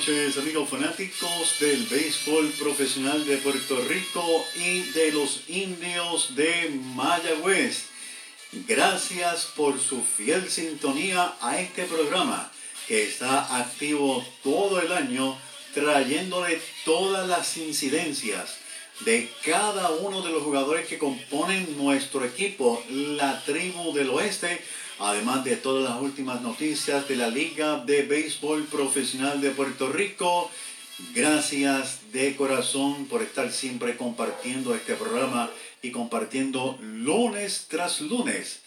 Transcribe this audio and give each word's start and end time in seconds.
noches 0.00 0.38
amigos 0.38 0.70
fanáticos 0.70 1.56
del 1.60 1.84
béisbol 1.84 2.48
profesional 2.58 3.26
de 3.26 3.36
Puerto 3.36 3.76
Rico 3.86 4.46
y 4.56 4.80
de 4.92 5.12
los 5.12 5.42
indios 5.48 6.34
de 6.34 6.70
Mayagüez. 6.94 7.84
Gracias 8.66 9.48
por 9.54 9.78
su 9.78 10.02
fiel 10.02 10.48
sintonía 10.48 11.34
a 11.42 11.60
este 11.60 11.84
programa 11.84 12.50
que 12.88 13.02
está 13.02 13.58
activo 13.58 14.24
todo 14.42 14.80
el 14.80 14.90
año 14.90 15.36
trayéndole 15.74 16.62
todas 16.86 17.28
las 17.28 17.58
incidencias 17.58 18.56
de 19.00 19.30
cada 19.44 19.90
uno 19.90 20.22
de 20.22 20.30
los 20.30 20.42
jugadores 20.42 20.86
que 20.86 20.96
componen 20.96 21.76
nuestro 21.76 22.24
equipo, 22.24 22.82
la 22.88 23.44
tribu 23.44 23.92
del 23.92 24.08
oeste, 24.08 24.62
además 25.00 25.44
de 25.44 25.56
todas 25.56 25.82
las 25.82 26.00
últimas 26.00 26.42
noticias 26.42 27.08
de 27.08 27.16
la 27.16 27.28
Liga 27.28 27.78
de 27.78 28.02
Béisbol 28.02 28.64
Profesional 28.64 29.40
de 29.40 29.50
Puerto 29.50 29.90
Rico. 29.90 30.50
Gracias 31.14 32.12
de 32.12 32.36
corazón 32.36 33.06
por 33.06 33.22
estar 33.22 33.50
siempre 33.50 33.96
compartiendo 33.96 34.74
este 34.74 34.94
programa 34.94 35.50
y 35.80 35.90
compartiendo 35.90 36.78
lunes 36.82 37.66
tras 37.70 38.02
lunes, 38.02 38.60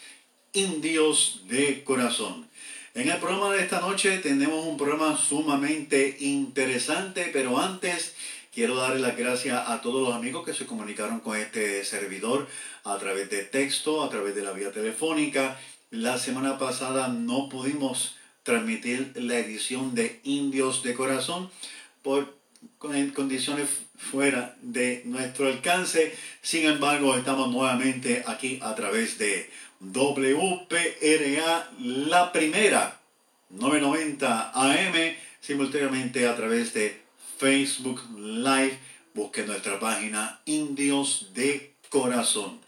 Indios 0.52 1.42
de 1.46 1.84
Corazón. 1.84 2.48
En 2.94 3.08
el 3.08 3.18
programa 3.18 3.52
de 3.52 3.62
esta 3.62 3.80
noche 3.80 4.18
tenemos 4.18 4.66
un 4.66 4.76
programa 4.76 5.16
sumamente 5.16 6.16
interesante, 6.18 7.30
pero 7.32 7.58
antes 7.60 8.14
quiero 8.52 8.74
darle 8.74 9.00
las 9.00 9.16
gracias 9.16 9.68
a 9.68 9.80
todos 9.80 10.08
los 10.08 10.16
amigos 10.16 10.44
que 10.44 10.54
se 10.54 10.66
comunicaron 10.66 11.20
con 11.20 11.36
este 11.36 11.84
servidor 11.84 12.48
a 12.82 12.98
través 12.98 13.30
de 13.30 13.44
texto, 13.44 14.02
a 14.02 14.10
través 14.10 14.34
de 14.34 14.42
la 14.42 14.52
vía 14.52 14.72
telefónica 14.72 15.58
la 15.94 16.18
semana 16.18 16.58
pasada 16.58 17.06
no 17.06 17.48
pudimos 17.48 18.16
transmitir 18.42 19.12
la 19.14 19.38
edición 19.38 19.94
de 19.94 20.20
Indios 20.24 20.82
de 20.82 20.92
Corazón 20.92 21.50
por 22.02 22.36
condiciones 23.14 23.68
fuera 23.96 24.56
de 24.60 25.02
nuestro 25.04 25.46
alcance. 25.46 26.12
Sin 26.42 26.66
embargo, 26.66 27.16
estamos 27.16 27.48
nuevamente 27.50 28.24
aquí 28.26 28.58
a 28.60 28.74
través 28.74 29.18
de 29.18 29.48
WPRA 29.80 31.70
La 31.78 32.32
Primera 32.32 33.00
990 33.50 34.50
AM, 34.52 35.14
simultáneamente 35.40 36.26
a 36.26 36.34
través 36.34 36.74
de 36.74 37.00
Facebook 37.38 38.02
Live. 38.18 38.78
Busque 39.14 39.44
nuestra 39.44 39.78
página 39.78 40.40
Indios 40.44 41.30
de 41.34 41.74
Corazón. 41.88 42.63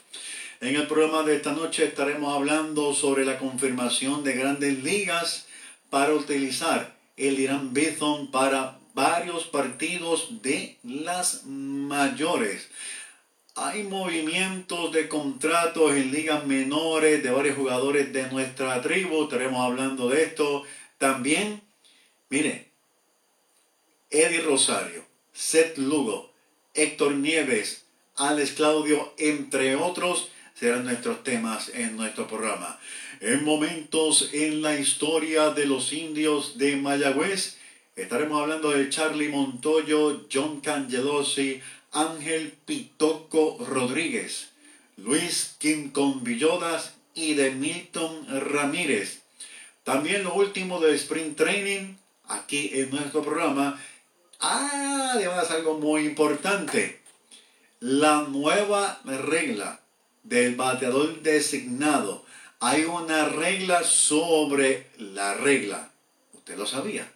En 0.61 0.75
el 0.75 0.87
programa 0.87 1.23
de 1.23 1.37
esta 1.37 1.53
noche 1.53 1.85
estaremos 1.85 2.35
hablando 2.35 2.95
sobre 2.95 3.27
la 3.27 3.39
confirmación 3.39 4.25
de 4.25 4.33
grandes 4.33 4.83
ligas 4.83 5.47
para 5.91 6.15
utilizar 6.15 6.97
el 7.19 7.39
Irán 7.39 7.75
Bithon 7.75 8.31
para 8.31 8.79
varios 8.95 9.45
partidos 9.45 10.41
de 10.41 10.79
las 10.83 11.45
mayores. 11.45 12.69
Hay 13.55 13.83
movimientos 13.83 14.93
de 14.93 15.09
contratos 15.09 15.93
en 15.93 16.11
ligas 16.11 16.47
menores 16.47 17.23
de 17.23 17.31
varios 17.31 17.57
jugadores 17.57 18.11
de 18.15 18.31
nuestra 18.31 18.81
tribu. 18.81 19.25
Estaremos 19.25 19.61
hablando 19.61 20.09
de 20.09 20.23
esto. 20.23 20.63
También, 20.97 21.61
mire, 22.31 22.71
Eddie 24.09 24.41
Rosario, 24.41 25.05
Seth 25.35 25.77
Lugo, 25.77 26.33
Héctor 26.73 27.13
Nieves, 27.13 27.85
Alex 28.17 28.53
Claudio, 28.53 29.13
entre 29.19 29.77
otros, 29.77 30.31
serán 30.59 30.85
nuestros 30.85 31.23
temas 31.23 31.71
en 31.75 31.97
nuestro 31.97 32.27
programa. 32.27 32.79
En 33.21 33.45
momentos 33.45 34.31
en 34.33 34.63
la 34.63 34.79
historia 34.79 35.51
de 35.51 35.67
los 35.67 35.93
indios 35.93 36.57
de 36.57 36.77
Mayagüez, 36.77 37.59
estaremos 37.95 38.41
hablando 38.41 38.71
de 38.71 38.89
Charlie 38.89 39.29
Montoyo, 39.29 40.27
John 40.33 40.61
Cangelosi, 40.61 41.61
Ángel 41.93 42.55
Pitoco 42.65 43.59
Rodríguez, 43.67 44.51
Luis 44.97 45.57
Quincon 45.59 46.25
Villodas 46.25 46.95
y 47.15 47.35
de 47.35 47.51
Milton 47.51 48.27
Ramírez. 48.51 49.21
También 49.85 50.25
lo 50.25 50.35
último 50.35 50.81
de 50.81 50.95
Spring 50.95 51.35
Training, 51.35 51.95
aquí 52.29 52.71
en 52.73 52.91
nuestro 52.91 53.23
programa. 53.23 53.81
Además 54.41 55.51
algo 55.51 55.79
muy 55.79 56.05
importante. 56.07 57.01
La 57.81 58.23
nueva 58.23 59.01
regla 59.05 59.81
del 60.29 60.57
bateador 60.57 61.23
designado. 61.23 62.25
Hay 62.61 62.85
una 62.85 63.29
regla 63.29 63.85
sobre 63.85 64.87
la 64.99 65.35
regla. 65.35 65.91
¿Usted 66.33 66.57
lo 66.57 66.67
sabía? 66.67 67.11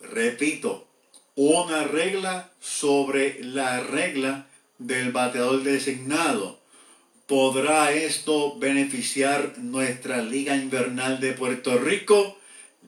Repito, 0.00 0.88
una 1.34 1.84
regla 1.84 2.50
sobre 2.60 3.42
la 3.42 3.80
regla 3.80 4.46
del 4.78 5.12
bateador 5.12 5.62
designado. 5.62 6.60
¿Podrá 7.26 7.92
esto 7.92 8.58
beneficiar 8.58 9.54
nuestra 9.58 10.20
liga 10.20 10.56
invernal 10.56 11.20
de 11.20 11.32
Puerto 11.32 11.78
Rico? 11.78 12.38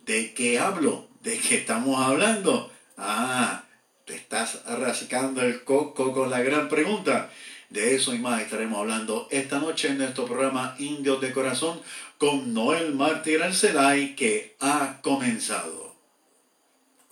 ¿De 0.04 0.34
qué 0.34 0.58
hablo? 0.58 1.08
¿De 1.22 1.38
qué 1.38 1.56
estamos 1.56 2.04
hablando? 2.04 2.70
Ah, 2.96 3.64
te 4.04 4.16
estás 4.16 4.64
rascando 4.66 5.42
el 5.42 5.62
coco 5.62 6.12
con 6.12 6.28
la 6.28 6.42
gran 6.42 6.68
pregunta. 6.68 7.30
De 7.72 7.94
eso 7.94 8.12
y 8.14 8.18
más 8.18 8.42
estaremos 8.42 8.80
hablando 8.80 9.28
esta 9.30 9.58
noche 9.58 9.88
en 9.88 9.96
nuestro 9.96 10.26
programa 10.26 10.76
Indios 10.78 11.22
de 11.22 11.32
Corazón 11.32 11.80
con 12.18 12.52
Noel 12.52 12.94
Mártir 12.94 13.42
Arcelay 13.42 14.14
que 14.14 14.56
ha 14.60 15.00
comenzado. 15.00 15.96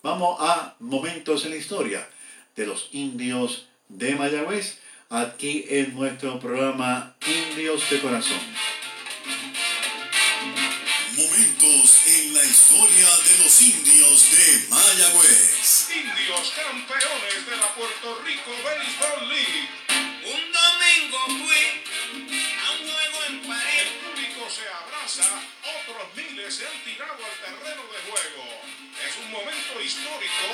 Vamos 0.02 0.36
a 0.38 0.76
momentos 0.80 1.46
en 1.46 1.52
la 1.52 1.56
historia 1.56 2.06
de 2.54 2.66
los 2.66 2.90
indios 2.92 3.68
de 3.88 4.14
Mayagüez 4.16 4.80
aquí 5.08 5.64
en 5.66 5.94
nuestro 5.94 6.38
programa 6.38 7.16
Indios 7.26 7.88
de 7.88 7.98
Corazón. 8.02 8.40
Momentos 11.16 12.06
en 12.06 12.34
la 12.34 12.44
historia 12.44 13.08
de 13.08 13.44
los 13.44 13.62
indios 13.62 14.30
de 14.30 14.68
Mayagüez. 14.68 15.88
Indios 15.90 16.52
campeones 16.54 17.46
de 17.46 17.56
la 17.56 17.74
Puerto 17.74 18.22
Rico 18.26 18.50
Baseball 18.62 19.26
League 19.26 19.89
a 21.16 21.26
un 21.26 22.78
juego 22.88 23.18
en 23.28 23.40
París. 23.40 23.82
El 23.82 23.88
público 23.98 24.48
se 24.48 24.62
abraza, 24.68 25.42
otros 25.82 26.08
miles 26.14 26.54
se 26.54 26.66
han 26.66 26.84
tirado 26.84 27.12
al 27.12 27.36
terreno 27.44 27.82
de 27.90 27.98
juego. 28.10 28.44
Es 29.06 29.16
un 29.24 29.30
momento 29.30 29.80
histórico. 29.82 30.46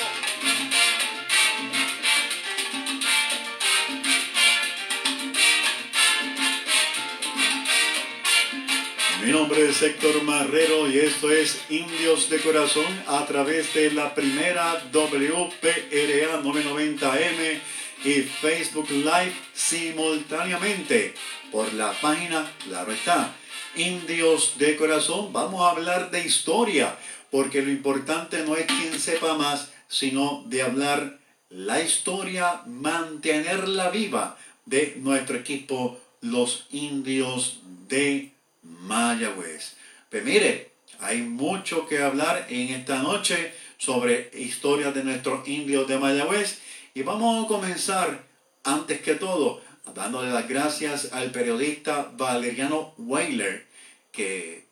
Mi 9.22 9.32
nombre 9.32 9.68
es 9.68 9.82
Héctor 9.82 10.22
Marrero 10.22 10.88
y 10.88 11.00
esto 11.00 11.30
es 11.32 11.60
Indios 11.68 12.30
de 12.30 12.40
Corazón 12.40 13.04
a 13.08 13.26
través 13.26 13.74
de 13.74 13.90
la 13.90 14.14
primera 14.14 14.84
WPRA 14.92 16.42
990M 16.42 17.60
y 18.06 18.22
Facebook 18.22 18.88
Live 18.88 19.32
simultáneamente 19.52 21.12
por 21.50 21.72
la 21.74 21.92
página, 22.00 22.48
claro 22.62 22.92
está, 22.92 23.34
Indios 23.74 24.58
de 24.58 24.76
Corazón. 24.76 25.32
Vamos 25.32 25.60
a 25.62 25.70
hablar 25.70 26.12
de 26.12 26.24
historia, 26.24 26.96
porque 27.32 27.62
lo 27.62 27.70
importante 27.70 28.44
no 28.44 28.54
es 28.54 28.66
quien 28.66 29.00
sepa 29.00 29.34
más, 29.34 29.72
sino 29.88 30.44
de 30.46 30.62
hablar 30.62 31.18
la 31.50 31.82
historia, 31.82 32.62
mantenerla 32.66 33.90
viva 33.90 34.38
de 34.66 34.94
nuestro 34.98 35.36
equipo, 35.36 36.00
los 36.20 36.68
Indios 36.70 37.58
de 37.88 38.30
Mayagüez. 38.62 39.74
Pues 40.10 40.24
mire, 40.24 40.70
hay 41.00 41.22
mucho 41.22 41.88
que 41.88 41.98
hablar 41.98 42.46
en 42.50 42.68
esta 42.68 43.02
noche 43.02 43.52
sobre 43.78 44.30
historia 44.32 44.92
de 44.92 45.02
nuestros 45.02 45.46
indios 45.48 45.86
de 45.88 45.98
Mayagüez 45.98 46.60
y 46.96 47.02
vamos 47.02 47.44
a 47.44 47.46
comenzar, 47.46 48.24
antes 48.64 49.02
que 49.02 49.16
todo, 49.16 49.60
dándole 49.94 50.30
las 50.30 50.48
gracias 50.48 51.12
al 51.12 51.30
periodista 51.30 52.10
Valeriano 52.16 52.94
Weiler, 52.96 53.66
que 54.12 54.64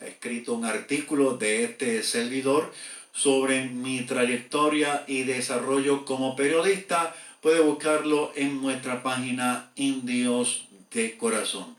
he 0.00 0.06
escrito 0.06 0.54
un 0.54 0.64
artículo 0.64 1.36
de 1.36 1.64
este 1.64 2.04
servidor 2.04 2.72
sobre 3.12 3.64
mi 3.64 4.02
trayectoria 4.02 5.02
y 5.08 5.24
desarrollo 5.24 6.04
como 6.04 6.36
periodista. 6.36 7.16
Puede 7.40 7.58
buscarlo 7.58 8.32
en 8.36 8.62
nuestra 8.62 9.02
página 9.02 9.72
Indios 9.74 10.68
de 10.92 11.16
Corazón. 11.16 11.74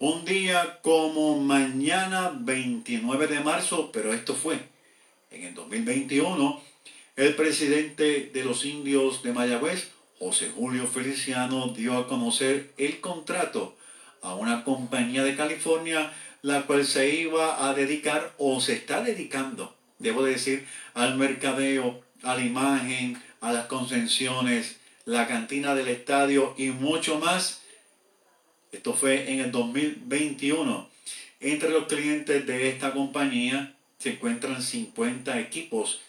Un 0.00 0.24
día 0.24 0.80
como 0.82 1.38
mañana 1.38 2.32
29 2.36 3.28
de 3.28 3.38
marzo, 3.38 3.92
pero 3.92 4.12
esto 4.12 4.34
fue 4.34 4.58
en 5.30 5.44
el 5.44 5.54
2021, 5.54 6.60
el 7.16 7.34
presidente 7.34 8.30
de 8.32 8.44
los 8.44 8.66
indios 8.66 9.22
de 9.22 9.32
Mayagüez, 9.32 9.88
José 10.18 10.52
Julio 10.54 10.86
Feliciano, 10.86 11.68
dio 11.68 11.96
a 11.96 12.08
conocer 12.08 12.72
el 12.76 13.00
contrato 13.00 13.74
a 14.20 14.34
una 14.34 14.64
compañía 14.64 15.24
de 15.24 15.34
California, 15.34 16.12
la 16.42 16.66
cual 16.66 16.84
se 16.84 17.14
iba 17.14 17.66
a 17.66 17.72
dedicar 17.72 18.34
o 18.36 18.60
se 18.60 18.74
está 18.74 19.02
dedicando, 19.02 19.74
debo 19.98 20.22
decir, 20.24 20.66
al 20.92 21.16
mercadeo, 21.16 22.02
a 22.22 22.34
la 22.34 22.42
imagen, 22.42 23.20
a 23.40 23.50
las 23.52 23.66
concesiones, 23.66 24.76
la 25.06 25.26
cantina 25.26 25.74
del 25.74 25.88
estadio 25.88 26.54
y 26.58 26.66
mucho 26.68 27.18
más. 27.18 27.62
Esto 28.72 28.92
fue 28.92 29.32
en 29.32 29.40
el 29.40 29.52
2021. 29.52 30.88
Entre 31.40 31.70
los 31.70 31.86
clientes 31.86 32.46
de 32.46 32.68
esta 32.68 32.92
compañía 32.92 33.74
se 33.98 34.10
encuentran 34.10 34.62
50 34.62 35.40
equipos 35.40 36.00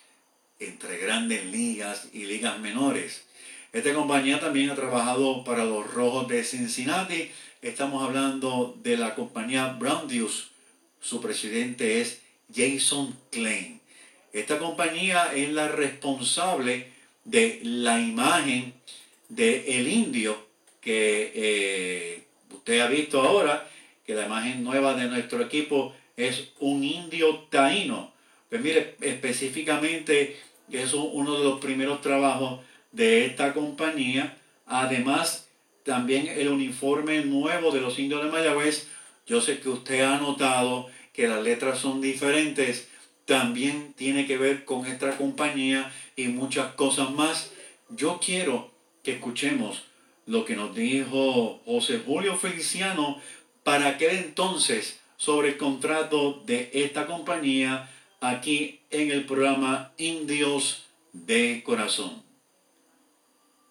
entre 0.60 0.98
grandes 0.98 1.46
ligas 1.46 2.08
y 2.14 2.26
ligas 2.26 2.60
menores. 2.60 3.26
Esta 3.74 3.94
compañía 3.94 4.40
también 4.40 4.70
ha 4.70 4.76
trabajado 4.76 5.44
para 5.44 5.66
los 5.66 5.92
Rojos 5.94 6.28
de 6.28 6.44
Cincinnati. 6.44 7.32
Estamos 7.62 8.04
hablando 8.04 8.78
de 8.82 8.98
la 8.98 9.14
compañía 9.14 9.76
Brown 9.80 10.08
Su 11.00 11.22
presidente 11.22 12.02
es 12.02 12.22
Jason 12.54 13.16
Klein. 13.32 13.82
Esta 14.34 14.58
compañía 14.58 15.34
es 15.34 15.50
la 15.52 15.68
responsable 15.68 16.88
de 17.24 17.60
la 17.64 18.00
imagen 18.00 18.74
de 19.30 19.80
el 19.80 19.88
indio 19.88 20.48
que 20.80 21.32
eh, 21.36 22.24
usted 22.54 22.80
ha 22.80 22.88
visto 22.88 23.22
ahora, 23.22 23.70
que 24.06 24.16
la 24.16 24.26
imagen 24.26 24.64
nueva 24.64 24.94
de 24.94 25.08
nuestro 25.08 25.42
equipo 25.42 25.94
es 26.16 26.50
un 26.60 26.84
indio 26.84 27.40
taíno. 27.50 28.14
Pues 28.50 28.62
mire, 28.62 28.96
específicamente 29.02 30.38
es 30.72 30.94
uno 30.94 31.38
de 31.38 31.44
los 31.44 31.60
primeros 31.60 32.02
trabajos 32.02 32.60
de 32.92 33.26
esta 33.26 33.54
compañía. 33.54 34.38
Además, 34.66 35.48
también 35.84 36.28
el 36.28 36.50
uniforme 36.50 37.24
nuevo 37.24 37.72
de 37.72 37.82
los 37.82 37.98
indios 38.00 38.24
de 38.24 38.32
Mayagüez. 38.32 38.88
Yo 39.26 39.42
sé 39.42 39.60
que 39.60 39.70
usted 39.70 40.02
ha 40.02 40.18
notado 40.18 40.88
que 41.14 41.28
las 41.28 41.42
letras 41.44 41.80
son 41.80 42.02
diferentes. 42.02 42.88
También 43.26 43.94
tiene 43.94 44.26
que 44.26 44.38
ver 44.38 44.66
con 44.66 44.86
esta 44.86 45.18
compañía 45.18 45.92
y 46.16 46.28
muchas 46.28 46.74
cosas 46.74 47.12
más. 47.12 47.52
Yo 47.90 48.20
quiero 48.24 48.72
que 49.04 49.14
escuchemos 49.14 49.84
lo 50.26 50.44
que 50.44 50.56
nos 50.56 50.76
dijo 50.76 51.62
José 51.66 52.02
Julio 52.06 52.36
Feliciano 52.36 53.22
para 53.64 53.88
aquel 53.88 54.18
entonces 54.18 55.00
sobre 55.16 55.50
el 55.50 55.58
contrato 55.58 56.42
de 56.46 56.70
esta 56.74 57.08
compañía 57.08 57.90
aquí 58.22 58.80
en 58.90 59.12
el 59.12 59.26
programa 59.26 59.92
Indios 59.98 60.86
de 61.14 61.62
Corazón. 61.64 62.24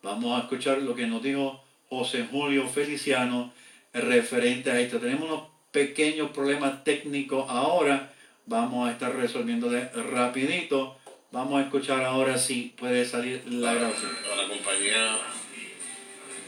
Vamos 0.02 0.38
a 0.38 0.42
escuchar 0.44 0.78
lo 0.78 0.94
que 0.94 1.06
nos 1.06 1.22
dijo 1.22 1.62
José 1.88 2.26
Julio 2.30 2.68
Feliciano 2.68 3.52
referente 3.92 4.70
a 4.70 4.80
esto. 4.80 4.98
Tenemos 4.98 5.28
unos 5.28 5.42
pequeños 5.72 6.30
problemas 6.30 6.84
técnicos 6.84 7.46
ahora. 7.48 8.12
Vamos 8.46 8.88
a 8.88 8.92
estar 8.92 9.14
resolviéndole 9.16 9.88
rapidito. 10.12 10.96
Vamos 11.32 11.60
a 11.60 11.64
escuchar 11.64 12.04
ahora 12.04 12.38
si 12.38 12.74
puede 12.78 13.04
salir 13.04 13.42
la 13.46 13.74
grabación. 13.74 14.12
la 14.36 14.48
compañía 14.48 15.18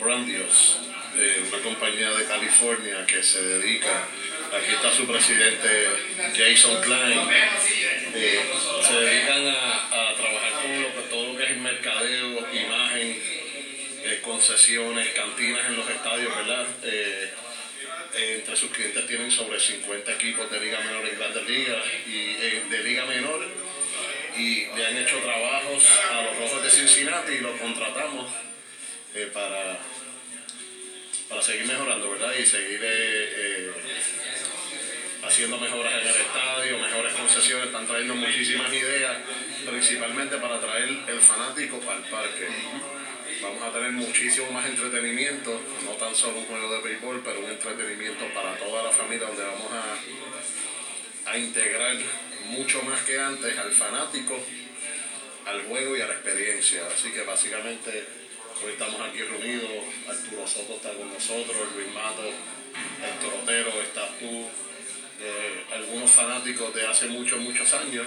Brandios, 0.00 0.78
una 1.48 1.62
compañía 1.62 2.10
de 2.10 2.24
California 2.24 3.04
que 3.04 3.20
se 3.20 3.42
dedica, 3.42 4.06
aquí 4.56 4.70
está 4.72 4.92
su 4.92 5.06
presidente 5.06 5.68
Jason 6.36 6.80
Klein, 6.80 7.18
eh, 8.14 8.40
se 8.86 8.94
dedican 8.94 9.46
a, 9.46 10.14
trabajar 10.16 10.52
con 10.94 11.08
todo 11.10 11.32
lo 11.32 11.38
que 11.38 11.44
es 11.44 11.56
mercadeo, 11.58 12.46
imagen, 12.52 13.22
eh, 14.04 14.20
concesiones, 14.22 15.08
cantinas 15.08 15.66
en 15.66 15.76
los 15.76 15.88
estadios, 15.88 16.34
¿verdad? 16.34 16.66
Eh, 16.82 17.30
entre 18.14 18.56
sus 18.56 18.70
clientes 18.70 19.06
tienen 19.06 19.30
sobre 19.30 19.60
50 19.60 20.12
equipos 20.12 20.50
de 20.50 20.60
Liga 20.60 20.80
Menor 20.80 21.06
en 21.06 21.18
Grandes 21.18 21.46
Ligas 21.46 21.84
y 22.06 22.34
de 22.68 22.82
Liga 22.82 23.04
Menor 23.04 23.46
y 24.36 24.66
le 24.66 24.86
han 24.86 24.96
hecho 24.96 25.18
trabajos 25.18 25.84
a 26.10 26.22
los 26.22 26.36
Rojos 26.38 26.62
de 26.62 26.70
Cincinnati 26.70 27.32
y 27.32 27.40
los 27.40 27.60
contratamos 27.60 28.32
para, 29.32 29.78
para 31.28 31.42
seguir 31.42 31.66
mejorando, 31.66 32.10
¿verdad? 32.10 32.32
Y 32.38 32.46
seguir 32.46 32.80
haciendo 35.28 35.58
mejoras 35.58 35.92
en 35.92 36.08
el 36.08 36.16
estadio, 36.16 36.78
mejores 36.78 37.12
concesiones, 37.12 37.66
están 37.66 37.86
trayendo 37.86 38.14
muchísimas 38.14 38.72
ideas, 38.72 39.18
principalmente 39.68 40.38
para 40.38 40.58
traer 40.58 40.88
el 41.06 41.20
fanático 41.20 41.78
al 41.90 42.02
parque. 42.04 42.48
Vamos 43.42 43.62
a 43.62 43.70
tener 43.70 43.92
muchísimo 43.92 44.50
más 44.50 44.66
entretenimiento, 44.66 45.60
no 45.84 45.92
tan 45.92 46.14
solo 46.14 46.38
un 46.38 46.46
juego 46.46 46.72
de 46.72 46.80
béisbol, 46.80 47.22
pero 47.22 47.40
un 47.40 47.50
entretenimiento 47.50 48.24
para 48.32 48.56
toda 48.56 48.84
la 48.84 48.90
familia 48.90 49.26
donde 49.26 49.44
vamos 49.44 49.70
a, 49.70 51.30
a 51.30 51.38
integrar 51.38 51.96
mucho 52.46 52.82
más 52.82 53.02
que 53.02 53.20
antes 53.20 53.56
al 53.58 53.70
fanático, 53.70 54.40
al 55.44 55.62
juego 55.64 55.94
y 55.94 56.00
a 56.00 56.06
la 56.06 56.14
experiencia. 56.14 56.86
Así 56.86 57.10
que 57.10 57.20
básicamente 57.22 58.06
hoy 58.64 58.72
estamos 58.72 59.00
aquí 59.02 59.20
reunidos, 59.20 59.84
Arturo 60.08 60.46
Soto 60.46 60.76
está 60.76 60.94
con 60.94 61.12
nosotros, 61.12 61.68
Luis 61.76 61.92
Mato, 61.92 62.24
el 62.24 63.20
Torotero, 63.20 63.82
estás 63.82 64.18
tú, 64.18 64.48
eh, 65.20 65.64
algunos 65.74 66.10
fanáticos 66.10 66.74
de 66.74 66.86
hace 66.86 67.06
muchos, 67.06 67.40
muchos 67.40 67.72
años. 67.74 68.06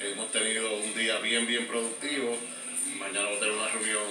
Hemos 0.00 0.30
tenido 0.30 0.74
un 0.76 0.94
día 0.94 1.18
bien, 1.18 1.46
bien 1.46 1.66
productivo. 1.66 2.36
Mañana 2.98 3.24
vamos 3.24 3.36
a 3.36 3.40
tener 3.40 3.54
una 3.54 3.68
reunión 3.68 4.02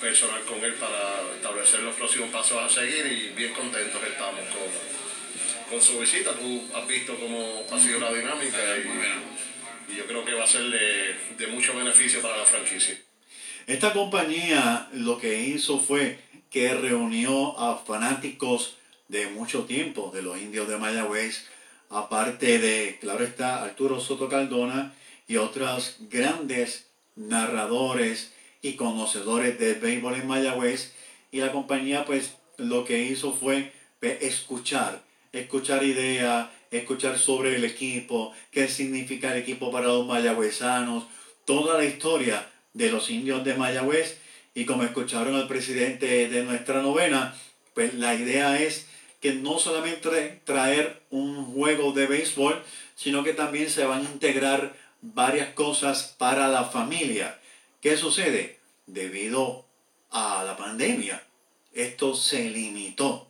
personal 0.00 0.42
con 0.42 0.62
él 0.62 0.74
para 0.74 1.22
establecer 1.34 1.80
los 1.80 1.94
próximos 1.94 2.30
pasos 2.30 2.58
a 2.62 2.68
seguir 2.68 3.06
y 3.06 3.34
bien 3.34 3.52
contentos 3.52 4.00
estamos 4.02 4.40
con, 4.40 5.70
con 5.70 5.80
su 5.80 5.98
visita. 5.98 6.32
Tú 6.32 6.68
has 6.74 6.86
visto 6.86 7.16
cómo 7.16 7.64
ha 7.70 7.80
sido 7.80 8.00
la 8.00 8.12
dinámica 8.12 8.58
y, 8.78 9.92
y 9.92 9.96
yo 9.96 10.06
creo 10.06 10.24
que 10.24 10.34
va 10.34 10.44
a 10.44 10.46
ser 10.46 10.64
de, 10.64 11.16
de 11.36 11.46
mucho 11.48 11.76
beneficio 11.76 12.20
para 12.20 12.36
la 12.36 12.44
franquicia. 12.44 12.96
Esta 13.66 13.92
compañía 13.92 14.88
lo 14.92 15.18
que 15.18 15.40
hizo 15.40 15.80
fue 15.80 16.18
que 16.50 16.72
reunió 16.74 17.58
a 17.58 17.78
fanáticos 17.78 18.76
de 19.08 19.26
mucho 19.28 19.64
tiempo 19.64 20.10
de 20.14 20.22
los 20.22 20.38
indios 20.38 20.68
de 20.68 20.76
Mayagüez, 20.76 21.44
aparte 21.90 22.58
de, 22.58 22.98
claro 23.00 23.24
está, 23.24 23.62
Arturo 23.62 24.00
Soto 24.00 24.28
Caldona 24.28 24.94
y 25.28 25.36
otros 25.36 25.96
grandes 26.10 26.86
narradores 27.14 28.32
y 28.62 28.74
conocedores 28.74 29.58
del 29.58 29.76
béisbol 29.76 30.14
en 30.14 30.26
Mayagüez. 30.26 30.92
Y 31.30 31.40
la 31.40 31.52
compañía 31.52 32.04
pues 32.04 32.36
lo 32.56 32.84
que 32.84 33.02
hizo 33.04 33.32
fue 33.32 33.72
escuchar, 34.00 35.02
escuchar 35.32 35.82
ideas, 35.84 36.48
escuchar 36.70 37.18
sobre 37.18 37.56
el 37.56 37.64
equipo, 37.64 38.32
qué 38.50 38.68
significa 38.68 39.32
el 39.32 39.42
equipo 39.42 39.70
para 39.70 39.86
los 39.86 40.06
mayagüezanos, 40.06 41.06
toda 41.44 41.78
la 41.78 41.84
historia 41.84 42.48
de 42.72 42.90
los 42.90 43.10
indios 43.10 43.44
de 43.44 43.54
Mayagüez. 43.54 44.18
Y 44.54 44.64
como 44.64 44.84
escucharon 44.84 45.34
al 45.34 45.48
presidente 45.48 46.28
de 46.28 46.42
nuestra 46.42 46.80
novena, 46.80 47.34
pues 47.74 47.94
la 47.94 48.14
idea 48.14 48.60
es 48.60 48.86
no 49.34 49.58
solamente 49.58 50.40
traer 50.44 51.02
un 51.10 51.46
juego 51.52 51.92
de 51.92 52.06
béisbol, 52.06 52.62
sino 52.94 53.24
que 53.24 53.32
también 53.32 53.70
se 53.70 53.84
van 53.84 54.06
a 54.06 54.10
integrar 54.10 54.74
varias 55.02 55.54
cosas 55.54 56.14
para 56.18 56.48
la 56.48 56.64
familia. 56.64 57.38
¿Qué 57.80 57.96
sucede? 57.96 58.58
Debido 58.86 59.66
a 60.10 60.44
la 60.44 60.56
pandemia, 60.56 61.22
esto 61.72 62.14
se 62.14 62.48
limitó, 62.50 63.28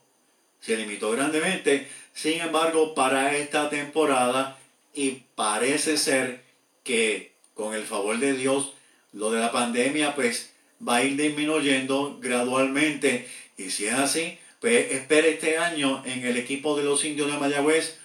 se 0.61 0.77
limitó 0.77 1.11
grandemente. 1.11 1.89
Sin 2.15 2.41
embargo, 2.41 2.95
para 2.95 3.37
esta 3.37 3.69
temporada, 3.69 4.59
y 4.95 5.23
parece 5.35 5.99
ser 5.99 6.43
que 6.83 7.33
con 7.55 7.75
el 7.75 7.85
favor 7.85 8.19
de 8.19 8.33
Dios, 8.33 8.73
lo 9.13 9.31
de 9.31 9.41
la 9.41 9.53
pandemia 9.53 10.15
pues 10.15 10.53
va 10.87 10.97
a 10.97 11.05
ir 11.05 11.17
disminuyendo 11.17 12.19
gradualmente. 12.21 13.29
Y 13.57 13.71
si 13.71 13.87
es 13.87 13.95
así, 13.95 14.39
espera 14.67 15.27
este 15.29 15.59
año 15.59 16.03
en 16.05 16.27
el 16.27 16.37
equipo 16.37 16.77
de 16.77 16.85
los 16.85 17.05
indios 17.05 17.31
de 17.31 17.39
Mayagüez 17.39 17.99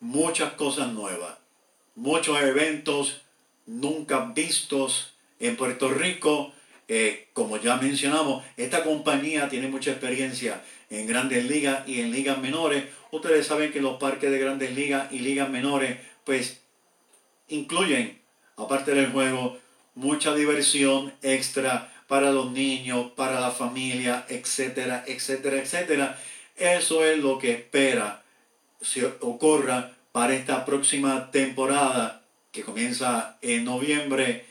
muchas 0.00 0.52
cosas 0.52 0.92
nuevas, 0.92 1.38
muchos 1.94 2.40
eventos 2.40 3.22
nunca 3.66 4.32
vistos 4.34 5.14
en 5.40 5.56
Puerto 5.56 5.88
Rico 5.88 6.52
Eh, 6.86 7.28
como 7.32 7.56
ya 7.56 7.76
mencionamos, 7.78 8.44
esta 8.58 8.84
compañía 8.84 9.48
tiene 9.48 9.68
mucha 9.68 9.92
experiencia 9.92 10.62
en 10.90 11.06
grandes 11.06 11.46
ligas 11.46 11.88
y 11.88 12.00
en 12.00 12.12
ligas 12.12 12.38
menores. 12.38 12.84
Ustedes 13.10 13.46
saben 13.46 13.72
que 13.72 13.80
los 13.80 13.98
parques 13.98 14.30
de 14.30 14.38
grandes 14.38 14.74
ligas 14.74 15.10
y 15.10 15.20
ligas 15.20 15.48
menores, 15.48 15.98
pues, 16.24 16.60
incluyen, 17.48 18.20
aparte 18.56 18.94
del 18.94 19.10
juego, 19.12 19.58
mucha 19.94 20.34
diversión 20.34 21.14
extra 21.22 21.90
para 22.06 22.30
los 22.30 22.52
niños, 22.52 23.12
para 23.12 23.40
la 23.40 23.50
familia, 23.50 24.26
etcétera, 24.28 25.04
etcétera, 25.06 25.58
etcétera. 25.58 26.18
Eso 26.56 27.04
es 27.04 27.18
lo 27.18 27.38
que 27.38 27.52
espera 27.52 28.24
se 28.84 29.06
ocurra 29.06 29.96
para 30.12 30.34
esta 30.34 30.64
próxima 30.64 31.30
temporada 31.30 32.22
que 32.52 32.62
comienza 32.62 33.38
en 33.42 33.64
noviembre, 33.64 34.46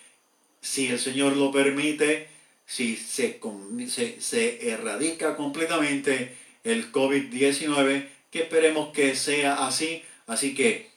si 0.60 0.88
el 0.88 1.00
Señor 1.00 1.38
lo 1.38 1.52
permite, 1.52 2.28
si 2.66 2.98
se, 2.98 3.40
se, 3.88 4.22
se 4.22 4.70
erradica 4.70 5.36
completamente 5.38 6.36
el 6.64 6.92
COVID-19, 6.92 8.08
que 8.32 8.40
esperemos 8.40 8.92
que 8.92 9.16
sea 9.16 9.66
así. 9.66 10.04
Así 10.28 10.56
que 10.56 10.90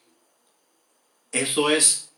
eso 1.33 1.71
es 1.71 2.11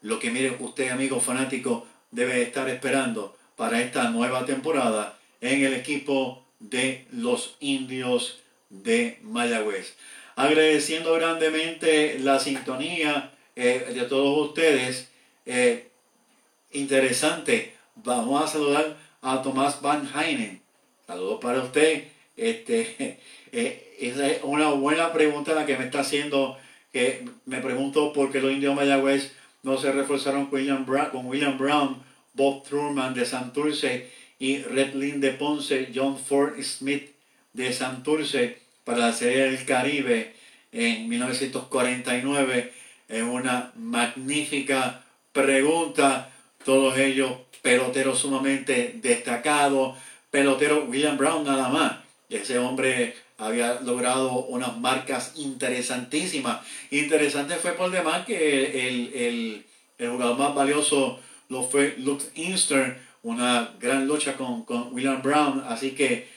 lo 0.00 0.18
que, 0.18 0.30
mire 0.30 0.56
usted, 0.60 0.90
amigo 0.90 1.20
fanático, 1.20 1.86
debe 2.10 2.42
estar 2.42 2.68
esperando 2.68 3.36
para 3.56 3.80
esta 3.80 4.10
nueva 4.10 4.44
temporada 4.46 5.18
en 5.40 5.64
el 5.64 5.74
equipo 5.74 6.44
de 6.60 7.06
los 7.12 7.56
indios 7.60 8.40
de 8.70 9.18
Mayagüez. 9.22 9.94
Agradeciendo 10.36 11.14
grandemente 11.14 12.18
la 12.18 12.38
sintonía 12.38 13.32
eh, 13.54 13.92
de 13.94 14.02
todos 14.02 14.48
ustedes. 14.48 15.08
Eh, 15.46 15.88
interesante. 16.72 17.74
Vamos 17.94 18.44
a 18.44 18.48
saludar 18.48 18.96
a 19.22 19.42
Tomás 19.42 19.80
Van 19.80 20.08
Heinen. 20.14 20.60
Saludos 21.06 21.40
para 21.40 21.60
usted. 21.60 22.04
Este, 22.36 23.18
eh, 23.52 23.96
es 23.98 24.42
una 24.42 24.70
buena 24.70 25.12
pregunta 25.12 25.54
la 25.54 25.64
que 25.64 25.76
me 25.76 25.86
está 25.86 26.00
haciendo. 26.00 26.58
Que 26.92 27.24
me 27.46 27.60
pregunto 27.60 28.12
por 28.12 28.30
qué 28.30 28.40
los 28.40 28.52
indios 28.52 28.74
Mayagüez 28.74 29.32
no 29.66 29.76
se 29.76 29.90
reforzaron 29.90 30.46
con 30.46 30.60
William 30.60 30.86
Brown, 30.86 31.10
con 31.10 31.26
William 31.26 31.58
Brown 31.58 31.96
Bob 32.34 32.62
Truman 32.62 33.14
de 33.14 33.26
Santurce 33.26 34.08
y 34.38 34.58
Red 34.58 34.94
Lynn 34.94 35.20
de 35.20 35.32
Ponce, 35.32 35.90
John 35.92 36.16
Ford 36.16 36.62
Smith 36.62 37.10
de 37.52 37.72
Santurce 37.72 38.58
para 38.84 38.98
la 38.98 39.12
Serie 39.12 39.50
del 39.50 39.64
Caribe 39.64 40.34
en 40.70 41.08
1949. 41.08 42.72
Es 43.08 43.22
una 43.24 43.72
magnífica 43.74 45.04
pregunta. 45.32 46.30
Todos 46.64 46.96
ellos 46.98 47.32
peloteros 47.60 48.20
sumamente 48.20 48.92
destacados. 49.02 49.98
Pelotero 50.30 50.84
William 50.84 51.16
Brown 51.16 51.44
nada 51.44 51.70
más. 51.70 51.96
Ese 52.30 52.58
hombre 52.58 53.16
había 53.38 53.80
logrado 53.80 54.44
unas 54.46 54.78
marcas 54.78 55.32
interesantísimas. 55.36 56.66
Interesante 56.90 57.56
fue 57.56 57.72
por 57.72 57.90
demás 57.90 58.24
que 58.24 58.88
el, 58.88 59.64
el 59.98 60.10
jugador 60.10 60.38
más 60.38 60.54
valioso 60.54 61.20
lo 61.48 61.62
fue 61.62 61.94
Lux 61.98 62.30
Inster, 62.34 62.98
una 63.22 63.74
gran 63.80 64.06
lucha 64.06 64.36
con, 64.36 64.64
con 64.64 64.92
William 64.92 65.22
Brown. 65.22 65.64
Así 65.68 65.92
que, 65.92 66.28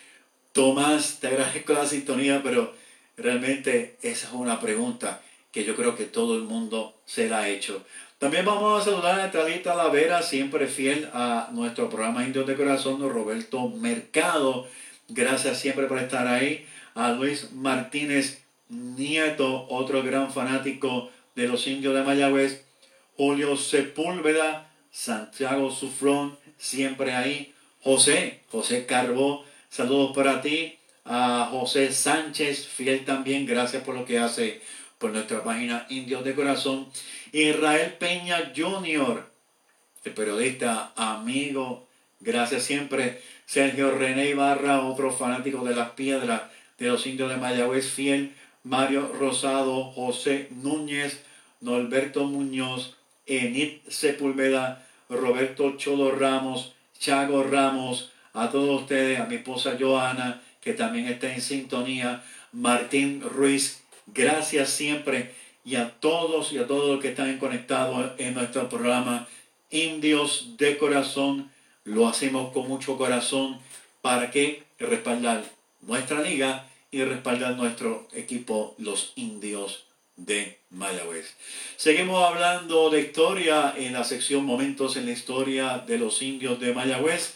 Tomás, 0.54 1.20
te 1.20 1.28
agradezco 1.28 1.74
la 1.74 1.86
sintonía, 1.86 2.42
pero 2.44 2.74
realmente 3.18 3.98
esa 4.02 4.28
es 4.28 4.34
una 4.34 4.60
pregunta 4.60 5.22
que 5.52 5.64
yo 5.64 5.76
creo 5.76 5.96
que 5.96 6.06
todo 6.06 6.36
el 6.36 6.44
mundo 6.44 6.96
se 7.06 7.30
la 7.30 7.40
ha 7.40 7.50
hecho. 7.50 7.84
También 8.18 8.46
vamos 8.46 8.82
a 8.82 8.86
saludar 8.86 9.20
a 9.20 9.32
Talita 9.32 9.76
Lavera, 9.76 10.22
siempre 10.22 10.68
fiel 10.68 11.10
a 11.14 11.50
nuestro 11.54 11.90
programa 11.90 12.26
Indios 12.26 12.46
de 12.48 12.56
Corazón, 12.56 13.00
Roberto 13.10 13.70
Mercado. 13.70 14.68
Gracias 15.08 15.60
siempre 15.60 15.86
por 15.86 16.00
estar 16.00 16.28
ahí. 16.28 16.66
A 17.00 17.14
Luis 17.14 17.54
Martínez 17.54 18.44
Nieto, 18.68 19.68
otro 19.70 20.04
gran 20.04 20.34
fanático 20.34 21.10
de 21.34 21.48
los 21.48 21.66
indios 21.66 21.96
de 21.96 22.04
Mayagüez. 22.04 22.66
Julio 23.16 23.56
Sepúlveda, 23.56 24.70
Santiago 24.92 25.72
Sufrón, 25.72 26.38
siempre 26.58 27.14
ahí. 27.14 27.54
José, 27.82 28.42
José 28.52 28.86
Carbó, 28.86 29.46
saludos 29.70 30.14
para 30.14 30.42
ti. 30.42 30.78
A 31.06 31.48
José 31.50 31.94
Sánchez, 31.94 32.68
fiel 32.68 33.06
también, 33.06 33.46
gracias 33.46 33.82
por 33.82 33.96
lo 33.96 34.04
que 34.04 34.20
hace 34.20 34.62
por 34.98 35.12
nuestra 35.12 35.42
página 35.42 35.86
Indios 35.88 36.26
de 36.26 36.36
Corazón. 36.36 36.90
Israel 37.32 37.94
Peña 37.98 38.52
Jr., 38.54 39.26
el 40.04 40.14
periodista 40.14 40.92
amigo, 40.98 41.88
gracias 42.20 42.64
siempre. 42.64 43.22
Sergio 43.46 43.90
René 43.92 44.32
Ibarra, 44.32 44.82
otro 44.82 45.14
fanático 45.14 45.64
de 45.64 45.76
las 45.76 45.92
piedras 45.92 46.42
de 46.80 46.88
los 46.88 47.06
indios 47.06 47.30
de 47.30 47.38
Mayagüez, 47.38 47.90
fiel. 47.90 48.34
Mario 48.64 49.12
Rosado, 49.18 49.86
José 49.86 50.48
Núñez, 50.52 51.24
Norberto 51.62 52.26
Muñoz, 52.26 52.96
Enid 53.26 53.80
Sepúlveda, 53.88 54.86
Roberto 55.10 55.78
Cholo 55.78 56.12
Ramos, 56.12 56.74
Chago 57.00 57.44
Ramos, 57.44 58.12
a 58.34 58.50
todos 58.50 58.82
ustedes, 58.82 59.20
a 59.20 59.26
mi 59.26 59.36
esposa 59.36 59.78
Joana, 59.80 60.42
que 60.62 60.74
también 60.74 61.08
está 61.08 61.34
en 61.34 61.42
sintonía, 61.42 62.24
Martín 62.52 63.22
Ruiz, 63.22 63.82
gracias 64.08 64.70
siempre 64.70 65.34
y 65.64 65.76
a 65.76 65.92
todos 66.00 66.52
y 66.52 66.58
a 66.58 66.68
todos 66.68 66.90
los 66.90 67.02
que 67.02 67.10
están 67.10 67.38
conectados 67.38 68.12
en 68.18 68.34
nuestro 68.34 68.68
programa 68.70 69.28
Indios 69.70 70.58
de 70.58 70.78
Corazón. 70.78 71.50
Lo 71.86 72.08
hacemos 72.08 72.52
con 72.52 72.68
mucho 72.68 72.98
corazón 72.98 73.60
para 74.02 74.32
que 74.32 74.64
respaldar 74.80 75.44
nuestra 75.82 76.22
liga 76.22 76.69
y 76.92 77.04
respaldar 77.04 77.56
nuestro 77.56 78.08
equipo, 78.14 78.76
los 78.78 79.14
Indios 79.16 79.86
de 80.16 80.58
Mayagüez. 80.70 81.36
Seguimos 81.78 82.24
hablando 82.24 82.90
de 82.90 83.02
historia 83.02 83.74
en 83.78 83.94
la 83.94 84.04
sección 84.04 84.44
Momentos 84.46 84.98
en 84.98 85.06
la 85.06 85.12
historia 85.12 85.80
de 85.80 85.98
los 85.98 86.22
indios 86.22 86.60
de 86.60 86.74
Mayagüez. 86.74 87.36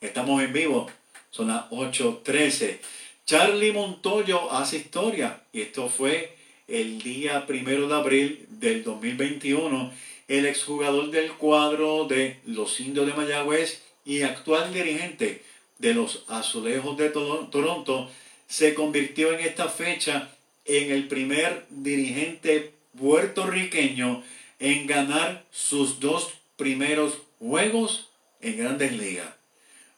Estamos 0.00 0.42
en 0.42 0.52
vivo, 0.52 0.88
son 1.30 1.48
las 1.48 1.68
8.13. 1.70 2.78
Charlie 3.26 3.72
Montoyo 3.72 4.52
hace 4.52 4.76
historia 4.76 5.42
y 5.52 5.62
esto 5.62 5.88
fue 5.88 6.36
el 6.68 7.02
día 7.02 7.46
primero 7.46 7.88
de 7.88 7.94
abril 7.94 8.46
del 8.50 8.84
2021. 8.84 9.92
El 10.28 10.46
exjugador 10.46 11.10
del 11.10 11.32
cuadro 11.32 12.06
de 12.06 12.40
los 12.46 12.78
indios 12.78 13.06
de 13.06 13.14
Mayagüez 13.14 13.82
y 14.04 14.22
actual 14.22 14.72
dirigente 14.72 15.42
de 15.78 15.94
los 15.94 16.24
Azulejos 16.28 16.96
de 16.96 17.10
Toronto 17.10 18.08
se 18.52 18.74
convirtió 18.74 19.32
en 19.32 19.40
esta 19.40 19.66
fecha 19.70 20.28
en 20.66 20.92
el 20.92 21.08
primer 21.08 21.64
dirigente 21.70 22.74
puertorriqueño 22.98 24.22
en 24.58 24.86
ganar 24.86 25.46
sus 25.50 26.00
dos 26.00 26.34
primeros 26.58 27.16
juegos 27.38 28.10
en 28.42 28.58
grandes 28.58 28.92
ligas. 28.92 29.30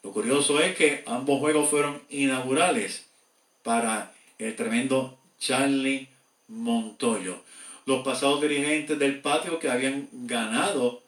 Lo 0.04 0.12
curioso 0.12 0.60
es 0.60 0.76
que 0.76 1.02
ambos 1.06 1.40
juegos 1.40 1.68
fueron 1.68 2.00
inaugurales 2.10 3.06
para 3.64 4.14
el 4.38 4.54
tremendo 4.54 5.18
Charlie 5.40 6.06
Montoyo. 6.46 7.42
Los 7.86 8.04
pasados 8.04 8.40
dirigentes 8.40 9.00
del 9.00 9.20
patio 9.20 9.58
que 9.58 9.68
habían 9.68 10.08
ganado, 10.12 11.02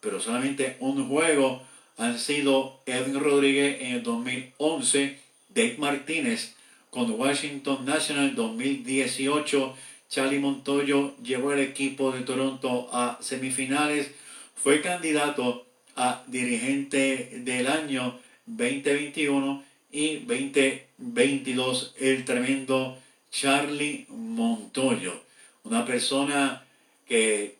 pero 0.00 0.18
solamente 0.18 0.76
un 0.80 1.08
juego, 1.08 1.62
han 1.98 2.18
sido 2.18 2.80
Edwin 2.84 3.20
Rodríguez 3.20 3.80
en 3.80 3.92
el 3.92 4.02
2011, 4.02 5.27
Dave 5.58 5.74
Martínez 5.78 6.54
con 6.88 7.10
Washington 7.10 7.84
National 7.84 8.36
2018. 8.36 9.74
Charlie 10.08 10.38
Montoyo 10.38 11.16
llevó 11.16 11.52
el 11.52 11.58
equipo 11.58 12.12
de 12.12 12.20
Toronto 12.20 12.88
a 12.92 13.18
semifinales. 13.20 14.08
Fue 14.54 14.80
candidato 14.80 15.66
a 15.96 16.22
dirigente 16.28 17.40
del 17.44 17.66
año 17.66 18.20
2021 18.46 19.64
y 19.90 20.18
2022. 20.18 21.94
El 21.98 22.24
tremendo 22.24 22.96
Charlie 23.32 24.06
Montoyo. 24.10 25.24
Una 25.64 25.84
persona 25.84 26.64
que 27.04 27.56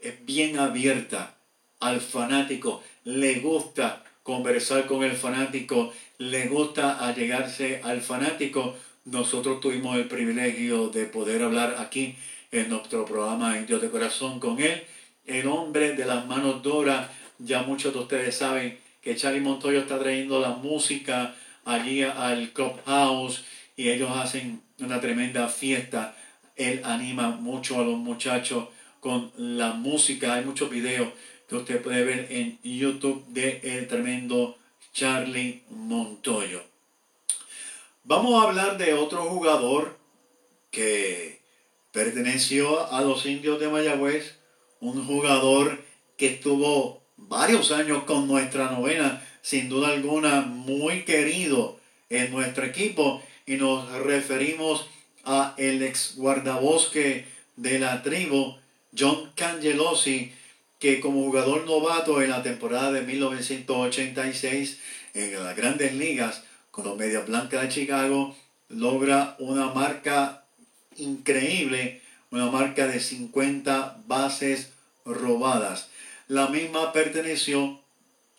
es 0.00 0.26
bien 0.26 0.58
abierta 0.58 1.36
al 1.78 2.00
fanático. 2.00 2.82
Le 3.04 3.36
gusta 3.36 4.02
conversar 4.24 4.86
con 4.86 5.04
el 5.04 5.12
fanático 5.12 5.92
le 6.30 6.46
gusta 6.46 7.04
allegarse 7.04 7.80
al 7.82 8.00
fanático. 8.00 8.76
Nosotros 9.04 9.58
tuvimos 9.58 9.96
el 9.96 10.06
privilegio 10.06 10.88
de 10.88 11.06
poder 11.06 11.42
hablar 11.42 11.76
aquí 11.80 12.14
en 12.52 12.68
nuestro 12.68 13.04
programa 13.04 13.56
Dios 13.56 13.82
de 13.82 13.90
Corazón 13.90 14.38
con 14.38 14.60
él. 14.60 14.84
El 15.26 15.48
hombre 15.48 15.94
de 15.94 16.04
las 16.04 16.24
manos 16.26 16.62
doras, 16.62 17.08
ya 17.40 17.64
muchos 17.64 17.92
de 17.92 17.98
ustedes 17.98 18.36
saben 18.36 18.78
que 19.00 19.16
Charlie 19.16 19.40
Montoyo 19.40 19.80
está 19.80 19.98
trayendo 19.98 20.40
la 20.40 20.50
música 20.50 21.34
allí 21.64 22.04
al 22.04 22.50
Clubhouse 22.50 23.44
y 23.76 23.88
ellos 23.88 24.10
hacen 24.14 24.62
una 24.78 25.00
tremenda 25.00 25.48
fiesta. 25.48 26.14
Él 26.54 26.82
anima 26.84 27.30
mucho 27.30 27.80
a 27.80 27.84
los 27.84 27.98
muchachos 27.98 28.68
con 29.00 29.32
la 29.36 29.72
música. 29.72 30.34
Hay 30.34 30.44
muchos 30.44 30.70
videos 30.70 31.08
que 31.48 31.56
usted 31.56 31.82
puede 31.82 32.04
ver 32.04 32.28
en 32.30 32.60
YouTube 32.62 33.26
de 33.26 33.60
el 33.64 33.88
tremendo 33.88 34.56
Charlie 34.92 35.62
Montoyo. 35.70 36.62
Vamos 38.04 38.34
a 38.34 38.48
hablar 38.48 38.78
de 38.78 38.94
otro 38.94 39.22
jugador 39.24 39.96
que 40.70 41.40
perteneció 41.92 42.92
a 42.92 43.00
los 43.00 43.24
indios 43.26 43.58
de 43.58 43.68
Mayagüez, 43.68 44.38
un 44.80 45.06
jugador 45.06 45.82
que 46.16 46.26
estuvo 46.26 47.02
varios 47.16 47.72
años 47.72 48.04
con 48.04 48.26
nuestra 48.26 48.70
novena, 48.70 49.26
sin 49.40 49.68
duda 49.68 49.88
alguna 49.88 50.42
muy 50.42 51.04
querido 51.04 51.78
en 52.10 52.30
nuestro 52.30 52.64
equipo 52.64 53.22
y 53.46 53.54
nos 53.56 53.90
referimos 53.92 54.86
a 55.24 55.54
el 55.56 55.82
ex 55.82 56.16
guardabosque 56.16 57.26
de 57.56 57.78
la 57.78 58.02
tribu, 58.02 58.56
John 58.96 59.32
Cangelosi, 59.34 60.32
que 60.82 60.98
como 60.98 61.22
jugador 61.22 61.64
novato 61.64 62.20
en 62.22 62.30
la 62.30 62.42
temporada 62.42 62.90
de 62.90 63.02
1986 63.02 64.80
en 65.14 65.44
las 65.44 65.56
grandes 65.56 65.94
ligas 65.94 66.42
con 66.72 66.84
los 66.84 66.96
Medias 66.96 67.24
Blancas 67.24 67.62
de 67.62 67.68
Chicago, 67.68 68.34
logra 68.68 69.36
una 69.38 69.72
marca 69.72 70.42
increíble, 70.96 72.02
una 72.32 72.50
marca 72.50 72.88
de 72.88 72.98
50 72.98 74.02
bases 74.08 74.72
robadas. 75.04 75.86
La 76.26 76.48
misma 76.48 76.92
perteneció 76.92 77.78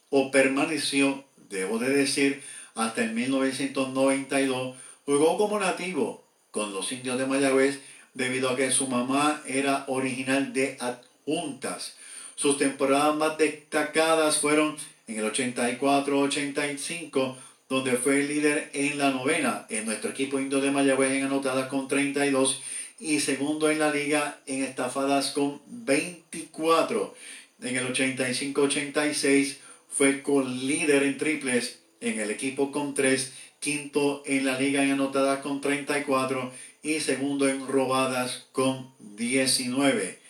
o 0.10 0.30
permaneció, 0.30 1.24
debo 1.50 1.80
de 1.80 1.92
decir, 1.92 2.44
hasta 2.76 3.06
el 3.06 3.14
1992. 3.14 4.76
Jugó 5.06 5.38
como 5.38 5.62
nativo 5.62 6.26
con 6.52 6.74
los 6.74 6.92
indios 6.92 7.18
de 7.18 7.26
Mayagüez 7.26 7.80
debido 8.14 8.50
a 8.50 8.58
que 8.58 8.70
su 8.70 8.90
mamá 8.90 9.42
era 9.48 9.86
original 9.88 10.52
de 10.52 10.78
Adjuntas. 10.82 11.96
Sus 12.36 12.58
temporadas 12.58 13.16
más 13.16 13.38
destacadas 13.38 14.38
fueron 14.38 14.76
en 15.08 15.20
el 15.20 15.32
84-85, 15.32 17.36
donde 17.70 17.94
fue 17.94 18.22
el 18.22 18.28
líder 18.28 18.70
en 18.74 18.98
la 18.98 19.12
novena 19.12 19.66
en 19.70 19.86
nuestro 19.86 20.12
equipo 20.12 20.40
indio 20.40 20.62
de 20.62 20.72
Mayagüez 20.72 21.12
en 21.12 21.26
anotadas 21.26 21.68
con 21.68 21.88
32 21.88 22.62
y 23.00 23.20
segundo 23.20 23.70
en 23.70 23.80
la 23.80 23.92
liga 23.92 24.40
en 24.46 24.64
estafadas 24.64 25.32
con 25.32 25.62
24. 25.68 27.16
En 27.62 27.76
el 27.76 27.94
85-86 27.94 29.58
fue 29.90 30.22
con 30.22 30.68
líder 30.68 31.04
en 31.04 31.18
triples 31.18 31.80
en 32.02 32.20
el 32.20 32.32
equipo 32.32 32.72
con 32.72 32.94
3, 32.94 33.32
quinto 33.60 34.24
en 34.26 34.46
la 34.46 34.60
liga 34.60 34.84
en 34.84 34.92
anotadas 34.92 35.40
con 35.40 35.62
34 35.62 36.52
y 36.82 37.00
segundo 37.00 37.48
en 37.48 37.66
robadas 37.68 38.48
con 38.52 38.92
19. 39.00 40.23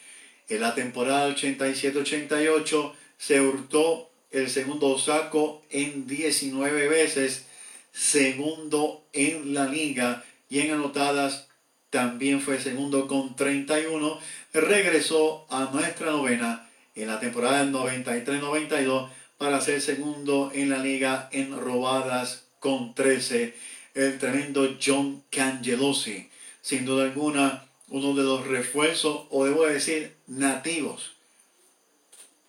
En 0.53 0.62
la 0.62 0.75
temporada 0.75 1.33
87-88 1.33 2.91
se 3.17 3.41
hurtó 3.41 4.12
el 4.29 4.51
segundo 4.51 5.00
saco 5.00 5.63
en 5.72 6.05
19 6.05 6.89
veces, 6.89 7.45
segundo 7.91 9.03
en 9.13 9.55
la 9.55 9.65
liga 9.65 10.24
y 10.51 10.60
en 10.60 10.74
anotadas 10.74 11.48
también 11.89 12.39
fue 12.39 12.62
segundo 12.62 13.07
con 13.07 13.36
31. 13.36 14.19
Regresó 14.53 15.48
a 15.50 15.72
nuestra 15.74 16.12
novena 16.12 16.69
en 16.93 17.07
la 17.07 17.19
temporada 17.19 17.65
del 17.65 17.74
93-92 17.74 19.10
para 19.39 19.60
ser 19.60 19.81
segundo 19.81 20.51
en 20.53 20.69
la 20.69 20.77
liga 20.77 21.29
en 21.31 21.60
robadas 21.60 22.43
con 22.60 22.93
13. 22.93 23.55
El 23.95 24.19
tremendo 24.19 24.77
John 24.79 25.24
Cangelosi, 25.31 26.29
sin 26.62 26.86
duda 26.86 27.05
alguna 27.05 27.73
uno 27.90 28.13
de 28.13 28.24
los 28.24 28.48
refuerzos, 28.48 29.28
o 29.30 29.46
debo 29.46 29.66
decir 29.66 30.16
nativos, 30.28 31.12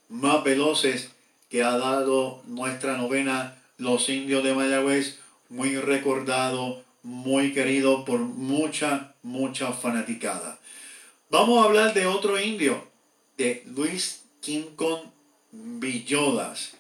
más 0.09 0.45
veloces 0.45 1.11
que 1.49 1.62
ha 1.62 1.76
dado 1.76 2.43
nuestra 2.47 2.97
novena 2.97 3.57
Los 3.79 4.09
Indios 4.09 4.44
de 4.44 4.55
Mayagüez, 4.55 5.18
muy 5.49 5.77
recordado, 5.77 6.83
muy 7.03 7.53
querido 7.53 8.05
por 8.05 8.20
mucha, 8.20 9.14
mucha 9.23 9.73
fanaticada. 9.73 10.59
Vamos 11.31 11.61
a 11.61 11.68
hablar 11.68 11.94
de 11.94 12.07
otro 12.07 12.40
indio, 12.40 12.87
de 13.37 13.62
Luis 13.66 14.25
Quincon 14.40 15.12
Villodas. 15.53 16.73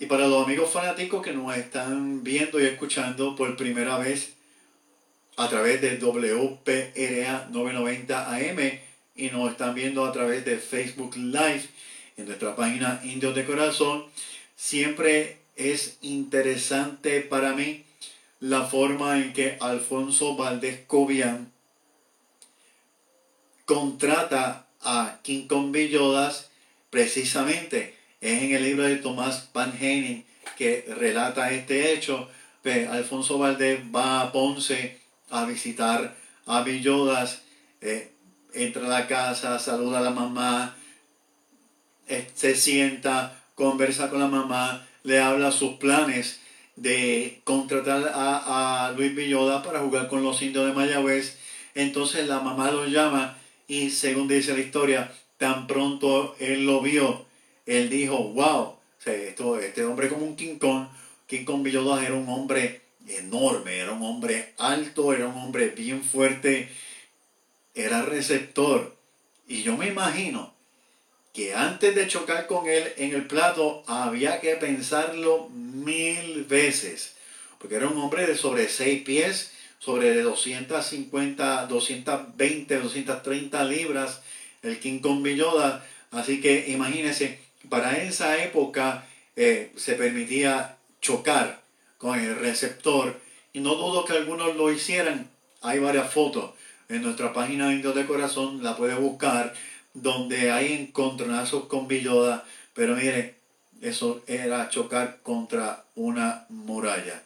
Y 0.00 0.06
para 0.06 0.28
los 0.28 0.44
amigos 0.44 0.70
fanáticos 0.70 1.22
que 1.22 1.32
nos 1.32 1.56
están 1.56 2.22
viendo 2.22 2.60
y 2.60 2.66
escuchando 2.66 3.34
por 3.34 3.56
primera 3.56 3.98
vez 3.98 4.34
a 5.38 5.48
través 5.48 5.80
de 5.80 5.98
WPRA 5.98 7.48
990 7.50 8.34
AM 8.34 8.58
y 9.14 9.30
nos 9.30 9.52
están 9.52 9.72
viendo 9.72 10.04
a 10.04 10.10
través 10.10 10.44
de 10.44 10.58
Facebook 10.58 11.16
Live 11.16 11.62
en 12.16 12.26
nuestra 12.26 12.56
página 12.56 13.00
Indios 13.04 13.36
de 13.36 13.44
Corazón. 13.46 14.04
Siempre 14.56 15.38
es 15.54 15.98
interesante 16.00 17.20
para 17.20 17.52
mí 17.52 17.84
la 18.40 18.64
forma 18.64 19.16
en 19.18 19.32
que 19.32 19.56
Alfonso 19.60 20.34
Valdés 20.34 20.80
Cobian 20.88 21.52
contrata 23.64 24.66
a 24.80 25.20
King 25.22 25.46
Kong 25.46 25.70
Villodas 25.70 26.50
precisamente. 26.90 27.94
Es 28.20 28.42
en 28.42 28.54
el 28.54 28.64
libro 28.64 28.82
de 28.82 28.96
Tomás 28.96 29.50
Van 29.52 29.72
Henning 29.80 30.24
que 30.56 30.84
relata 30.98 31.52
este 31.52 31.92
hecho. 31.92 32.28
Alfonso 32.90 33.38
Valdés 33.38 33.80
va 33.94 34.20
a 34.20 34.32
Ponce 34.32 34.97
a 35.30 35.44
visitar 35.44 36.14
a 36.46 36.62
Villodas, 36.62 37.42
eh, 37.80 38.12
entra 38.54 38.86
a 38.86 38.88
la 38.88 39.06
casa, 39.06 39.58
saluda 39.58 39.98
a 39.98 40.02
la 40.02 40.10
mamá, 40.10 40.76
eh, 42.06 42.26
se 42.34 42.54
sienta, 42.54 43.42
conversa 43.54 44.08
con 44.08 44.20
la 44.20 44.28
mamá, 44.28 44.86
le 45.02 45.20
habla 45.20 45.52
sus 45.52 45.74
planes 45.74 46.40
de 46.76 47.40
contratar 47.44 48.12
a, 48.14 48.92
Luis 48.96 49.14
Villoda 49.14 49.62
para 49.62 49.80
jugar 49.80 50.08
con 50.08 50.22
los 50.22 50.40
indios 50.42 50.66
de 50.66 50.72
Mayagüez. 50.72 51.36
Entonces 51.74 52.26
la 52.26 52.40
mamá 52.40 52.70
lo 52.70 52.86
llama 52.86 53.36
y 53.66 53.90
según 53.90 54.28
dice 54.28 54.54
la 54.54 54.60
historia, 54.60 55.12
tan 55.36 55.66
pronto 55.66 56.34
él 56.38 56.64
lo 56.64 56.80
vio, 56.80 57.26
él 57.66 57.90
dijo, 57.90 58.16
wow, 58.32 58.76
esto, 59.04 59.58
este 59.58 59.84
hombre 59.84 60.08
como 60.08 60.24
un 60.24 60.36
King 60.36 60.58
Kong, 60.58 60.86
King 61.26 61.44
Kong 61.44 61.62
Villoda 61.62 62.04
era 62.04 62.14
un 62.14 62.28
hombre 62.28 62.87
enorme, 63.08 63.78
era 63.78 63.92
un 63.92 64.02
hombre 64.02 64.54
alto, 64.58 65.12
era 65.12 65.26
un 65.26 65.36
hombre 65.36 65.68
bien 65.68 66.02
fuerte, 66.02 66.68
era 67.74 68.02
receptor. 68.02 68.96
Y 69.46 69.62
yo 69.62 69.76
me 69.76 69.88
imagino 69.88 70.54
que 71.32 71.54
antes 71.54 71.94
de 71.94 72.08
chocar 72.08 72.46
con 72.46 72.68
él 72.68 72.92
en 72.96 73.14
el 73.14 73.26
plato 73.26 73.82
había 73.86 74.40
que 74.40 74.56
pensarlo 74.56 75.48
mil 75.50 76.44
veces, 76.44 77.14
porque 77.58 77.76
era 77.76 77.88
un 77.88 77.98
hombre 77.98 78.26
de 78.26 78.36
sobre 78.36 78.68
seis 78.68 79.02
pies, 79.02 79.52
sobre 79.78 80.20
250, 80.22 81.66
220, 81.66 82.78
230 82.80 83.64
libras, 83.64 84.20
el 84.62 84.80
King 84.80 84.98
Kong 84.98 85.22
Villoda. 85.22 85.86
Así 86.10 86.40
que 86.40 86.70
imagínense, 86.70 87.38
para 87.68 88.02
esa 88.02 88.42
época 88.42 89.06
eh, 89.36 89.72
se 89.76 89.94
permitía 89.94 90.76
chocar 91.00 91.62
con 91.98 92.18
el 92.18 92.36
receptor 92.36 93.20
y 93.52 93.60
no 93.60 93.74
dudo 93.74 94.04
que 94.04 94.14
algunos 94.14 94.56
lo 94.56 94.72
hicieran. 94.72 95.28
Hay 95.60 95.78
varias 95.80 96.12
fotos 96.12 96.52
en 96.88 97.02
nuestra 97.02 97.32
página 97.32 97.72
Indios 97.72 97.94
de 97.94 98.06
Corazón, 98.06 98.62
la 98.62 98.76
puede 98.76 98.94
buscar 98.94 99.52
donde 99.92 100.50
hay 100.50 100.72
encontronazos 100.72 101.66
con 101.66 101.88
Villoda, 101.88 102.46
pero 102.72 102.96
mire, 102.96 103.34
eso 103.82 104.22
era 104.26 104.68
chocar 104.70 105.18
contra 105.22 105.84
una 105.94 106.46
muralla. 106.48 107.22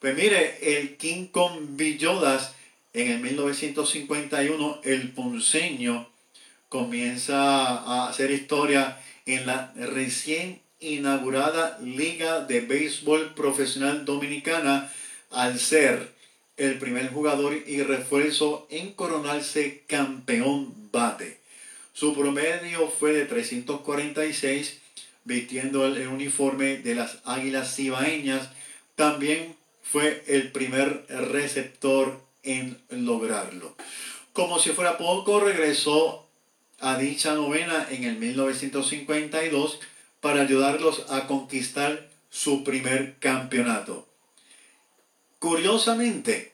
Pues 0.00 0.14
mire, 0.16 0.78
el 0.78 0.96
King 0.96 1.26
con 1.26 1.76
Villodas 1.76 2.54
en 2.92 3.10
el 3.10 3.20
1951, 3.20 4.80
el 4.84 5.10
punceño 5.10 6.08
comienza 6.68 7.68
a 7.68 8.08
hacer 8.08 8.30
historia 8.30 9.00
en 9.26 9.46
la 9.46 9.72
recién 9.76 10.60
inaugurada 10.80 11.78
Liga 11.82 12.40
de 12.40 12.60
Béisbol 12.60 13.34
Profesional 13.34 14.04
Dominicana 14.04 14.92
al 15.30 15.58
ser 15.58 16.14
el 16.56 16.78
primer 16.78 17.08
jugador 17.10 17.54
y 17.66 17.82
refuerzo 17.82 18.66
en 18.70 18.92
coronarse 18.92 19.82
campeón 19.86 20.74
bate. 20.92 21.38
Su 21.92 22.14
promedio 22.14 22.88
fue 22.88 23.12
de 23.12 23.24
346, 23.24 24.78
vistiendo 25.24 25.86
el 25.86 26.08
uniforme 26.08 26.78
de 26.78 26.94
las 26.94 27.18
Águilas 27.24 27.74
Cibaeñas. 27.74 28.50
También 28.94 29.56
fue 29.82 30.22
el 30.26 30.52
primer 30.52 31.06
receptor 31.08 32.20
en 32.42 32.78
lograrlo. 32.90 33.74
Como 34.32 34.58
si 34.58 34.70
fuera 34.70 34.98
poco, 34.98 35.40
regresó 35.40 36.26
a 36.80 36.98
dicha 36.98 37.34
novena 37.34 37.86
en 37.90 38.04
el 38.04 38.16
1952 38.16 39.80
para 40.26 40.40
ayudarlos 40.40 41.04
a 41.08 41.28
conquistar 41.28 42.08
su 42.30 42.64
primer 42.64 43.14
campeonato. 43.20 44.08
Curiosamente, 45.38 46.52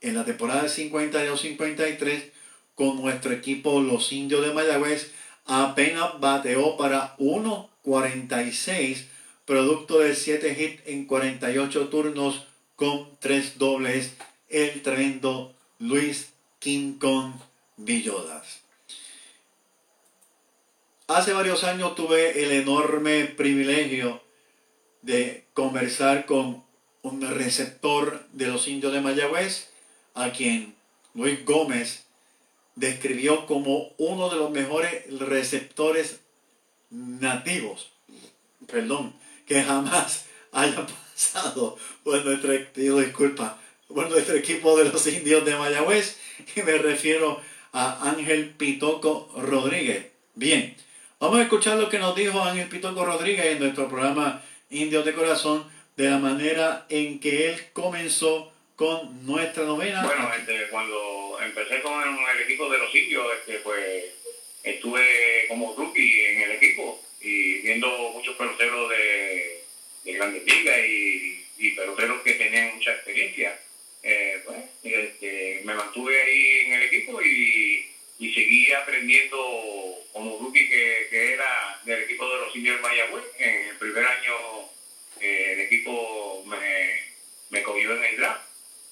en 0.00 0.16
la 0.16 0.24
temporada 0.24 0.64
52-53 0.64 2.32
con 2.74 3.00
nuestro 3.00 3.30
equipo 3.30 3.80
Los 3.80 4.10
Indios 4.10 4.44
de 4.44 4.52
Mayagüez 4.52 5.12
apenas 5.44 6.18
bateó 6.18 6.76
para 6.76 7.16
1.46, 7.18 9.04
producto 9.44 10.00
de 10.00 10.16
7 10.16 10.56
hits 10.60 10.82
en 10.86 11.06
48 11.06 11.88
turnos 11.90 12.44
con 12.74 13.08
3 13.20 13.56
dobles, 13.58 14.14
el 14.48 14.82
tremendo 14.82 15.54
Luis 15.78 16.30
King 16.58 16.94
Kong 16.94 17.34
Villodas. 17.76 18.67
Hace 21.08 21.32
varios 21.32 21.64
años 21.64 21.94
tuve 21.94 22.44
el 22.44 22.52
enorme 22.52 23.24
privilegio 23.24 24.20
de 25.00 25.46
conversar 25.54 26.26
con 26.26 26.62
un 27.00 27.22
receptor 27.34 28.26
de 28.32 28.46
los 28.48 28.68
indios 28.68 28.92
de 28.92 29.00
Mayagüez, 29.00 29.70
a 30.12 30.32
quien 30.32 30.74
Luis 31.14 31.46
Gómez 31.46 32.04
describió 32.74 33.46
como 33.46 33.94
uno 33.96 34.28
de 34.28 34.36
los 34.36 34.50
mejores 34.50 35.06
receptores 35.18 36.20
nativos, 36.90 37.90
perdón, 38.70 39.14
que 39.46 39.62
jamás 39.62 40.26
haya 40.52 40.86
pasado 40.86 41.78
por 42.04 42.22
nuestro, 42.22 42.52
disculpa, 43.00 43.58
por 43.88 44.10
nuestro 44.10 44.36
equipo 44.36 44.76
de 44.76 44.90
los 44.90 45.06
indios 45.06 45.42
de 45.46 45.56
Mayagüez, 45.56 46.18
y 46.54 46.60
me 46.60 46.76
refiero 46.76 47.40
a 47.72 48.10
Ángel 48.10 48.50
Pitoco 48.50 49.32
Rodríguez. 49.38 50.08
Bien, 50.34 50.76
vamos 51.20 51.40
a 51.40 51.42
escuchar 51.42 51.76
lo 51.76 51.88
que 51.88 51.98
nos 51.98 52.14
dijo 52.14 52.40
Ángel 52.42 52.68
Pitoco 52.68 53.04
Rodríguez 53.04 53.46
en 53.46 53.58
nuestro 53.58 53.88
programa 53.88 54.42
Indios 54.70 55.04
de 55.04 55.14
Corazón, 55.14 55.70
de 55.96 56.08
la 56.08 56.18
manera 56.18 56.86
en 56.88 57.18
que 57.20 57.50
él 57.50 57.60
comenzó 57.72 58.52
con 58.76 59.26
nuestra 59.26 59.64
novena. 59.64 60.04
Bueno, 60.04 60.30
este, 60.38 60.68
cuando 60.70 61.38
empecé 61.42 61.82
con 61.82 61.92
el, 62.00 62.40
equipo 62.42 62.70
de 62.70 62.78
los 62.78 62.94
indios, 62.94 63.26
este, 63.38 63.58
pues 63.58 64.04
estuve 64.62 65.46
como 65.48 65.74
rookie 65.76 66.26
en 66.26 66.42
el 66.42 66.52
equipo 66.52 67.02
y 67.20 67.58
viendo 67.62 67.88
muchos 68.14 68.36
peloteros 68.36 68.88
de, 68.90 69.64
de 70.04 70.12
grandes 70.12 70.44
ligas 70.44 70.78
y, 70.86 71.44
y, 71.58 71.70
peloteros 71.72 72.22
que 72.22 72.34
tenían 72.34 72.76
mucha 72.76 72.92
experiencia. 72.92 73.58
Eh, 74.02 74.40
pues, 74.44 74.58
este, 74.84 75.62
me 75.64 75.74
mantuve 75.74 76.22
ahí 76.22 76.66
en 76.66 76.72
el 76.74 76.82
equipo 76.84 77.20
y, 77.20 77.87
y 78.18 78.32
seguí 78.32 78.72
aprendiendo 78.72 79.36
como 80.12 80.38
rookie 80.38 80.68
que, 80.68 81.06
que, 81.10 81.34
era 81.34 81.80
del 81.84 82.02
equipo 82.02 82.28
de 82.28 82.40
los 82.40 82.52
de 82.52 82.78
Mayagüez. 82.82 83.24
En 83.38 83.68
el 83.68 83.76
primer 83.76 84.04
año 84.04 84.34
eh, 85.20 85.52
el 85.52 85.60
equipo 85.60 86.44
me, 86.46 87.00
me 87.50 87.62
cogió 87.62 87.96
en 87.96 88.04
el 88.04 88.16
draft 88.16 88.42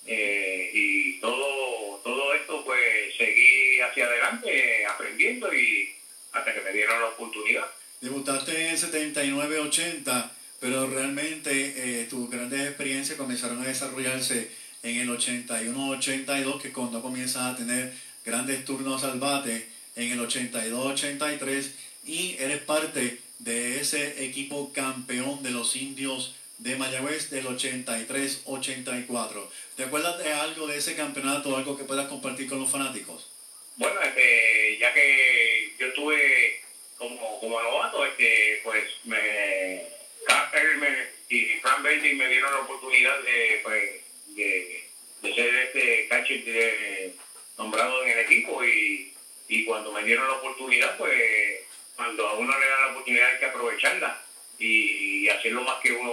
eh, 0.07 0.71
y 0.73 1.19
todo, 1.21 2.01
todo 2.05 2.35
esto 2.35 2.65
pues 2.65 3.17
seguí 3.17 3.81
hacia 3.81 4.07
adelante 4.07 4.87
aprendiendo 4.87 5.53
y 5.53 5.93
hasta 6.33 6.55
que 6.55 6.61
me 6.61 6.73
dieron 6.73 7.01
la 7.01 7.09
oportunidad. 7.09 7.67
Debutaste 8.01 8.69
en 8.69 8.77
79-80, 8.77 10.31
pero 10.61 10.87
realmente 10.89 11.51
eh, 11.77 12.07
tus 12.09 12.31
grandes 12.31 12.61
experiencias 12.61 13.19
comenzaron 13.19 13.61
a 13.63 13.67
desarrollarse 13.67 14.51
en 14.83 14.99
el 14.99 15.09
81-82, 15.09 16.61
que 16.61 16.73
cuando 16.73 17.03
comienzas 17.03 17.55
a 17.55 17.57
tener 17.57 17.93
grandes 18.27 18.65
turnos 18.65 19.05
al 19.05 19.21
bate, 19.21 19.69
en 19.95 20.13
el 20.13 20.21
82-83, 20.21 21.71
y 22.05 22.37
eres 22.39 22.59
parte 22.59 23.19
de 23.39 23.81
ese 23.81 24.25
equipo 24.25 24.73
campeón 24.75 25.43
de 25.43 25.53
los 25.53 25.77
indios 25.77 26.35
de 26.59 26.77
Mayagüez 26.77 27.31
del 27.31 27.47
83-84. 27.47 29.49
¿Te 29.77 29.85
acuerdas 29.85 30.19
de 30.19 30.33
algo 30.33 30.67
de 30.67 30.77
ese 30.77 30.97
campeonato, 30.97 31.57
algo 31.57 31.79
que 31.79 31.85
puedas 31.85 32.09
compartir 32.09 32.49
con 32.49 32.61
los 32.61 32.71
fanáticos? 32.71 33.31
Bueno, 33.77 34.01
este, 34.03 34.77
ya 34.79 34.93
que 34.93 35.73
yo 35.79 35.87
estuve 35.87 36.61
como, 36.99 37.41
como 37.41 37.63
novato, 37.63 38.05
este, 38.05 38.61
pues 38.65 38.85
me, 39.05 39.17
y 41.29 41.45
Frank 41.61 41.83
Bendy 41.83 42.15
me 42.15 42.29
dieron 42.29 42.53
la 42.53 42.61
oportunidad 42.61 43.21
de, 43.23 43.61
pues, 43.63 44.01
de, 44.29 44.85
ser 45.35 45.55
este 45.57 46.07
catcher 46.09 46.45
nombrado 47.59 48.05
en 48.05 48.11
el 48.11 48.19
equipo 48.21 48.65
y, 48.65 49.13
y 49.49 49.65
cuando 49.65 49.93
me 49.93 50.03
dieron 50.05 50.29
la 50.29 50.35
oportunidad, 50.35 50.97
pues 50.99 51.61
cuando 51.95 52.29
a 52.29 52.35
uno 52.35 52.59
le 52.59 52.69
da 52.69 52.81
la 52.81 52.93
oportunidad 52.93 53.33
hay 53.33 53.39
que 53.39 53.47
aprovecharla 53.47 54.23
y, 54.59 55.29
hacer 55.29 55.53
lo 55.53 55.63
más 55.63 55.81
que 55.83 55.93
uno, 55.93 56.13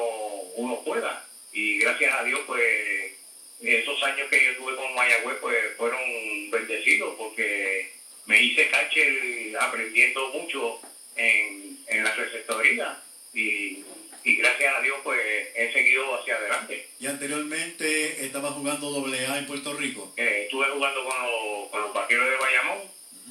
uno 0.55 0.81
pueda. 0.83 1.25
Y 1.51 1.77
gracias 1.79 2.13
a 2.15 2.23
Dios, 2.23 2.41
pues 2.47 3.13
esos 3.61 4.03
años 4.03 4.27
que 4.29 4.43
yo 4.43 4.57
tuve 4.57 4.75
con 4.75 4.93
Mayagüez 4.95 5.37
pues, 5.39 5.57
fueron 5.77 6.01
bendecidos 6.49 7.15
porque 7.15 7.91
me 8.25 8.41
hice 8.41 8.69
catcher 8.69 9.55
aprendiendo 9.59 10.29
mucho 10.29 10.79
en, 11.15 11.77
en 11.87 12.03
la 12.03 12.13
receptoría 12.15 13.01
y, 13.33 13.83
y, 14.23 14.35
gracias 14.35 14.75
a 14.75 14.81
Dios 14.81 14.97
pues 15.03 15.19
he 15.55 15.71
seguido 15.71 16.19
hacia 16.19 16.35
adelante. 16.35 16.87
¿Y 16.99 17.07
anteriormente 17.07 18.25
estaba 18.25 18.51
jugando 18.51 18.89
doble 18.89 19.25
A 19.27 19.37
en 19.37 19.47
Puerto 19.47 19.73
Rico? 19.73 20.13
Eh, 20.17 20.43
estuve 20.45 20.65
jugando 20.67 21.03
con 21.03 21.21
los, 21.21 21.69
con 21.69 21.81
los 21.81 21.93
vaqueros 21.93 22.29
de 22.29 22.37
Bayamón, 22.37 22.79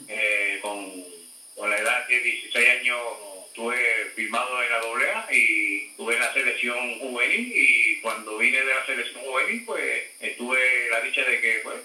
eh, 0.08 0.58
con, 0.62 1.04
con 1.56 1.70
la 1.70 1.78
edad 1.78 2.06
de 2.08 2.20
16 2.20 2.68
años 2.80 2.98
estuve 3.48 3.76
firmado 4.16 4.62
en 4.62 4.70
la 4.70 4.78
AA 4.78 5.34
y 5.34 5.88
estuve 5.90 6.14
en 6.14 6.20
la 6.20 6.32
selección 6.32 6.98
juvenil 6.98 7.52
y 7.54 8.00
cuando 8.00 8.38
vine 8.38 8.58
de 8.58 8.74
la 8.74 8.86
selección 8.86 9.22
juvenil 9.22 9.62
pues 9.66 10.04
estuve 10.20 10.88
la 10.90 11.02
dicha 11.02 11.22
de 11.22 11.38
que 11.38 11.60
pues 11.62 11.76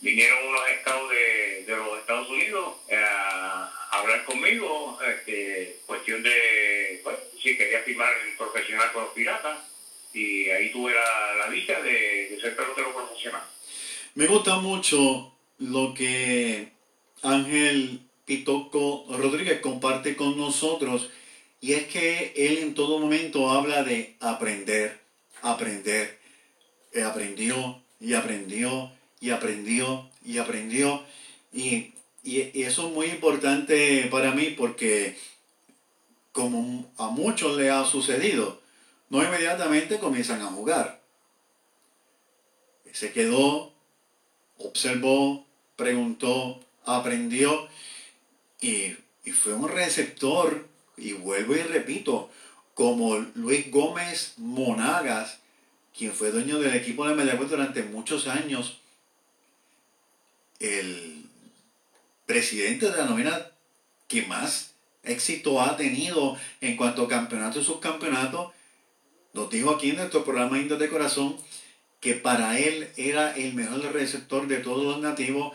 vinieron 0.00 0.46
unos 0.46 0.62
scouts 0.80 1.10
de, 1.10 1.64
los 1.66 1.98
Estados 1.98 2.28
Unidos 2.28 2.76
a, 2.92 3.72
hablar 3.90 4.24
conmigo, 4.24 4.98
este, 5.08 5.76
cuestión 5.86 6.22
de, 6.22 7.00
pues 7.02 7.16
quería 7.54 7.80
firmar 7.80 8.08
el 8.26 8.36
profesional 8.36 8.90
con 8.92 9.04
los 9.04 9.12
piratas 9.12 9.58
y 10.12 10.48
ahí 10.48 10.72
tuve 10.72 10.92
la, 10.94 11.50
dicha 11.50 11.80
de, 11.82 12.38
ser 12.40 12.56
pelotero 12.56 12.94
profesional. 12.94 13.42
Me 14.14 14.26
gusta 14.26 14.56
mucho 14.56 15.32
lo 15.58 15.92
que 15.94 16.68
Ángel 17.22 18.00
Pitoco 18.24 19.06
Rodríguez 19.10 19.60
comparte 19.60 20.16
con 20.16 20.36
nosotros 20.36 21.10
y 21.60 21.74
es 21.74 21.86
que 21.86 22.32
él 22.36 22.58
en 22.58 22.74
todo 22.74 22.98
momento 22.98 23.50
habla 23.50 23.82
de 23.82 24.16
aprender, 24.20 24.98
aprender. 25.42 26.18
aprendió 27.04 27.82
y 28.00 28.14
aprendió 28.14 28.90
y 29.20 29.30
aprendió 29.30 30.10
y 30.24 30.38
aprendió 30.38 31.02
y, 31.52 31.92
y, 32.22 32.62
eso 32.62 32.88
es 32.88 32.92
muy 32.94 33.06
importante 33.06 34.08
para 34.10 34.32
mí 34.32 34.54
porque 34.56 35.16
como 36.36 36.92
a 36.98 37.08
muchos 37.08 37.56
le 37.56 37.70
ha 37.70 37.82
sucedido, 37.86 38.60
no 39.08 39.24
inmediatamente 39.24 39.98
comienzan 39.98 40.42
a 40.42 40.48
jugar. 40.48 41.00
Se 42.92 43.10
quedó, 43.10 43.72
observó, 44.58 45.46
preguntó, 45.76 46.60
aprendió 46.84 47.66
y, 48.60 48.96
fue 49.32 49.54
un 49.54 49.66
receptor, 49.70 50.68
y 50.98 51.14
vuelvo 51.14 51.56
y 51.56 51.62
repito, 51.62 52.28
como 52.74 53.16
Luis 53.34 53.70
Gómez 53.70 54.34
Monagas, 54.36 55.38
quien 55.96 56.12
fue 56.12 56.32
dueño 56.32 56.58
del 56.58 56.74
equipo 56.74 57.08
de 57.08 57.14
Mayagüez 57.14 57.48
durante 57.48 57.82
muchos 57.82 58.28
años, 58.28 58.82
el 60.60 61.24
presidente 62.26 62.90
de 62.90 62.98
la 62.98 63.06
novena 63.06 63.46
que 64.06 64.20
más 64.26 64.75
éxito 65.06 65.60
ha 65.60 65.76
tenido 65.76 66.36
en 66.60 66.76
cuanto 66.76 67.04
a 67.04 67.08
campeonato 67.08 67.60
y 67.60 67.64
subcampeonato, 67.64 68.52
nos 69.32 69.50
dijo 69.50 69.70
aquí 69.70 69.90
en 69.90 69.96
nuestro 69.96 70.24
programa 70.24 70.58
Indios 70.58 70.78
de 70.78 70.88
Corazón 70.88 71.36
que 72.00 72.14
para 72.14 72.58
él 72.58 72.88
era 72.96 73.34
el 73.36 73.54
mejor 73.54 73.92
receptor 73.92 74.46
de 74.46 74.58
todos 74.58 74.84
los 74.84 75.00
nativos 75.00 75.54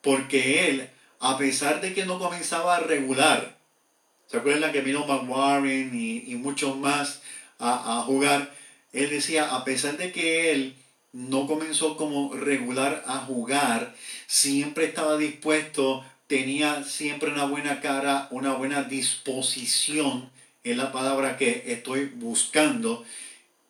porque 0.00 0.68
él 0.68 0.90
a 1.20 1.36
pesar 1.36 1.82
de 1.82 1.92
que 1.92 2.06
no 2.06 2.18
comenzaba 2.18 2.76
a 2.76 2.80
regular, 2.80 3.58
¿se 4.26 4.38
acuerdan 4.38 4.72
que 4.72 4.80
vino 4.80 5.06
McWarren 5.06 5.94
y, 5.94 6.24
y 6.26 6.34
muchos 6.36 6.76
más 6.76 7.20
a, 7.58 8.02
jugar? 8.06 8.54
Él 8.94 9.10
decía, 9.10 9.54
a 9.54 9.62
pesar 9.64 9.98
de 9.98 10.12
que 10.12 10.50
él 10.50 10.76
no 11.12 11.46
comenzó 11.46 11.98
como 11.98 12.32
regular 12.34 13.04
a 13.06 13.18
jugar, 13.18 13.94
siempre 14.26 14.86
estaba 14.86 15.18
dispuesto, 15.18 16.04
tenía 16.30 16.84
siempre 16.84 17.32
una 17.32 17.44
buena 17.44 17.80
cara, 17.80 18.28
una 18.30 18.54
buena 18.54 18.84
disposición, 18.84 20.30
es 20.62 20.76
la 20.76 20.92
palabra 20.92 21.36
que 21.36 21.64
estoy 21.66 22.04
buscando, 22.04 23.04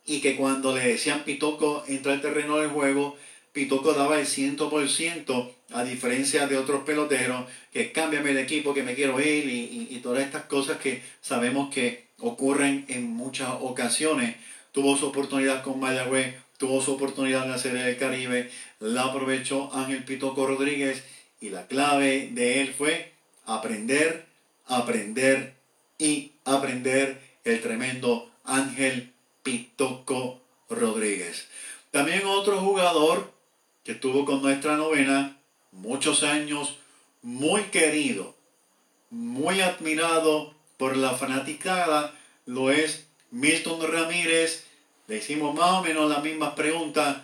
y 0.05 0.21
que 0.21 0.37
cuando 0.37 0.77
le 0.77 0.87
decían 0.87 1.25
Pitoco 1.25 1.83
entra 1.89 2.13
al 2.13 2.21
terreno 2.21 2.59
del 2.59 2.69
juego, 2.69 3.17
Pitoco 3.55 3.95
daba 3.95 4.21
el 4.21 4.27
100%, 4.27 5.51
a 5.73 5.85
diferencia 5.85 6.47
de 6.49 6.59
otros 6.59 6.83
peloteros, 6.85 7.47
que 7.73 7.93
cámbiame 7.93 8.35
de 8.35 8.43
equipo, 8.43 8.75
que 8.75 8.83
me 8.83 8.95
quiero 8.95 9.19
ir, 9.21 9.47
y, 9.47 9.99
todas 10.03 10.23
estas 10.23 10.45
cosas 10.45 10.77
que 10.77 11.01
sabemos 11.23 11.73
que 11.73 12.09
ocurren 12.19 12.85
en 12.89 13.07
muchas 13.07 13.49
ocasiones. 13.59 14.37
Tuvo 14.73 14.99
su 14.99 15.07
oportunidad 15.07 15.63
con 15.63 15.81
Mayagüez, 15.81 16.35
tuvo 16.59 16.83
su 16.83 16.93
oportunidad 16.93 17.45
en 17.45 17.53
la 17.53 17.59
Serie 17.59 17.85
del 17.85 17.97
Caribe, 17.97 18.51
la 18.81 19.05
aprovechó 19.05 19.73
Ángel 19.73 20.05
Pitoco 20.05 20.47
Rodríguez, 20.47 21.03
y 21.41 21.49
la 21.51 21.67
clave 21.67 22.31
de 22.33 22.61
él 22.61 22.75
fue 22.75 23.13
aprender, 23.47 24.27
aprender 24.67 25.55
y 25.99 26.33
aprender 26.45 27.21
el 27.45 27.61
tremendo 27.61 28.31
Ángel 28.45 29.13
Pitoco 29.43 30.41
Rodríguez. 30.69 31.49
También 31.91 32.23
otro 32.27 32.61
jugador 32.61 33.33
que 33.85 33.93
estuvo 33.93 34.25
con 34.25 34.43
nuestra 34.43 34.77
novena 34.77 35.37
muchos 35.73 36.23
años, 36.23 36.77
muy 37.23 37.63
querido, 37.65 38.35
muy 39.11 39.61
admirado 39.61 40.55
por 40.77 40.97
la 40.97 41.11
fanaticada, 41.11 42.15
lo 42.47 42.71
es 42.71 43.07
Milton 43.31 43.81
Ramírez. 43.91 44.65
Le 45.07 45.19
hicimos 45.19 45.55
más 45.55 45.73
o 45.73 45.83
menos 45.83 46.09
las 46.09 46.23
mismas 46.23 46.55
preguntas. 46.55 47.19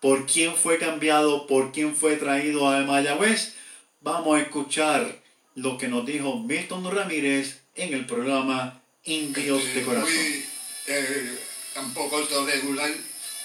¿Por 0.00 0.26
quién 0.26 0.54
fue 0.56 0.78
cambiado? 0.78 1.46
¿Por 1.46 1.72
quién 1.72 1.94
fue 1.94 2.16
traído 2.16 2.68
a 2.68 2.80
Mayagüez? 2.82 3.52
Vamos 4.00 4.38
a 4.38 4.42
escuchar 4.42 5.20
lo 5.54 5.76
que 5.76 5.88
nos 5.88 6.06
dijo 6.06 6.38
Milton 6.38 6.90
Ramírez 6.90 7.58
en 7.74 7.92
el 7.94 8.06
programa 8.06 8.82
Indios 9.04 9.62
Este, 9.62 9.80
de 9.80 9.84
Corazón. 9.84 10.08
Fui 10.08 10.44
eh, 10.88 11.38
un 11.82 11.92
poco 11.94 12.26
regular 12.46 12.90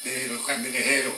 de 0.04 0.28
los 0.30 0.42
cangrejeros. 0.46 1.14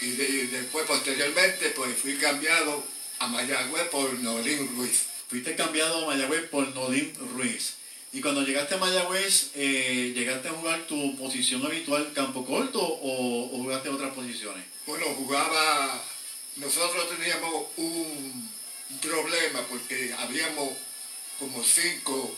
Y, 0.00 0.10
de- 0.10 0.28
y 0.28 0.46
después, 0.48 0.84
posteriormente, 0.86 1.70
pues 1.70 1.96
fui 1.96 2.16
cambiado 2.16 2.84
a 3.20 3.28
Mayagüez 3.28 3.84
por 3.88 4.12
Nolín 4.18 4.68
Ruiz. 4.76 5.04
Fuiste 5.28 5.54
cambiado 5.54 6.04
a 6.04 6.06
Mayagüez 6.08 6.48
por 6.50 6.68
Nolín 6.74 7.12
Ruiz. 7.36 7.74
Y 8.14 8.20
cuando 8.20 8.42
llegaste 8.42 8.76
a 8.76 8.78
Mayagüez, 8.78 9.50
eh, 9.56 10.12
¿llegaste 10.14 10.48
a 10.48 10.52
jugar 10.52 10.86
tu 10.86 11.16
posición 11.16 11.66
habitual 11.66 12.12
campo 12.12 12.46
corto 12.46 12.80
o, 12.80 13.46
o 13.46 13.48
jugaste 13.48 13.88
otras 13.88 14.14
posiciones? 14.14 14.64
Bueno, 14.86 15.06
jugaba, 15.16 16.00
nosotros 16.54 17.08
teníamos 17.08 17.64
un 17.76 18.50
problema 19.02 19.62
porque 19.68 20.14
habíamos 20.16 20.68
como 21.40 21.60
cinco 21.64 22.32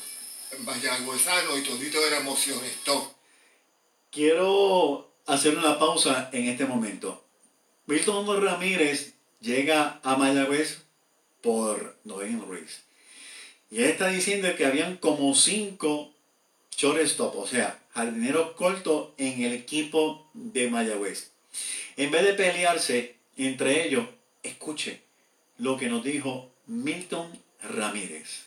mayagüezanos 0.60 1.58
y 1.58 1.62
toditos 1.62 2.02
éramos 2.06 2.40
Stop. 2.46 3.12
Quiero 4.10 5.12
hacer 5.26 5.58
una 5.58 5.78
pausa 5.78 6.30
en 6.32 6.48
este 6.48 6.64
momento. 6.64 7.22
Milton 7.84 8.42
Ramírez 8.42 9.12
llega 9.42 10.00
a 10.02 10.16
Mayagüez 10.16 10.84
por 11.42 11.98
Nolín 12.04 12.40
Ruiz. 12.40 12.85
Y 13.70 13.78
él 13.78 13.90
está 13.90 14.08
diciendo 14.08 14.54
que 14.56 14.66
habían 14.66 14.96
como 14.96 15.34
cinco 15.34 16.12
shortstop, 16.76 17.36
o 17.36 17.46
sea, 17.46 17.80
jardineros 17.94 18.52
cortos 18.52 19.10
en 19.16 19.42
el 19.42 19.52
equipo 19.54 20.28
de 20.34 20.68
Mayagüez. 20.68 21.30
En 21.96 22.10
vez 22.10 22.22
de 22.22 22.34
pelearse 22.34 23.16
entre 23.36 23.86
ellos, 23.86 24.06
escuche 24.42 25.00
lo 25.58 25.78
que 25.78 25.88
nos 25.88 26.04
dijo 26.04 26.50
Milton 26.66 27.42
Ramírez. 27.62 28.44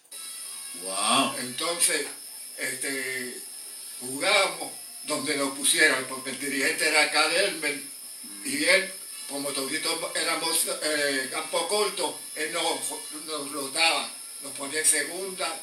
¡Wow! 0.83 1.33
Entonces, 1.39 2.05
este, 2.57 3.35
jugábamos 3.99 4.71
donde 5.07 5.35
nos 5.35 5.57
pusieran, 5.57 6.05
porque 6.07 6.29
el 6.29 6.39
dirigente 6.39 6.87
era 6.87 7.11
Cadelmer 7.11 7.81
y 8.45 8.63
él, 8.63 8.91
como 9.27 9.49
toditos 9.49 9.93
éramos 10.15 10.67
eh, 10.83 11.29
campo 11.31 11.67
corto, 11.67 12.19
él 12.35 12.53
nos, 12.53 12.63
nos 13.25 13.51
rotaba, 13.51 14.09
nos 14.43 14.53
ponía 14.53 14.79
en 14.79 14.85
segunda, 14.85 15.61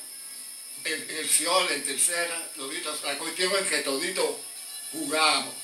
en, 0.84 1.10
en 1.10 1.16
el 1.16 1.28
fiol, 1.28 1.70
en 1.72 1.84
tercera, 1.84 2.50
toditos. 2.56 3.02
La 3.04 3.18
cuestión 3.18 3.52
es 3.60 3.66
que 3.68 3.78
toditos 3.78 4.26
jugábamos. 4.92 5.54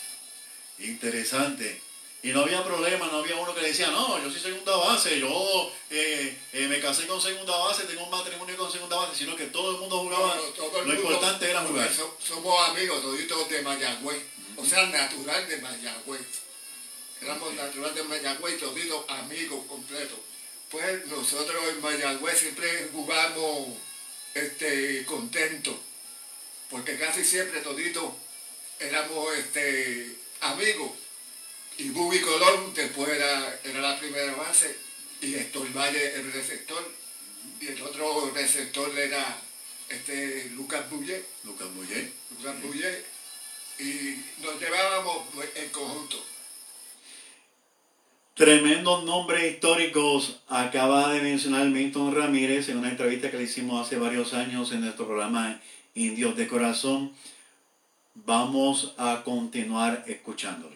Interesante. 0.79 1.81
Y 2.25 2.29
no 2.29 2.43
había 2.43 2.63
problema, 2.65 3.09
no 3.09 3.19
había 3.19 3.35
uno 3.35 3.53
que 3.53 3.63
decía, 3.63 3.89
no, 3.91 4.23
yo 4.23 4.31
soy 4.31 4.41
segunda 4.41 4.77
base, 4.77 5.19
yo 5.19 5.73
eh, 5.91 6.39
eh, 6.53 6.69
me 6.69 6.79
casé 6.81 7.05
con 7.09 7.21
segunda 7.21 7.57
base, 7.57 7.83
tengo 7.83 8.05
un 8.05 8.11
matrimonio 8.11 8.57
con 8.57 8.71
segunda 8.71 8.97
base, 8.97 9.17
sino 9.17 9.35
que 9.35 9.47
todo 9.47 9.73
el 9.73 9.79
mundo 9.79 9.99
jugaba. 9.99 10.37
No, 10.37 10.43
no, 10.43 10.49
todo 10.53 10.67
el 10.83 10.89
lo 10.89 10.95
mundo- 10.95 11.11
importante 11.11 11.51
era 11.51 11.63
jugar. 11.63 11.93
so- 11.93 12.17
somos 12.25 12.69
amigos 12.69 13.03
toditos 13.03 13.49
de 13.49 13.63
Mayagüez, 13.63 14.23
o 14.57 14.65
sea, 14.65 14.87
natural 14.87 15.49
de 15.49 15.57
Mayagüez. 15.59 16.21
Éramos 17.21 17.55
natural 17.55 17.93
de 17.95 18.03
Mayagüez, 18.05 18.61
toditos 18.61 19.05
amigos 19.11 19.67
completos. 19.67 20.19
Pues 20.73 21.07
nosotros 21.07 21.63
en 21.69 21.83
Mayagüez 21.83 22.39
siempre 22.39 22.89
jugamos 22.95 23.77
este, 24.33 25.05
contentos, 25.05 25.77
porque 26.71 26.97
casi 26.97 27.23
siempre 27.23 27.61
toditos 27.61 28.11
éramos 28.81 29.37
este, 29.37 30.17
amigos. 30.41 30.93
Y 31.77 31.91
Bubi 31.91 32.21
Colón 32.21 32.73
después 32.73 33.11
era, 33.11 33.61
era 33.65 33.81
la 33.81 34.01
primera 34.01 34.35
base 34.35 34.75
y 35.21 35.35
Héctor 35.35 35.71
Valle 35.77 36.15
el 36.15 36.33
receptor. 36.33 36.91
Y 37.61 37.67
el 37.67 37.83
otro 37.83 38.31
receptor 38.35 38.99
era 38.99 39.43
este 39.91 40.47
Lucas 40.55 40.89
Bullet, 40.89 41.23
Lucas 41.45 41.69
Muller. 41.69 42.11
Lucas 42.31 42.63
Bullet. 42.63 43.05
Y 43.79 44.25
nos 44.43 44.59
llevábamos 44.59 45.27
en 45.55 45.69
conjunto. 45.69 46.32
Tremendos 48.35 49.05
nombres 49.05 49.53
históricos 49.53 50.41
acaba 50.49 51.13
de 51.13 51.21
mencionar 51.21 51.67
Milton 51.67 52.15
Ramírez 52.15 52.71
en 52.71 52.79
una 52.79 52.89
entrevista 52.89 53.31
que 53.31 53.37
le 53.37 53.43
hicimos 53.43 53.87
hace 53.87 53.97
varios 53.97 54.33
años 54.33 54.73
en 54.73 54.81
nuestro 54.81 55.07
programa 55.07 55.61
Indios 55.95 56.35
de 56.35 56.49
Corazón. 56.49 57.13
Vamos 58.15 58.95
a 58.97 59.23
continuar 59.23 60.05
escuchándolo. 60.07 60.75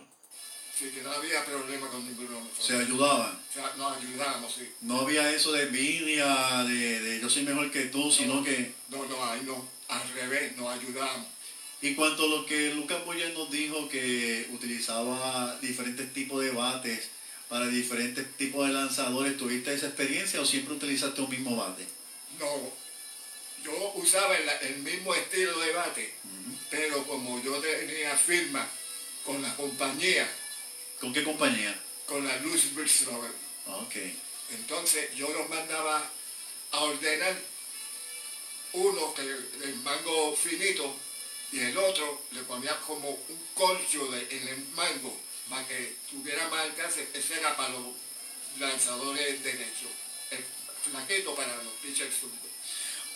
Así 0.74 0.90
que 0.90 1.00
no 1.00 1.10
había 1.10 1.46
problema 1.46 1.88
con 1.88 2.06
ninguno. 2.06 2.46
Se 2.60 2.76
ayudaban. 2.76 3.32
O 3.32 3.52
sea, 3.54 3.72
nos 3.78 3.96
ayudábamos, 3.96 4.52
sí. 4.52 4.68
No 4.82 5.00
había 5.00 5.32
eso 5.32 5.52
de 5.52 5.62
envidia, 5.62 6.62
de, 6.64 7.00
de 7.00 7.20
yo 7.22 7.30
soy 7.30 7.44
mejor 7.44 7.70
que 7.70 7.86
tú, 7.86 8.12
sino 8.12 8.44
que 8.44 8.74
No, 8.90 9.02
no, 9.06 9.24
ahí 9.24 9.40
no. 9.46 9.66
Al 9.88 10.06
revés, 10.12 10.54
nos 10.58 10.68
ayudábamos. 10.78 11.28
Y 11.80 11.94
cuanto 11.94 12.24
a 12.24 12.28
lo 12.28 12.44
que 12.44 12.74
Lucas 12.74 13.02
Boyer 13.06 13.32
nos 13.32 13.50
dijo 13.50 13.88
que 13.88 14.46
utilizaba 14.52 15.56
diferentes 15.62 16.12
tipos 16.12 16.42
de 16.42 16.50
bates 16.50 17.15
para 17.48 17.66
diferentes 17.68 18.26
tipos 18.36 18.66
de 18.66 18.74
lanzadores, 18.74 19.36
¿tuviste 19.36 19.72
esa 19.72 19.86
experiencia 19.86 20.40
o 20.40 20.46
siempre 20.46 20.74
utilizaste 20.74 21.20
un 21.20 21.30
mismo 21.30 21.56
bate? 21.56 21.86
No, 22.38 22.72
yo 23.64 23.92
usaba 23.94 24.36
el, 24.36 24.48
el 24.48 24.76
mismo 24.78 25.14
estilo 25.14 25.58
de 25.60 25.72
bate, 25.72 26.14
pero 26.70 27.04
como 27.06 27.42
yo 27.42 27.54
tenía 27.58 28.16
firma 28.16 28.66
con 29.24 29.40
la 29.42 29.54
compañía, 29.56 30.28
¿Con 31.00 31.12
qué 31.12 31.22
compañía? 31.22 31.78
con 32.06 32.26
la 32.26 32.36
Louisville 32.38 32.88
Slugger, 32.88 33.30
Ok. 33.66 33.94
entonces 34.50 35.14
yo 35.14 35.28
los 35.30 35.48
mandaba 35.48 36.10
a 36.72 36.80
ordenar 36.80 37.36
uno 38.72 39.14
que 39.14 39.22
el 39.22 39.74
mango 39.82 40.36
finito 40.36 40.94
y 41.52 41.60
el 41.60 41.76
otro 41.78 42.22
le 42.32 42.42
ponía 42.42 42.76
como 42.80 43.08
un 43.10 43.38
corcho 43.54 44.10
de- 44.10 44.26
en 44.36 44.48
el 44.48 44.58
mango 44.74 45.16
para 45.48 45.66
que 45.66 45.94
tuviera 46.10 46.48
más 46.48 46.60
alcance. 46.60 47.08
Ese 47.14 47.38
era 47.38 47.56
para 47.56 47.70
los 47.70 47.82
lanzadores 48.58 49.42
derechos, 49.42 49.90
el 50.30 50.38
flaquito 50.90 51.34
para 51.34 51.54
los 51.62 51.72
pitchers 51.82 52.14
zurdos. 52.14 52.38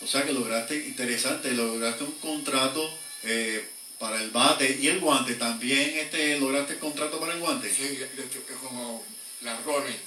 O 0.02 0.06
sea 0.06 0.24
que 0.24 0.32
lograste, 0.32 0.76
interesante, 0.76 1.52
lograste 1.52 2.04
un 2.04 2.12
contrato 2.12 2.90
eh, 3.22 3.68
para 3.98 4.20
el 4.22 4.30
bate 4.30 4.78
y 4.80 4.88
el 4.88 5.00
guante. 5.00 5.34
También 5.34 5.98
este, 5.98 6.38
lograste 6.38 6.74
el 6.74 6.78
contrato 6.78 7.20
para 7.20 7.34
el 7.34 7.40
guante. 7.40 7.72
Sí, 7.72 7.82
de- 7.82 8.06
de- 8.06 8.44
como 8.62 9.04
la 9.42 9.60
Rollins. 9.60 9.98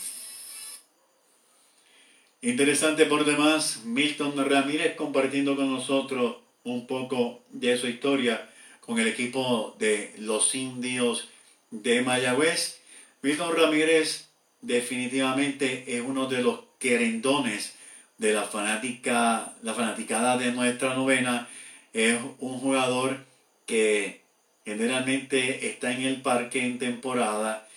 Interesante 2.42 3.06
por 3.06 3.24
demás, 3.24 3.82
Milton 3.86 4.50
Ramírez 4.50 4.96
compartiendo 4.96 5.56
con 5.56 5.72
nosotros 5.72 6.38
un 6.64 6.88
poco 6.88 7.42
de 7.52 7.78
su 7.78 7.88
historia 7.88 8.50
con 8.82 9.00
el 9.00 9.08
equipo 9.08 9.76
de 9.80 10.14
los 10.18 10.54
indios 10.56 11.30
de 11.74 12.02
Mayagüez. 12.02 12.80
Milton 13.22 13.56
Ramírez 13.56 14.30
definitivamente 14.62 15.84
es 15.88 16.02
uno 16.02 16.28
de 16.28 16.44
los 16.44 16.60
querendones 16.80 17.74
de 18.18 18.34
la 18.34 18.44
fanática, 18.44 19.56
la 19.64 19.74
fanaticada 19.74 20.38
de 20.38 20.52
nuestra 20.52 20.94
novena. 20.94 21.50
Es 21.94 22.20
un 22.40 22.60
jugador 22.60 23.26
que 23.66 24.22
generalmente 24.66 25.68
está 25.68 25.92
en 25.92 26.04
el 26.04 26.22
parque 26.22 26.64
en 26.64 26.78
temporada. 26.78 27.68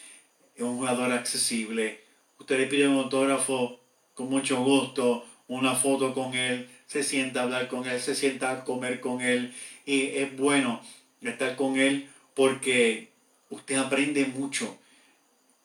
Es 0.54 0.62
un 0.62 0.76
jugador 0.76 1.12
accesible. 1.12 2.00
Usted 2.38 2.59
le 2.59 2.66
pide 2.66 2.88
un 2.88 2.98
autógrafo 2.98 3.80
con 4.14 4.28
mucho 4.28 4.62
gusto, 4.62 5.24
una 5.48 5.74
foto 5.74 6.12
con 6.12 6.35
él, 6.35 6.68
se 6.87 7.02
sienta 7.02 7.40
a 7.40 7.42
hablar 7.44 7.68
con 7.68 7.87
él, 7.87 8.00
se 8.00 8.14
sienta 8.14 8.50
a 8.50 8.64
comer 8.64 9.00
con 9.00 9.20
él 9.20 9.54
y 9.85 10.16
es 10.16 10.37
bueno 10.37 10.80
estar 11.22 11.56
con 11.56 11.78
él 11.78 12.09
porque 12.35 13.15
usted 13.50 13.76
aprende 13.76 14.26
mucho, 14.26 14.78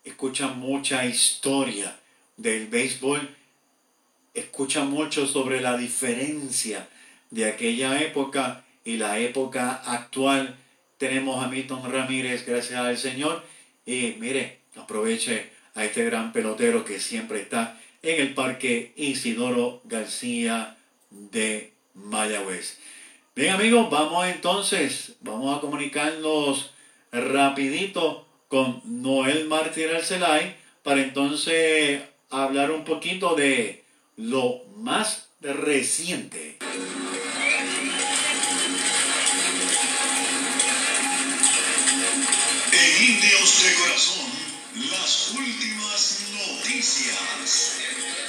escucha 0.03 0.47
mucha 0.47 1.05
historia 1.05 1.99
del 2.37 2.67
béisbol, 2.67 3.35
escucha 4.33 4.83
mucho 4.83 5.27
sobre 5.27 5.61
la 5.61 5.77
diferencia 5.77 6.87
de 7.29 7.45
aquella 7.45 8.01
época 8.01 8.63
y 8.83 8.97
la 8.97 9.19
época 9.19 9.81
actual. 9.85 10.57
Tenemos 10.97 11.43
a 11.43 11.47
Milton 11.47 11.91
Ramírez, 11.91 12.45
gracias 12.45 12.79
al 12.79 12.97
Señor, 12.97 13.43
y 13.85 14.15
mire, 14.19 14.59
aproveche 14.75 15.51
a 15.73 15.85
este 15.85 16.03
gran 16.05 16.31
pelotero 16.33 16.85
que 16.85 16.99
siempre 16.99 17.41
está 17.41 17.79
en 18.01 18.21
el 18.21 18.33
Parque 18.33 18.93
Isidoro 18.95 19.81
García 19.85 20.77
de 21.09 21.73
Mayagüez. 21.93 22.77
Bien 23.35 23.53
amigos, 23.53 23.89
vamos 23.89 24.27
entonces, 24.27 25.13
vamos 25.21 25.57
a 25.57 25.61
comunicarnos 25.61 26.71
rapidito 27.11 28.27
con 28.47 28.81
Noel 28.85 29.47
Martín 29.47 29.89
Arcelay 29.95 30.55
para 30.83 31.01
entonces 31.01 32.01
hablar 32.29 32.71
un 32.71 32.83
poquito 32.83 33.35
de 33.35 33.83
lo 34.17 34.63
más 34.77 35.27
reciente. 35.41 36.57
En 42.71 43.03
Indios 43.09 43.63
de 43.63 43.73
Corazón, 43.75 44.31
las 44.89 45.31
últimas 45.37 46.19
noticias. 46.33 48.20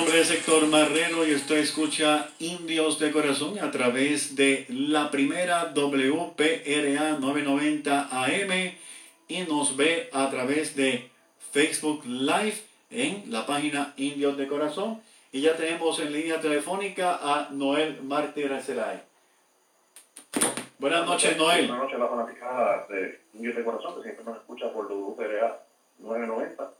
Nombre 0.00 0.20
es 0.22 0.30
Héctor 0.30 0.66
Marrero 0.68 1.26
y 1.26 1.34
usted 1.34 1.58
escucha 1.58 2.30
Indios 2.38 2.98
de 2.98 3.12
Corazón 3.12 3.58
a 3.58 3.70
través 3.70 4.34
de 4.34 4.64
la 4.70 5.10
primera 5.10 5.74
WPRA 5.74 7.18
990 7.18 8.08
AM 8.10 8.72
y 9.28 9.42
nos 9.42 9.76
ve 9.76 10.08
a 10.14 10.30
través 10.30 10.74
de 10.74 11.10
Facebook 11.52 12.06
Live 12.06 12.62
en 12.90 13.30
la 13.30 13.44
página 13.44 13.92
Indios 13.98 14.38
de 14.38 14.46
Corazón. 14.46 15.02
Y 15.32 15.42
ya 15.42 15.54
tenemos 15.54 15.98
en 15.98 16.14
línea 16.14 16.40
telefónica 16.40 17.18
a 17.22 17.48
Noel 17.50 18.00
Martí 18.02 18.44
Arcelay. 18.44 19.02
Buenas 20.78 21.04
noches, 21.04 21.36
Noel. 21.36 21.66
Buenas 21.66 21.84
noches 21.84 21.96
a 21.96 21.98
la 21.98 22.08
fanaticada 22.08 22.86
de 22.88 23.20
Indios 23.34 23.54
de 23.54 23.64
Corazón, 23.64 23.96
que 23.96 24.02
siempre 24.04 24.24
nos 24.24 24.38
escucha 24.38 24.72
por 24.72 24.90
WPRA 24.90 25.60
990 25.98 26.72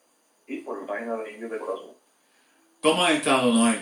y 0.47 0.61
por 0.61 0.81
la 0.81 0.87
página 0.87 1.17
de 1.17 1.33
Indios 1.33 1.51
de 1.51 1.59
Corazón. 1.59 2.00
¿Cómo 2.81 3.05
ha 3.05 3.13
estado, 3.13 3.53
Noel? 3.53 3.79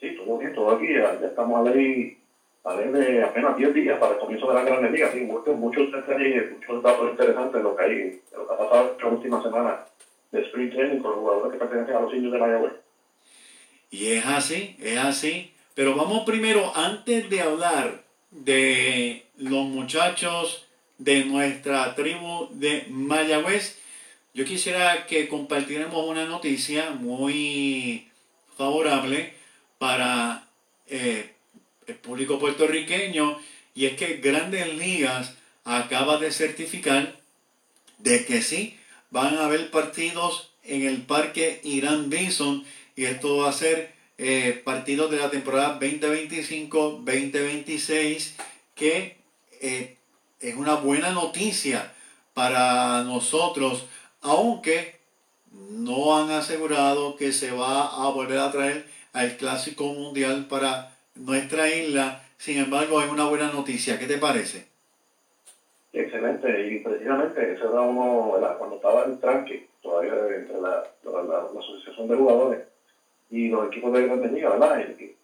Sí, 0.00 0.16
todo 0.16 0.38
bien, 0.38 0.54
todo 0.54 0.70
aquí. 0.70 0.86
Ya, 0.88 1.20
ya 1.20 1.26
estamos 1.26 1.60
a 1.60 1.70
ley, 1.70 2.16
a 2.64 2.74
ley 2.74 2.88
de 2.88 3.22
apenas 3.22 3.56
10 3.56 3.74
días 3.74 3.98
para 3.98 4.14
el 4.14 4.18
comienzo 4.18 4.48
de 4.48 4.54
la 4.54 4.64
Gran 4.64 4.90
Liga. 4.90 5.12
Sí, 5.12 5.20
muchos, 5.20 5.54
muchos 5.56 5.92
detalles, 5.92 6.52
muchos 6.52 6.82
datos 6.82 7.10
interesantes 7.10 7.54
de 7.54 7.62
lo 7.62 7.76
que 7.76 7.84
hay, 7.84 7.94
de 7.94 8.22
lo 8.36 8.48
que 8.48 8.54
ha 8.54 8.58
pasado 8.58 8.92
esta 8.92 9.06
última 9.06 9.42
semana 9.42 9.80
de 10.32 10.40
Spring 10.40 10.70
Training 10.70 11.00
con 11.00 11.10
los 11.10 11.20
jugadores 11.20 11.52
que 11.52 11.58
pertenecen 11.58 11.96
a 11.96 12.00
los 12.00 12.14
indios 12.14 12.32
de 12.32 12.38
Mayagüez. 12.38 12.72
Y 13.90 14.12
es 14.12 14.26
así, 14.26 14.76
es 14.80 14.98
así. 14.98 15.52
Pero 15.74 15.94
vamos 15.94 16.24
primero, 16.24 16.72
antes 16.74 17.28
de 17.28 17.42
hablar 17.42 18.04
de 18.30 19.26
los 19.36 19.66
muchachos 19.66 20.66
de 20.98 21.24
nuestra 21.26 21.94
tribu 21.94 22.48
de 22.52 22.86
Mayagüez, 22.88 23.78
yo 24.34 24.44
quisiera 24.44 25.06
que 25.06 25.28
compartiéramos 25.28 26.06
una 26.06 26.26
noticia 26.26 26.90
muy 26.90 28.08
favorable 28.58 29.32
para 29.78 30.46
eh, 30.88 31.32
el 31.86 31.94
público 31.94 32.40
puertorriqueño 32.40 33.38
y 33.74 33.86
es 33.86 33.96
que 33.96 34.16
Grandes 34.16 34.74
Ligas 34.74 35.34
acaba 35.64 36.18
de 36.18 36.32
certificar 36.32 37.14
de 37.98 38.26
que 38.26 38.42
sí, 38.42 38.76
van 39.10 39.38
a 39.38 39.44
haber 39.46 39.70
partidos 39.70 40.50
en 40.64 40.82
el 40.82 41.02
Parque 41.02 41.60
Irán 41.62 42.10
Bison 42.10 42.64
y 42.96 43.04
esto 43.04 43.36
va 43.38 43.50
a 43.50 43.52
ser 43.52 43.94
eh, 44.18 44.60
partidos 44.64 45.12
de 45.12 45.18
la 45.18 45.30
temporada 45.30 45.78
2025-2026 45.80 48.32
que 48.74 49.16
eh, 49.60 49.96
es 50.40 50.56
una 50.56 50.74
buena 50.74 51.10
noticia 51.10 51.94
para 52.34 53.04
nosotros, 53.04 53.86
aunque 54.24 54.96
no 55.52 56.16
han 56.16 56.30
asegurado 56.30 57.14
que 57.16 57.30
se 57.32 57.52
va 57.52 57.86
a 58.04 58.10
volver 58.10 58.38
a 58.38 58.50
traer 58.50 58.86
al 59.12 59.36
Clásico 59.36 59.84
Mundial 59.84 60.46
para 60.48 60.90
nuestra 61.14 61.68
isla. 61.68 62.22
Sin 62.38 62.58
embargo, 62.58 63.00
es 63.00 63.10
una 63.10 63.28
buena 63.28 63.52
noticia. 63.52 63.98
¿Qué 63.98 64.06
te 64.06 64.18
parece? 64.18 64.66
Excelente, 65.92 66.66
y 66.66 66.80
precisamente 66.80 67.52
eso 67.52 67.70
era 67.70 67.82
uno, 67.82 68.32
¿verdad? 68.32 68.58
cuando 68.58 68.76
estaba 68.76 69.04
el 69.04 69.18
tranque, 69.20 69.68
todavía 69.80 70.14
entre 70.34 70.60
la, 70.60 70.82
la, 71.04 71.22
la- 71.22 71.46
la 71.54 71.60
asociación 71.60 72.08
de 72.08 72.16
jugadores 72.16 72.60
y 73.30 73.48
los 73.48 73.68
equipos 73.68 73.92
de 73.92 74.06
grandes 74.06 74.32
ligas, 74.32 74.58
¿verdad? 74.58 74.84
Y, 74.98 75.14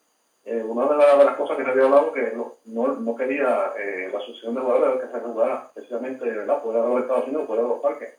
eh, 0.44 0.62
una 0.62 0.86
de, 0.86 0.96
la- 0.96 1.16
de 1.16 1.24
las 1.24 1.36
cosas 1.36 1.56
que 1.56 1.64
se 1.64 1.70
había 1.70 1.84
hablado 1.86 2.12
que 2.12 2.32
no, 2.36 2.54
no, 2.66 2.86
no 2.94 3.16
quería 3.16 3.72
eh, 3.76 4.10
la 4.12 4.18
asociación 4.20 4.54
de 4.54 4.60
jugadores 4.60 5.04
que 5.04 5.12
se 5.18 5.24
jugara 5.24 5.70
precisamente, 5.74 6.24
¿verdad? 6.24 6.62
Fuera 6.62 6.82
de 6.82 6.88
los 6.88 7.00
Estados 7.02 7.24
Unidos, 7.26 7.46
fuera 7.48 7.62
de 7.62 7.68
los 7.68 7.80
parques. 7.80 8.14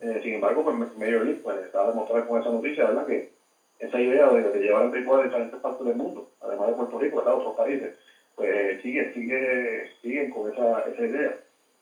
Eh, 0.00 0.20
sin 0.22 0.34
embargo, 0.34 0.62
pues 0.62 0.76
Major 0.96 1.24
League 1.24 1.40
pues, 1.42 1.56
está 1.64 1.82
a 1.82 1.88
demostrar 1.88 2.26
con 2.26 2.40
esa 2.40 2.50
noticia, 2.50 2.84
¿verdad? 2.84 3.06
Que 3.06 3.28
esa 3.78 3.98
idea 3.98 4.28
de, 4.28 4.50
de 4.50 4.58
llevar 4.60 4.84
el 4.84 4.90
béisbol 4.90 5.20
a 5.20 5.24
diferentes 5.24 5.58
partes 5.60 5.86
del 5.86 5.96
mundo, 5.96 6.26
además 6.40 6.68
de 6.68 6.72
Puerto 6.74 6.98
Rico, 6.98 7.16
¿verdad? 7.16 7.34
Otros 7.34 7.54
países, 7.54 7.90
pues 8.34 8.80
sigue, 8.82 9.10
sigue, 9.12 9.84
siguen 10.02 10.28
con 10.28 10.52
esa, 10.52 10.80
esa 10.80 11.02
idea. 11.02 11.34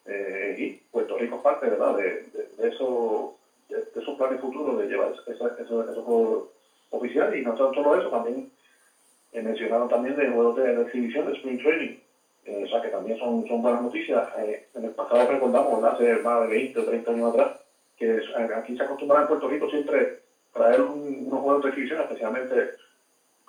Eh, 0.05 0.55
y 0.57 0.69
Puerto 0.91 1.17
Rico 1.17 1.37
es 1.37 1.43
parte, 1.43 1.67
¿verdad? 1.69 1.95
De, 1.95 2.21
de, 2.57 2.69
eso, 2.69 3.33
de, 3.69 3.83
esos 3.95 4.15
planes 4.17 4.39
futuros 4.41 4.77
de 4.79 4.87
llevar 4.87 5.13
esa- 5.27 5.53
esos 5.59 6.05
juegos 6.05 6.45
oficiales. 6.91 7.39
Y 7.41 7.43
no 7.43 7.55
solo 7.57 7.97
eso, 7.97 8.09
también 8.11 8.45
eh, 9.33 9.41
mencionaron 9.41 9.89
también 9.89 10.17
de 10.17 10.27
juegos 10.29 10.57
de, 10.57 10.75
de 10.75 10.83
exhibición 10.83 11.27
de 11.27 11.33
Spring 11.33 11.59
Training. 11.59 11.95
Eh, 12.45 12.63
o 12.65 12.67
sea 12.69 12.81
que 12.81 12.89
también 12.89 13.17
son, 13.17 13.47
son 13.47 13.63
buenas 13.63 13.81
noticias. 13.81 14.27
Eh, 14.39 14.61
en 14.75 14.85
el 14.85 14.91
pasado 14.91 15.27
recordamos, 15.27 15.81
¿verdad? 15.81 15.95
hace 15.95 16.19
más 16.23 16.41
de 16.43 16.47
20 16.49 16.81
o 16.81 16.85
30 16.85 17.11
años 17.13 17.29
atrás, 17.29 17.53
que 18.03 18.17
es- 18.17 18.53
aquí 18.57 18.77
se 18.77 18.83
acostumbraba 18.83 19.23
en 19.23 19.29
Puerto 19.29 19.49
Rico 19.49 19.71
siempre 19.71 20.19
traer 20.53 20.81
un- 20.83 21.27
unos 21.29 21.41
juegos 21.41 21.63
de 21.63 21.69
exhibición, 21.71 22.01
especialmente 22.01 22.71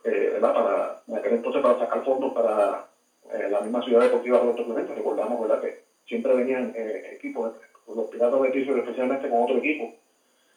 eh. 0.04 0.38
Para, 0.42 1.02
entonces 1.08 1.62
para 1.62 1.80
sacar 1.80 2.04
fondos 2.04 2.34
para 2.34 2.86
eh, 3.34 3.48
la 3.50 3.62
misma 3.62 3.82
ciudad 3.84 4.02
deportiva 4.02 4.38
de 4.38 4.44
Roberto 4.44 4.66
Clemente. 4.66 4.94
Recordamos 4.96 5.42
¿verdad? 5.42 5.62
que 5.62 5.84
siempre 6.06 6.36
venían 6.36 6.74
eh, 6.76 7.14
equipos, 7.16 7.54
los 7.88 8.10
piratas 8.10 8.42
de 8.42 8.50
Pittsburgh 8.50 8.80
especialmente 8.80 9.30
con 9.30 9.44
otro 9.44 9.58
equipo, 9.58 9.94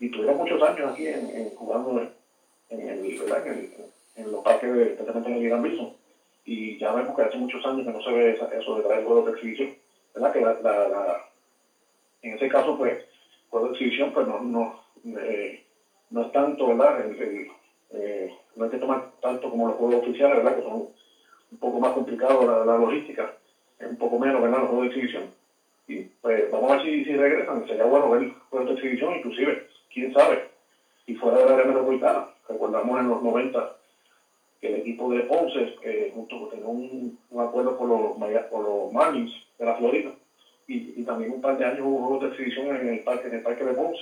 y 0.01 0.11
tuvieron 0.11 0.37
muchos 0.37 0.61
años 0.63 0.93
aquí 0.93 1.07
en, 1.07 1.31
en- 1.31 1.55
jugando 1.55 2.01
en, 2.01 2.11
en 2.71 2.89
el, 3.05 3.19
¿verdad? 3.21 3.47
En, 3.47 3.71
en 4.17 4.33
los 4.33 4.43
parques, 4.43 4.73
de, 4.75 4.83
especialmente 4.93 5.31
en 5.31 5.37
el 5.37 5.43
Irán 5.45 5.63
Bison. 5.63 5.93
Y 6.45 6.79
ya 6.79 6.93
vemos 6.93 7.17
que 7.17 7.23
hace 7.23 7.39
muchos 7.39 7.65
años 7.65 7.87
que 7.87 7.93
no 7.93 8.03
se 8.03 8.11
ve 8.11 8.39
eso 8.59 8.77
de 8.77 8.83
traer 8.83 9.05
juegos 9.05 9.27
de 9.27 9.33
exhibición. 9.33 9.75
¿verdad? 10.15 10.33
Que 10.33 10.41
la- 10.41 10.61
la- 10.63 11.21
en 12.23 12.35
ese 12.35 12.49
caso, 12.49 12.77
pues, 12.77 12.99
de 13.65 13.71
exhibición, 13.71 14.13
pues 14.13 14.27
no, 14.27 14.39
no, 14.41 14.81
eh, 15.19 15.63
no 16.11 16.23
es 16.23 16.33
tanto, 16.33 16.69
¿verdad? 16.69 17.05
El- 17.05 17.49
eh, 17.91 18.31
no 18.57 18.65
hay 18.65 18.71
que 18.71 18.79
tomar 18.79 19.11
tanto 19.21 19.49
como 19.49 19.69
los 19.69 19.77
juegos 19.77 20.03
oficiales, 20.03 20.37
¿verdad? 20.43 20.57
Que 20.57 20.63
son 20.63 20.89
un 21.53 21.59
poco 21.59 21.79
más 21.79 21.93
complicados 21.93 22.45
la, 22.45 22.65
la 22.65 22.79
logística, 22.79 23.33
es 23.79 23.87
un 23.89 23.97
poco 23.97 24.19
menos, 24.19 24.43
¿verdad? 24.43 24.59
Los 24.61 24.69
juegos 24.69 24.85
de 24.85 24.89
exhibición. 24.89 25.31
Y 25.89 26.01
pues 26.21 26.51
vamos 26.51 26.71
a 26.71 26.77
ver 26.77 26.83
si, 26.85 27.05
si 27.05 27.15
regresan, 27.15 27.67
sería 27.67 27.85
bueno 27.85 28.11
ver 28.11 28.29
juegos 28.51 28.69
de 28.69 28.75
exhibición, 28.75 29.15
inclusive, 29.17 29.67
quién 29.93 30.13
sabe, 30.13 30.49
si 31.05 31.15
fuera 31.15 31.39
de 31.39 31.45
la 31.47 31.53
área 31.55 31.67
metropolitana. 31.67 32.27
Recordamos 32.49 32.99
en 33.01 33.09
los 33.09 33.23
90 33.23 33.77
que 34.61 34.69
el 34.69 34.75
equipo 34.77 35.13
de 35.13 35.21
Ponce, 35.21 35.77
eh, 35.83 36.11
junto 36.15 36.49
con 36.49 36.65
un, 36.65 37.19
un 37.31 37.41
acuerdo 37.41 37.77
con 37.77 37.89
los, 37.89 38.13
con 38.49 38.63
los 38.65 38.93
Marlins 38.93 39.31
de 39.59 39.65
la 39.65 39.77
Florida, 39.77 40.11
y, 40.69 41.03
también 41.05 41.33
un 41.33 41.41
par 41.41 41.57
de 41.59 41.65
años 41.65 41.81
hubo 41.83 42.07
juegos 42.07 42.31
exhibición 42.31 42.75
en 42.75 42.89
el 42.89 43.01
parque, 43.01 43.29
en 43.29 43.35
el 43.35 43.43
parque 43.43 43.65
de 43.65 43.73
Ponce. 43.73 44.01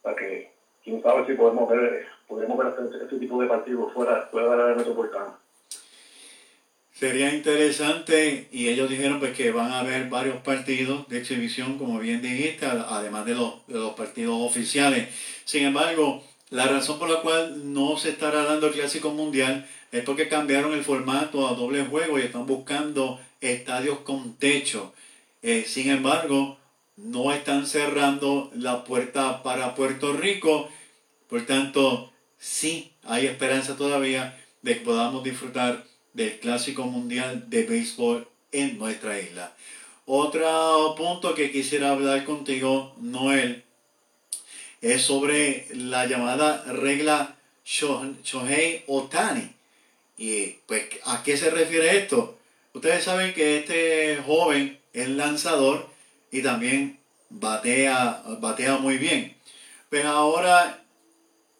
O 0.00 0.02
sea 0.02 0.16
que 0.16 0.50
quién 0.82 1.02
sabe 1.02 1.26
si 1.26 1.34
podemos 1.34 1.68
ver, 1.68 2.06
podemos 2.26 2.56
ver 2.56 2.68
este, 2.68 3.04
este 3.04 3.18
tipo 3.18 3.40
de 3.40 3.48
partidos 3.48 3.92
fuera, 3.92 4.28
fuera 4.30 4.50
de 4.50 4.56
la 4.56 4.62
área 4.64 4.76
metropolitana. 4.76 5.38
Sería 6.92 7.34
interesante 7.34 8.48
y 8.52 8.68
ellos 8.68 8.88
dijeron 8.88 9.18
pues 9.18 9.36
que 9.36 9.50
van 9.50 9.72
a 9.72 9.80
haber 9.80 10.08
varios 10.08 10.36
partidos 10.42 11.08
de 11.08 11.18
exhibición, 11.18 11.76
como 11.76 11.98
bien 11.98 12.22
dijiste, 12.22 12.66
además 12.66 13.26
de 13.26 13.34
los, 13.34 13.66
de 13.66 13.74
los 13.74 13.94
partidos 13.94 14.36
oficiales. 14.40 15.08
Sin 15.44 15.64
embargo, 15.64 16.22
la 16.50 16.66
razón 16.68 17.00
por 17.00 17.10
la 17.10 17.20
cual 17.20 17.72
no 17.72 17.96
se 17.96 18.10
estará 18.10 18.44
dando 18.44 18.68
el 18.68 18.74
Clásico 18.74 19.10
Mundial 19.10 19.68
es 19.90 20.04
porque 20.04 20.28
cambiaron 20.28 20.72
el 20.72 20.84
formato 20.84 21.48
a 21.48 21.54
doble 21.54 21.84
juego 21.84 22.18
y 22.18 22.22
están 22.22 22.46
buscando 22.46 23.20
estadios 23.40 23.98
con 23.98 24.34
techo. 24.34 24.94
Eh, 25.46 25.66
sin 25.68 25.90
embargo, 25.90 26.56
no 26.96 27.30
están 27.30 27.66
cerrando 27.66 28.50
la 28.54 28.82
puerta 28.82 29.42
para 29.42 29.74
Puerto 29.74 30.14
Rico. 30.14 30.70
Por 31.28 31.44
tanto, 31.44 32.10
sí 32.38 32.92
hay 33.02 33.26
esperanza 33.26 33.76
todavía 33.76 34.42
de 34.62 34.78
que 34.78 34.84
podamos 34.86 35.22
disfrutar 35.22 35.84
del 36.14 36.40
Clásico 36.40 36.84
Mundial 36.84 37.44
de 37.50 37.64
Béisbol 37.64 38.26
en 38.52 38.78
nuestra 38.78 39.20
isla. 39.20 39.52
Otro 40.06 40.94
punto 40.96 41.34
que 41.34 41.52
quisiera 41.52 41.90
hablar 41.90 42.24
contigo, 42.24 42.96
Noel, 42.98 43.64
es 44.80 45.02
sobre 45.02 45.68
la 45.74 46.06
llamada 46.06 46.64
regla 46.72 47.36
Shohei 47.66 48.82
Otani. 48.86 49.50
Y 50.16 50.52
pues, 50.64 50.84
¿a 51.04 51.22
qué 51.22 51.36
se 51.36 51.50
refiere 51.50 51.98
esto? 51.98 52.38
Ustedes 52.72 53.04
saben 53.04 53.34
que 53.34 53.58
este 53.58 54.22
joven 54.24 54.82
es 54.94 55.08
lanzador 55.10 55.86
y 56.30 56.42
también 56.42 56.98
batea, 57.28 58.22
batea 58.40 58.78
muy 58.78 58.96
bien. 58.96 59.36
Pues 59.90 60.04
ahora, 60.06 60.82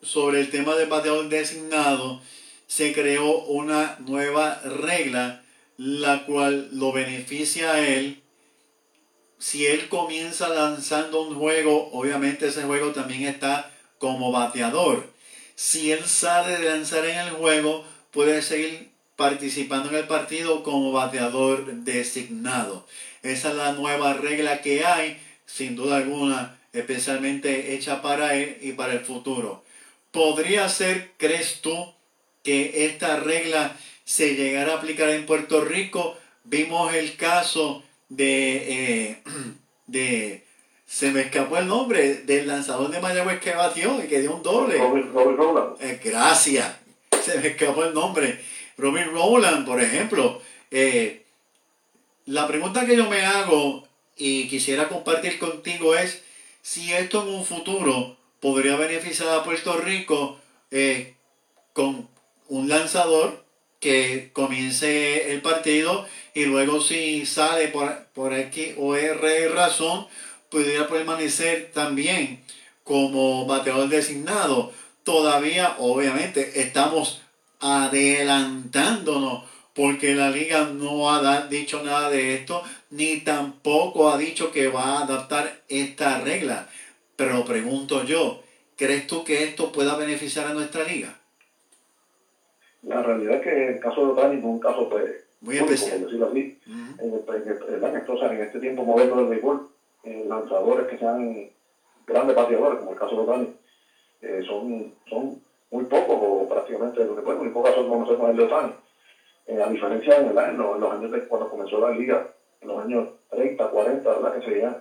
sobre 0.02 0.40
el 0.40 0.50
tema 0.50 0.74
del 0.76 0.88
bateador 0.88 1.28
designado, 1.28 2.22
se 2.66 2.92
creó 2.92 3.40
una 3.44 3.96
nueva 4.00 4.60
regla 4.62 5.44
la 5.76 6.24
cual 6.24 6.68
lo 6.72 6.92
beneficia 6.92 7.72
a 7.72 7.86
él. 7.86 8.22
Si 9.38 9.66
él 9.66 9.88
comienza 9.88 10.48
lanzando 10.48 11.22
un 11.22 11.34
juego, 11.34 11.90
obviamente 11.92 12.48
ese 12.48 12.62
juego 12.62 12.92
también 12.92 13.24
está 13.24 13.70
como 13.98 14.32
bateador. 14.32 15.12
Si 15.56 15.92
él 15.92 16.04
sale 16.04 16.58
de 16.58 16.68
lanzar 16.70 17.04
en 17.04 17.18
el 17.18 17.30
juego, 17.30 17.84
puede 18.10 18.42
seguir 18.42 18.92
participando 19.16 19.90
en 19.90 19.96
el 19.96 20.06
partido 20.06 20.62
como 20.62 20.92
bateador 20.92 21.66
designado. 21.66 22.86
Esa 23.24 23.48
es 23.48 23.54
la 23.56 23.72
nueva 23.72 24.12
regla 24.12 24.60
que 24.60 24.84
hay, 24.84 25.20
sin 25.46 25.74
duda 25.74 25.96
alguna, 25.96 26.58
especialmente 26.74 27.74
hecha 27.74 28.02
para 28.02 28.36
él 28.36 28.58
y 28.60 28.72
para 28.72 28.92
el 28.92 29.00
futuro. 29.00 29.64
¿Podría 30.10 30.68
ser, 30.68 31.10
crees 31.16 31.60
tú, 31.62 31.92
que 32.42 32.86
esta 32.86 33.16
regla 33.16 33.76
se 34.04 34.34
llegara 34.34 34.74
a 34.74 34.76
aplicar 34.76 35.08
en 35.08 35.24
Puerto 35.24 35.64
Rico? 35.64 36.16
Vimos 36.44 36.94
el 36.94 37.16
caso 37.16 37.82
de, 38.10 39.08
eh, 39.08 39.22
de 39.86 40.44
se 40.86 41.10
me 41.10 41.22
escapó 41.22 41.56
el 41.56 41.66
nombre 41.66 42.16
del 42.26 42.46
lanzador 42.46 42.90
de 42.90 43.00
Mayagüez 43.00 43.40
que 43.40 43.52
batió 43.52 44.04
y 44.04 44.06
que 44.06 44.20
dio 44.20 44.36
un 44.36 44.42
doble. 44.42 44.76
Eh, 45.80 45.98
gracias. 46.04 46.76
Se 47.22 47.38
me 47.38 47.48
escapó 47.48 47.84
el 47.84 47.94
nombre. 47.94 48.38
Robin 48.76 49.06
Rowland, 49.06 49.66
por 49.66 49.80
ejemplo. 49.80 50.42
Eh, 50.70 51.23
la 52.26 52.46
pregunta 52.46 52.86
que 52.86 52.96
yo 52.96 53.08
me 53.08 53.24
hago 53.24 53.86
y 54.16 54.48
quisiera 54.48 54.88
compartir 54.88 55.38
contigo 55.38 55.94
es 55.94 56.22
si 56.62 56.92
esto 56.92 57.22
en 57.22 57.28
un 57.28 57.44
futuro 57.44 58.16
podría 58.40 58.76
beneficiar 58.76 59.28
a 59.28 59.44
Puerto 59.44 59.76
Rico 59.76 60.38
eh, 60.70 61.14
con 61.72 62.08
un 62.48 62.68
lanzador 62.68 63.44
que 63.80 64.30
comience 64.32 65.32
el 65.32 65.42
partido 65.42 66.06
y 66.32 66.46
luego 66.46 66.80
si 66.80 67.26
sale 67.26 67.68
por, 67.68 68.06
por 68.14 68.32
X 68.32 68.74
o 68.78 68.96
R 68.96 69.48
razón, 69.50 70.06
pudiera 70.48 70.88
permanecer 70.88 71.70
también 71.74 72.42
como 72.82 73.44
bateador 73.44 73.88
designado. 73.88 74.72
Todavía, 75.02 75.76
obviamente, 75.78 76.62
estamos 76.62 77.20
adelantándonos 77.60 79.44
porque 79.74 80.14
la 80.14 80.30
liga 80.30 80.68
no 80.72 81.10
ha 81.10 81.46
dicho 81.48 81.82
nada 81.82 82.08
de 82.08 82.34
esto, 82.34 82.62
ni 82.90 83.20
tampoco 83.20 84.08
ha 84.08 84.16
dicho 84.16 84.52
que 84.52 84.68
va 84.68 84.98
a 84.98 85.04
adaptar 85.04 85.62
esta 85.68 86.20
regla. 86.20 86.68
Pero 87.16 87.44
pregunto 87.44 88.04
yo, 88.04 88.40
¿crees 88.76 89.06
tú 89.06 89.24
que 89.24 89.44
esto 89.44 89.72
pueda 89.72 89.96
beneficiar 89.96 90.46
a 90.46 90.54
nuestra 90.54 90.84
liga? 90.84 91.18
La 92.82 93.02
realidad 93.02 93.36
es 93.36 93.42
que 93.42 93.68
el 93.68 93.80
caso 93.80 94.06
de 94.06 94.12
Otani 94.12 94.38
es 94.38 94.44
un 94.44 94.60
caso 94.60 94.88
pues, 94.88 95.24
muy 95.40 95.56
especial. 95.56 96.00
Por 96.00 96.06
decirlo 96.06 96.28
así. 96.28 96.58
en, 96.98 98.40
este 98.42 98.60
tiempo 98.60 98.84
moderno 98.84 99.16
del 99.16 99.26
béisbol, 99.26 99.68
eh, 100.04 100.24
lanzadores 100.28 100.86
que 100.86 100.98
sean 100.98 101.48
grandes 102.06 102.36
bateadores, 102.36 102.78
como 102.78 102.92
el 102.92 102.98
caso 102.98 103.16
de 103.16 103.22
Otani, 103.22 103.48
eh, 104.22 104.42
son, 104.46 104.92
son 105.08 105.40
muy 105.70 105.84
pocos 105.84 106.18
o 106.20 106.48
prácticamente 106.48 107.04
lo 107.04 107.16
que 107.16 107.32
muy 107.32 107.48
pocas 107.48 107.74
son 107.74 107.88
conocemos 107.88 108.30
el 108.30 108.36
de 108.36 108.44
Otani. 108.44 108.72
Eh, 109.46 109.62
a 109.62 109.68
diferencia 109.68 110.16
en, 110.16 110.28
en, 110.28 110.58
los, 110.58 110.92
años 110.92 111.10
de 111.10 111.26
cuando 111.26 111.50
comenzó 111.50 111.78
la 111.78 111.90
liga, 111.90 112.28
en 112.62 112.68
los 112.68 112.82
años 112.82 113.08
30, 113.30 113.68
40, 113.68 114.08
¿verdad? 114.08 114.34
que 114.34 114.44
serían 114.44 114.76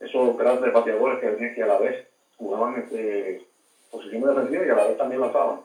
esos 0.00 0.38
grandes 0.38 0.72
bateadores 0.72 1.18
que, 1.20 1.54
que 1.54 1.62
a 1.62 1.66
la 1.66 1.78
vez 1.78 2.06
jugaban 2.38 2.80
este, 2.80 3.44
posiciones 3.90 4.28
defensivas 4.28 4.66
y 4.66 4.70
a 4.70 4.74
la 4.74 4.86
vez 4.86 4.96
también 4.96 5.20
lanzaban. 5.20 5.60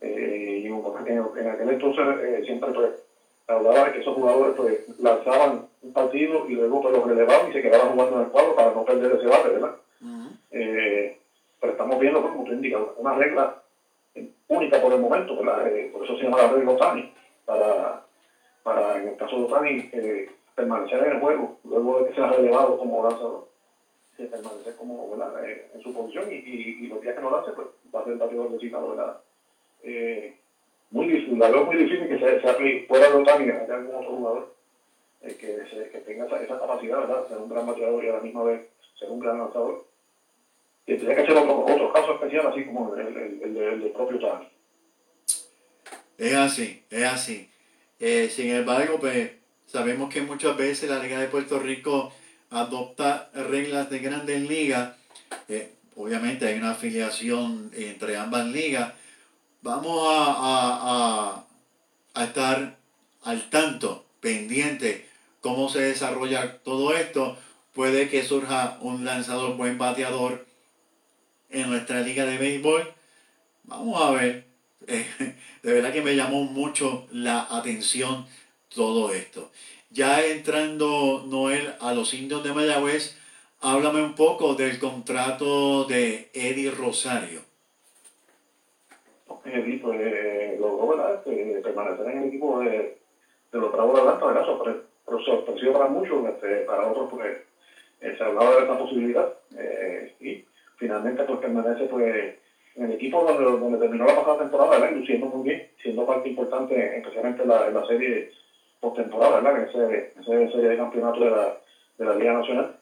Eh, 0.00 0.62
y 0.62 0.66
en, 0.66 1.48
aquel 1.48 1.70
entonces 1.70 2.04
eh, 2.22 2.42
siempre 2.44 2.70
pues, 2.72 2.90
hablaba 3.46 3.84
de 3.84 3.92
que 3.92 4.00
esos 4.00 4.14
jugadores 4.14 4.54
pues, 4.56 5.00
lanzaban 5.00 5.66
un 5.82 5.92
partido 5.92 6.46
y 6.48 6.54
luego 6.54 6.82
pues, 6.82 6.94
los 6.94 7.06
relevaban 7.06 7.50
y 7.50 7.52
se 7.52 7.62
quedaban 7.62 7.92
jugando 7.92 8.16
en 8.16 8.22
el 8.26 8.30
cuadro 8.30 8.54
para 8.54 8.72
no 8.72 8.84
perder 8.84 9.12
ese 9.12 9.26
bate, 9.26 9.48
¿verdad? 9.48 9.76
Eh, 10.50 11.18
pero 11.60 11.72
estamos 11.72 11.98
viendo, 11.98 12.22
como 12.22 12.44
tú 12.44 12.52
indicas, 12.52 12.82
una 12.98 13.14
regla 13.14 13.62
única 14.48 14.80
por 14.80 14.92
el 14.92 15.00
momento, 15.00 15.36
¿verdad? 15.36 15.64
por 15.92 16.04
eso 16.04 16.16
se 16.16 16.24
llama 16.24 16.42
la 16.42 16.48
regla 16.48 16.72
Otani, 16.72 17.12
para, 17.44 18.04
para 18.62 18.96
en 18.96 19.08
el 19.08 19.16
caso 19.16 19.36
de 19.36 19.44
Otani 19.44 19.90
permanecer 20.54 20.98
en 21.04 21.12
el 21.12 21.20
juego, 21.20 21.58
luego 21.64 22.00
de 22.00 22.08
que 22.08 22.14
sea 22.14 22.28
relevado 22.28 22.78
como 22.78 23.02
lanzador 23.08 23.48
permanecer 24.16 24.76
como 24.76 25.10
¿verdad? 25.10 25.44
en 25.74 25.82
su 25.82 25.92
posición 25.92 26.30
y, 26.30 26.36
y, 26.36 26.86
los 26.86 27.00
días 27.00 27.16
que 27.16 27.20
no 27.20 27.30
lo 27.30 27.38
hace, 27.38 27.50
pues 27.50 27.66
va 27.92 28.00
a 28.00 28.04
ser 28.04 28.12
el 28.12 28.18
partido 28.20 28.48
designado, 28.48 28.90
¿verdad? 28.90 29.18
eh, 29.84 30.34
muy 30.90 31.06
difícil, 31.08 31.38
la 31.38 31.50
veo 31.50 31.64
muy 31.64 31.76
difícil 31.76 32.08
que 32.08 32.18
se, 32.18 32.40
se 32.40 32.48
aplique 32.48 32.86
fuera 32.86 33.08
de 33.08 33.14
Otani, 33.14 33.44
que 33.44 33.52
haya 33.52 33.74
algún 33.74 33.96
otro 33.96 34.10
jugador 34.10 34.54
eh, 35.22 35.36
que, 35.38 35.56
se, 35.68 35.90
que, 35.90 35.98
tenga 36.00 36.26
esa, 36.26 36.42
esa, 36.42 36.58
capacidad, 36.58 37.00
¿verdad? 37.00 37.28
Ser 37.28 37.38
un 37.38 37.48
gran 37.48 37.66
bateador 37.66 38.04
y 38.04 38.08
a 38.08 38.12
la 38.12 38.20
misma 38.20 38.44
vez 38.44 38.68
ser 38.98 39.10
un 39.10 39.20
gran 39.20 39.38
lanzador. 39.38 39.84
Y 40.86 40.96
tendría 40.96 41.16
que 41.16 41.26
ser 41.26 41.36
otro, 41.36 41.92
caso 41.92 42.14
especial, 42.14 42.46
así 42.46 42.64
como 42.66 42.94
el, 42.94 43.40
el 43.42 43.54
del 43.54 43.90
propio 43.90 44.18
Otani. 44.18 44.48
Es 46.18 46.34
así, 46.34 46.82
es 46.90 47.04
así. 47.04 47.48
Eh, 47.98 48.30
sin 48.34 48.50
embargo, 48.50 48.98
pues 49.00 49.32
sabemos 49.66 50.12
que 50.12 50.22
muchas 50.22 50.56
veces 50.56 50.90
la 50.90 50.98
Liga 50.98 51.18
de 51.18 51.28
Puerto 51.28 51.58
Rico 51.58 52.12
adopta 52.50 53.30
reglas 53.34 53.90
de 53.90 53.98
grandes 53.98 54.48
ligas. 54.48 54.94
Eh, 55.48 55.72
obviamente 55.96 56.46
hay 56.46 56.58
una 56.58 56.72
afiliación 56.72 57.70
entre 57.74 58.16
ambas 58.16 58.46
ligas, 58.46 58.92
vamos 59.62 60.06
a, 60.08 61.44
estar 62.22 62.78
al 63.22 63.50
tanto, 63.50 64.06
pendiente, 64.20 65.08
cómo 65.40 65.68
se 65.68 65.80
desarrolla 65.80 66.58
todo 66.58 66.94
esto. 66.94 67.36
Puede 67.72 68.08
que 68.08 68.22
surja 68.22 68.78
un 68.82 69.04
lanzador 69.04 69.56
buen 69.56 69.78
bateador 69.78 70.46
en 71.50 71.70
nuestra 71.70 72.02
liga 72.02 72.24
de 72.24 72.38
béisbol. 72.38 72.94
Vamos 73.64 74.00
a 74.00 74.10
ver. 74.12 74.43
Eh, 74.88 75.06
de 75.62 75.72
verdad 75.72 75.92
que 75.92 76.02
me 76.02 76.16
llamó 76.16 76.44
mucho 76.44 77.06
la 77.12 77.46
atención 77.50 78.26
todo 78.74 79.12
esto. 79.12 79.50
Ya 79.90 80.24
entrando, 80.24 81.24
Noel, 81.26 81.74
a 81.80 81.94
los 81.94 82.14
indios 82.14 82.42
de 82.42 82.52
Mayagüez, 82.52 83.16
háblame 83.60 84.02
un 84.02 84.14
poco 84.14 84.54
del 84.54 84.78
contrato 84.78 85.84
de 85.84 86.28
Eddie 86.34 86.70
Rosario 86.70 87.40
eh, 89.44 89.80
pues, 89.82 90.60
logró 90.60 90.88
¿verdad? 90.88 91.14
Este, 91.14 91.60
permanecer 91.60 92.06
en 92.06 92.18
el 92.18 92.28
equipo 92.28 92.60
de, 92.60 92.98
de 93.52 93.58
los 93.58 93.72
Bravos 93.72 93.94
de 93.94 94.00
Atlanta, 94.00 94.26
¿verdad? 94.26 94.46
Sorpre 94.46 94.74
sorpresivo 95.24 95.74
para 95.74 95.88
muchos, 95.88 96.26
este, 96.28 96.60
para 96.62 96.86
otros 96.86 97.10
pues 97.10 97.36
eh, 98.00 98.14
se 98.16 98.24
hablaba 98.24 98.56
de 98.56 98.62
esta 98.62 98.78
posibilidad 98.78 99.32
eh, 99.56 100.14
y 100.18 100.44
finalmente 100.76 101.24
pues 101.24 101.38
permanece 101.40 101.84
pues 101.84 102.36
en 102.76 102.84
el 102.84 102.92
equipo 102.92 103.22
donde, 103.22 103.44
donde 103.44 103.78
terminó 103.78 104.06
la 104.06 104.16
pasada 104.16 104.38
temporada, 104.38 104.70
¿verdad? 104.78 104.96
luciendo 104.96 105.26
muy 105.26 105.48
bien, 105.48 105.68
siendo 105.82 106.06
parte 106.06 106.28
importante 106.28 106.98
especialmente 106.98 107.42
en 107.42 107.48
la, 107.48 107.70
la 107.70 107.86
serie 107.86 108.32
postemporada, 108.80 109.40
¿verdad? 109.40 109.68
en 109.74 110.20
ese 110.20 110.52
serie 110.52 110.68
de 110.68 110.76
campeonato 110.76 111.20
de 111.20 111.30
la, 111.30 111.56
de 111.98 112.04
la 112.04 112.14
Liga 112.16 112.32
Nacional. 112.34 112.76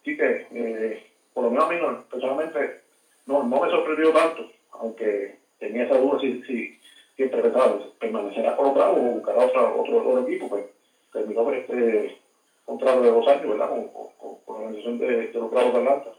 Así 0.00 0.16
que, 0.16 0.46
eh, 0.52 1.06
por 1.32 1.44
lo 1.44 1.50
menos 1.50 1.64
a 1.64 1.72
mí 1.72 1.78
personalmente 2.10 2.80
no, 3.26 3.42
no 3.44 3.60
me 3.60 3.70
sorprendió 3.70 4.10
tanto, 4.12 4.50
aunque 4.72 5.36
tenía 5.58 5.84
esa 5.84 5.98
duda 5.98 6.20
si, 6.20 6.42
si, 6.42 6.78
si 7.16 7.24
permanecerá 7.98 8.56
con 8.56 8.66
o 8.66 8.72
buscará 8.74 9.44
otro, 9.44 9.80
otro, 9.80 10.26
equipo, 10.26 10.48
pues 10.48 10.64
terminó 11.12 11.50
este 11.52 12.18
contrato 12.64 13.00
de 13.00 13.10
dos 13.10 13.28
años, 13.28 13.48
¿verdad? 13.48 13.68
Con, 13.68 13.88
con, 13.88 14.08
con 14.44 14.56
la 14.56 14.62
organización 14.62 14.98
de, 14.98 15.28
de 15.28 15.32
los 15.32 15.50
Bravos 15.50 15.72
de 15.72 15.78
Atlanta. 15.78 16.10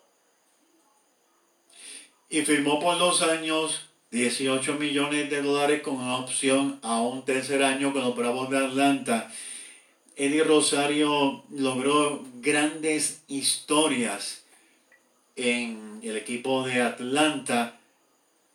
Y 2.29 2.41
firmó 2.41 2.79
por 2.79 2.97
dos 2.97 3.21
años 3.21 3.89
18 4.11 4.75
millones 4.75 5.29
de 5.29 5.41
dólares 5.41 5.81
con 5.81 5.95
una 5.95 6.17
opción 6.17 6.79
a 6.81 7.01
un 7.01 7.23
tercer 7.25 7.63
año 7.63 7.93
con 7.93 8.01
los 8.01 8.15
Bravos 8.15 8.49
de 8.49 8.57
Atlanta. 8.57 9.31
Eddie 10.15 10.43
Rosario 10.43 11.43
logró 11.51 12.23
grandes 12.41 13.21
historias 13.27 14.43
en 15.35 15.99
el 16.01 16.15
equipo 16.15 16.63
de 16.63 16.81
Atlanta, 16.81 17.77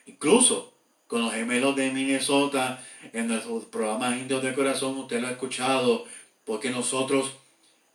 incluso 0.06 0.72
con 1.06 1.22
los 1.22 1.34
gemelos 1.34 1.76
de 1.76 1.90
Minnesota, 1.90 2.82
en 3.12 3.28
nuestros 3.28 3.64
programas 3.66 4.18
Indios 4.18 4.42
de 4.42 4.54
Corazón, 4.54 4.96
usted 4.96 5.20
lo 5.20 5.26
ha 5.26 5.32
escuchado, 5.32 6.06
porque 6.44 6.70
nosotros 6.70 7.32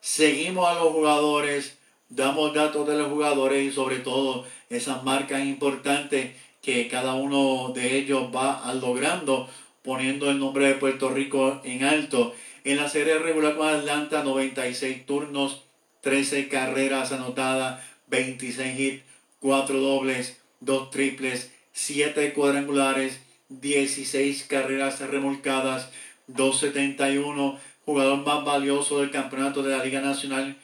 seguimos 0.02 0.68
a 0.68 0.76
los 0.76 0.94
jugadores, 0.94 1.78
damos 2.10 2.54
datos 2.54 2.88
de 2.88 2.98
los 2.98 3.08
jugadores 3.08 3.64
y 3.64 3.72
sobre 3.72 4.00
todo 4.00 4.46
esas 4.70 5.04
marcas 5.04 5.44
importantes 5.46 6.32
que 6.62 6.88
cada 6.88 7.14
uno 7.14 7.72
de 7.74 7.98
ellos 7.98 8.30
va 8.36 8.74
logrando, 8.74 9.48
poniendo 9.84 10.30
el 10.32 10.40
nombre 10.40 10.68
de 10.68 10.74
Puerto 10.76 11.10
Rico 11.10 11.62
en 11.64 11.84
alto. 11.84 12.34
En 12.64 12.78
la 12.78 12.90
serie 12.90 13.20
regular 13.20 13.56
con 13.56 13.68
Atlanta, 13.68 14.24
96 14.24 15.06
turnos, 15.06 15.64
13 16.02 16.48
carreras 16.48 17.12
anotadas, 17.12 17.84
26 18.08 18.80
hits, 18.80 19.04
4 19.40 19.80
dobles, 19.80 20.42
2 20.62 20.90
triples, 20.90 21.52
7 21.74 22.34
cuadrangulares, 22.34 23.20
16 23.50 24.44
carreras 24.44 25.00
remolcadas, 25.02 25.90
271, 26.28 27.60
jugador 27.86 28.26
más 28.26 28.44
valioso 28.44 29.02
del 29.02 29.12
campeonato 29.12 29.62
de 29.62 29.78
la 29.78 29.84
Liga 29.84 30.02
Nacional, 30.02 30.58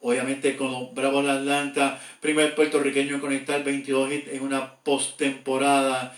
obviamente 0.00 0.56
con 0.56 0.72
los 0.72 0.94
Bravos 0.94 1.28
Atlanta, 1.28 2.00
primer 2.20 2.54
puertorriqueño 2.54 3.16
en 3.16 3.20
conectar 3.20 3.64
22 3.64 4.12
hits 4.12 4.28
en 4.32 4.42
una 4.42 4.76
postemporada 4.76 6.16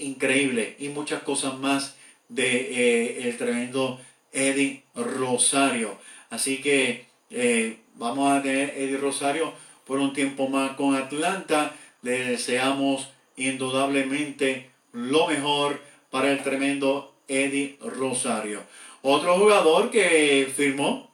increíble 0.00 0.76
y 0.78 0.88
muchas 0.88 1.22
cosas 1.22 1.56
más 1.58 1.96
de 2.28 2.46
eh, 2.46 3.28
el 3.28 3.36
tremendo 3.36 4.00
Eddie 4.32 4.82
Rosario. 4.94 5.96
Así 6.30 6.60
que 6.60 7.06
eh, 7.30 7.78
vamos 7.94 8.32
a 8.32 8.42
tener 8.42 8.70
Eddie 8.76 8.98
Rosario 8.98 9.52
por 9.86 9.98
un 9.98 10.12
tiempo 10.12 10.48
más 10.48 10.72
con 10.72 10.94
Atlanta. 10.94 11.74
Le 12.02 12.24
deseamos 12.24 13.10
indudablemente 13.36 14.70
lo 14.92 15.28
mejor 15.28 15.80
para 16.10 16.30
el 16.30 16.42
tremendo 16.42 17.14
Eddie 17.28 17.78
Rosario. 17.80 18.62
Otro 19.02 19.38
jugador 19.38 19.90
que 19.90 20.50
firmó 20.54 21.07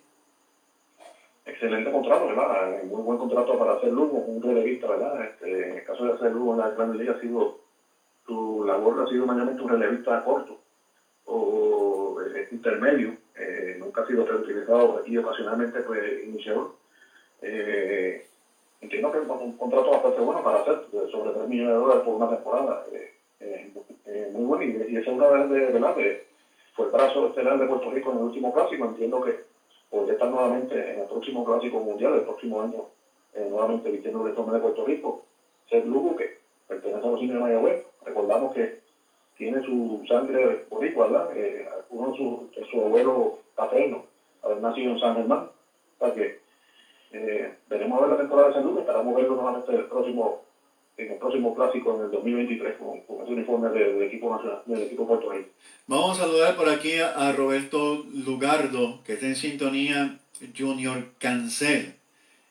Excelente 1.46 1.92
contrato, 1.92 2.28
¿verdad? 2.28 2.82
Muy 2.84 3.02
buen 3.02 3.18
contrato 3.18 3.58
para 3.58 3.74
hacer 3.74 3.92
Lugo, 3.92 4.16
un 4.18 4.42
relevista, 4.42 4.86
¿verdad? 4.86 5.22
Este, 5.24 5.70
en 5.70 5.76
el 5.78 5.84
caso 5.84 6.06
de 6.06 6.12
hacer 6.12 6.32
Lugo 6.32 6.54
en 6.54 6.60
la 6.60 6.70
Gran 6.70 6.96
Liga 6.96 7.16
ha 7.16 7.20
sido, 7.20 7.58
su 8.26 8.64
labor 8.66 9.02
ha 9.02 9.06
sido 9.10 9.26
mayormente 9.26 9.62
un 9.62 9.68
relevista 9.68 10.24
corto 10.24 10.58
o 11.26 12.16
eh, 12.22 12.48
intermedio, 12.50 13.16
eh, 13.36 13.76
nunca 13.78 14.02
ha 14.02 14.06
sido 14.06 14.24
reutilizado 14.24 15.02
y 15.06 15.16
ocasionalmente 15.16 15.80
pues. 15.80 16.02
Eh, 17.42 18.24
entiendo 18.80 19.12
que 19.12 19.18
es 19.18 19.24
un 19.28 19.56
contrato 19.56 19.90
bastante 19.90 20.20
bueno 20.20 20.42
para 20.42 20.60
hacer, 20.60 20.86
sobre 21.10 21.32
3 21.32 21.48
millones 21.48 21.74
de 21.74 21.78
dólares 21.78 22.02
por 22.04 22.14
una 22.14 22.28
temporada. 22.28 22.84
muy 24.32 24.44
bueno 24.44 24.64
y, 24.64 24.92
y 24.92 24.96
esa 24.96 25.10
es 25.10 25.16
una 25.16 25.28
vez 25.28 25.50
de, 25.50 25.58
¿verdad? 25.72 25.94
fue 26.74 26.86
el 26.86 26.92
brazo 26.92 27.28
estelar 27.28 27.58
de 27.58 27.66
Puerto 27.66 27.90
Rico 27.90 28.10
en 28.10 28.18
el 28.18 28.24
último 28.24 28.52
clásico, 28.52 28.84
entiendo 28.84 29.20
que 29.22 29.44
podría 29.90 30.14
estar 30.14 30.28
nuevamente 30.28 30.92
en 30.92 31.00
el 31.00 31.06
próximo 31.06 31.44
clásico 31.44 31.78
mundial, 31.80 32.14
el 32.14 32.22
próximo 32.22 32.62
año, 32.62 32.86
nuevamente 33.34 33.90
vistiendo 33.90 34.26
el 34.26 34.34
torneo 34.34 34.54
de 34.54 34.60
Puerto 34.60 34.84
Rico. 34.84 35.22
Ser 35.68 35.86
Lugo, 35.86 36.16
que 36.16 36.38
pertenece 36.66 37.06
a 37.06 37.10
los 37.10 37.20
indios 37.20 37.38
de 37.38 37.44
Mayagüez, 37.44 37.84
recordamos 38.04 38.54
que 38.54 38.83
tiene 39.36 39.64
su 39.64 40.02
sangre 40.08 40.66
boricua, 40.70 41.08
¿verdad? 41.08 41.36
Eh, 41.36 41.68
uno 41.90 42.10
de 42.10 42.16
su, 42.16 42.50
de 42.56 42.66
su 42.70 42.80
abuelo 42.80 43.38
paterno, 43.54 44.04
haber 44.42 44.60
nacido 44.60 44.92
en 44.92 45.00
San 45.00 45.16
Germán. 45.16 45.48
O 45.98 46.04
sea 46.04 46.14
que 46.14 46.40
eh, 47.12 47.54
veremos 47.68 47.98
a 47.98 48.02
ver 48.02 48.10
la 48.10 48.18
temporada 48.18 48.48
de 48.48 48.54
salud, 48.54 48.78
esperamos 48.78 49.14
verlo 49.14 49.36
nuevamente 49.36 49.72
el 49.74 49.84
próximo, 49.84 50.42
en 50.96 51.12
el 51.12 51.18
próximo 51.18 51.54
clásico 51.54 51.96
en 51.96 52.04
el 52.06 52.10
2023 52.10 52.76
con, 52.76 53.00
con 53.02 53.22
ese 53.22 53.32
uniforme 53.32 53.68
del, 53.70 54.02
equipo 54.02 54.30
nacional, 54.34 54.62
del 54.66 54.82
equipo 54.82 55.06
Puerto 55.06 55.30
Rico. 55.30 55.48
Vamos 55.86 56.18
a 56.18 56.24
saludar 56.24 56.56
por 56.56 56.68
aquí 56.68 56.98
a, 56.98 57.32
Roberto 57.32 58.04
Lugardo, 58.12 59.00
que 59.04 59.14
está 59.14 59.26
en 59.26 59.36
sintonía 59.36 60.18
Junior 60.56 61.04
Cancel. 61.18 61.94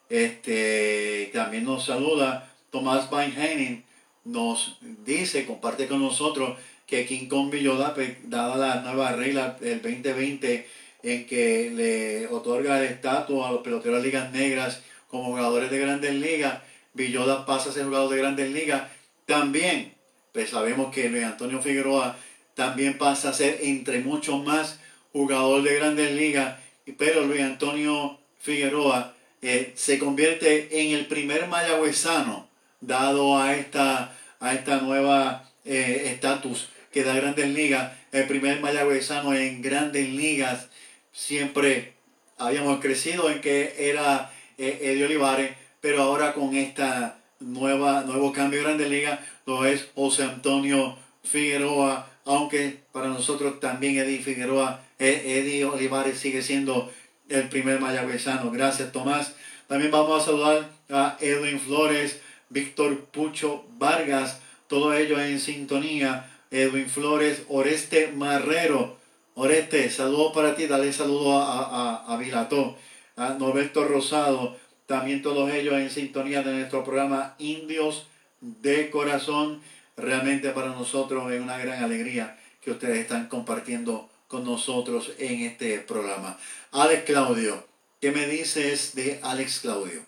Este, 0.09 1.29
también 1.34 1.65
nos 1.65 1.86
saluda 1.86 2.49
Tomás 2.69 3.11
Weinheinen, 3.11 3.84
nos 4.25 4.79
dice, 5.03 5.45
comparte 5.45 5.88
con 5.88 6.01
nosotros 6.01 6.57
que 6.93 7.07
King 7.07 7.27
Kong 7.27 7.49
Villoda, 7.49 7.95
dada 8.25 8.55
la 8.55 8.81
nueva 8.81 9.13
regla 9.13 9.57
del 9.59 9.81
2020 9.81 10.67
en 11.01 11.25
que 11.25 11.71
le 11.71 12.27
otorga 12.27 12.77
el 12.77 12.85
estatus 12.85 13.43
a 13.43 13.51
los 13.51 13.61
peloteros 13.61 14.03
de 14.03 14.09
ligas 14.09 14.31
negras 14.31 14.83
como 15.09 15.25
jugadores 15.25 15.71
de 15.71 15.79
grandes 15.79 16.13
ligas, 16.13 16.59
Villoda 16.93 17.47
pasa 17.47 17.71
a 17.71 17.73
ser 17.73 17.85
jugador 17.85 18.11
de 18.11 18.17
grandes 18.17 18.51
ligas. 18.51 18.83
También, 19.25 19.95
pues 20.33 20.51
sabemos 20.51 20.93
que 20.93 21.09
Luis 21.09 21.23
Antonio 21.23 21.63
Figueroa 21.63 22.15
también 22.53 22.99
pasa 22.99 23.29
a 23.29 23.33
ser, 23.33 23.57
entre 23.63 24.01
muchos 24.01 24.43
más, 24.43 24.79
jugador 25.13 25.63
de 25.63 25.73
grandes 25.73 26.13
ligas, 26.13 26.59
pero 26.99 27.25
Luis 27.25 27.41
Antonio 27.41 28.19
Figueroa 28.39 29.15
eh, 29.41 29.73
se 29.75 29.97
convierte 29.97 30.79
en 30.79 30.95
el 30.95 31.07
primer 31.07 31.47
mayagüezano 31.47 32.47
dado 32.81 33.39
a 33.39 33.55
esta, 33.55 34.15
a 34.39 34.53
esta 34.53 34.77
nueva 34.81 35.49
eh, 35.65 36.11
estatus 36.13 36.69
que 36.93 37.03
da 37.03 37.15
Grandes 37.15 37.49
Ligas, 37.49 37.91
el 38.11 38.27
primer 38.27 38.61
mayagüezano 38.61 39.33
en 39.33 39.61
Grandes 39.63 40.07
Ligas, 40.07 40.67
siempre 41.11 41.93
habíamos 42.37 42.79
crecido 42.79 43.29
en 43.31 43.41
que 43.41 43.89
era 43.89 44.31
eh, 44.59 44.79
Eddie 44.81 45.05
Olivares, 45.05 45.51
pero 45.81 46.03
ahora 46.03 46.33
con 46.33 46.55
esta 46.55 47.17
nueva, 47.39 48.03
nuevo 48.03 48.31
cambio 48.31 48.59
de 48.59 48.65
Grandes 48.65 48.89
Ligas, 48.89 49.19
lo 49.47 49.65
es 49.65 49.89
José 49.95 50.23
Antonio 50.23 50.95
Figueroa, 51.23 52.07
aunque 52.25 52.77
para 52.91 53.07
nosotros 53.07 53.59
también 53.59 53.97
Eddie 53.97 54.21
Figueroa, 54.21 54.81
eh, 54.99 55.67
Olivares 55.69 56.19
sigue 56.19 56.43
siendo 56.43 56.91
el 57.27 57.49
primer 57.49 57.79
mayagüezano. 57.79 58.51
Gracias 58.51 58.91
Tomás. 58.91 59.33
También 59.67 59.91
vamos 59.91 60.21
a 60.21 60.25
saludar 60.25 60.69
a 60.89 61.17
Edwin 61.19 61.59
Flores, 61.59 62.21
Víctor 62.49 63.05
Pucho 63.05 63.65
Vargas, 63.77 64.39
todos 64.67 64.95
ellos 64.95 65.19
en 65.19 65.39
sintonía 65.39 66.29
Edwin 66.53 66.87
Flores, 66.87 67.43
Oreste 67.49 68.11
Marrero. 68.15 68.97
Oreste, 69.33 69.89
saludo 69.89 70.31
para 70.31 70.55
ti, 70.55 70.67
dale 70.67 70.93
saludo 70.93 71.39
a, 71.39 71.63
a, 71.63 72.13
a 72.13 72.17
Vilató, 72.17 72.77
a 73.15 73.29
Norberto 73.29 73.83
Rosado, 73.85 74.55
también 74.85 75.23
todos 75.23 75.51
ellos 75.51 75.73
en 75.73 75.89
sintonía 75.89 76.43
de 76.43 76.53
nuestro 76.53 76.83
programa 76.83 77.33
Indios 77.39 78.07
de 78.39 78.91
Corazón. 78.91 79.61
Realmente 79.97 80.51
para 80.51 80.67
nosotros 80.67 81.31
es 81.31 81.41
una 81.41 81.57
gran 81.57 81.83
alegría 81.83 82.37
que 82.61 82.71
ustedes 82.71 82.99
están 82.99 83.27
compartiendo 83.27 84.07
con 84.27 84.43
nosotros 84.43 85.11
en 85.17 85.41
este 85.41 85.79
programa. 85.79 86.37
Alex 86.71 87.03
Claudio, 87.03 87.63
¿qué 87.99 88.11
me 88.11 88.27
dices 88.27 88.93
de 88.93 89.19
Alex 89.23 89.61
Claudio? 89.61 90.01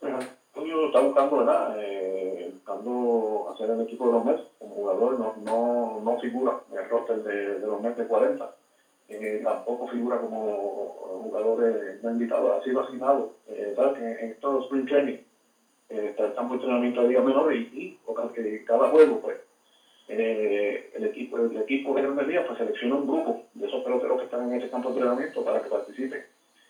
Bueno, 0.00 0.18
está 0.86 1.00
buscando, 1.00 1.36
¿verdad? 1.38 1.76
Eh, 1.78 2.29
buscando 2.70 3.50
hacer 3.52 3.70
el 3.70 3.80
equipo 3.82 4.06
de 4.06 4.12
los 4.12 4.24
Mets 4.24 4.42
como 4.58 4.74
jugador 4.74 5.18
no, 5.18 5.34
no, 5.44 6.00
no 6.04 6.20
figura 6.20 6.60
en 6.70 6.78
el 6.78 6.88
roster 6.88 7.22
de, 7.22 7.58
de 7.58 7.66
los 7.66 7.80
Mets 7.80 7.98
de 7.98 8.06
40. 8.06 8.54
Eh, 9.08 9.40
tampoco 9.42 9.88
figura 9.88 10.18
como 10.18 11.22
jugador 11.24 11.98
no 12.02 12.10
invitado, 12.10 12.54
ha 12.54 12.62
sido 12.62 12.80
asignado 12.80 13.32
eh, 13.48 13.74
en, 13.76 14.24
en 14.24 14.34
todo 14.40 14.62
Spring 14.62 14.86
Training. 14.86 15.18
Eh, 15.88 16.14
está 16.16 16.40
en 16.40 16.52
entrenamiento 16.52 17.02
de 17.02 17.08
días 17.08 17.24
menores 17.24 17.58
y, 17.58 17.80
y 17.80 17.98
porque 18.06 18.64
cada 18.64 18.88
juego, 18.90 19.20
pues, 19.20 19.38
eh, 20.08 20.90
el 20.94 21.04
equipo 21.04 21.38
el 21.38 21.56
equipo 21.56 21.94
de 21.94 22.02
Grandes 22.02 22.28
Ligas 22.28 22.46
pues, 22.46 22.58
selecciona 22.58 22.94
un 22.96 23.06
grupo 23.08 23.42
de 23.54 23.66
esos 23.66 23.82
peloteros 23.82 24.18
que 24.18 24.24
están 24.24 24.48
en 24.48 24.60
ese 24.60 24.70
campo 24.70 24.90
de 24.90 24.94
entrenamiento 24.96 25.44
para 25.44 25.60
que 25.60 25.68
participen 25.68 26.24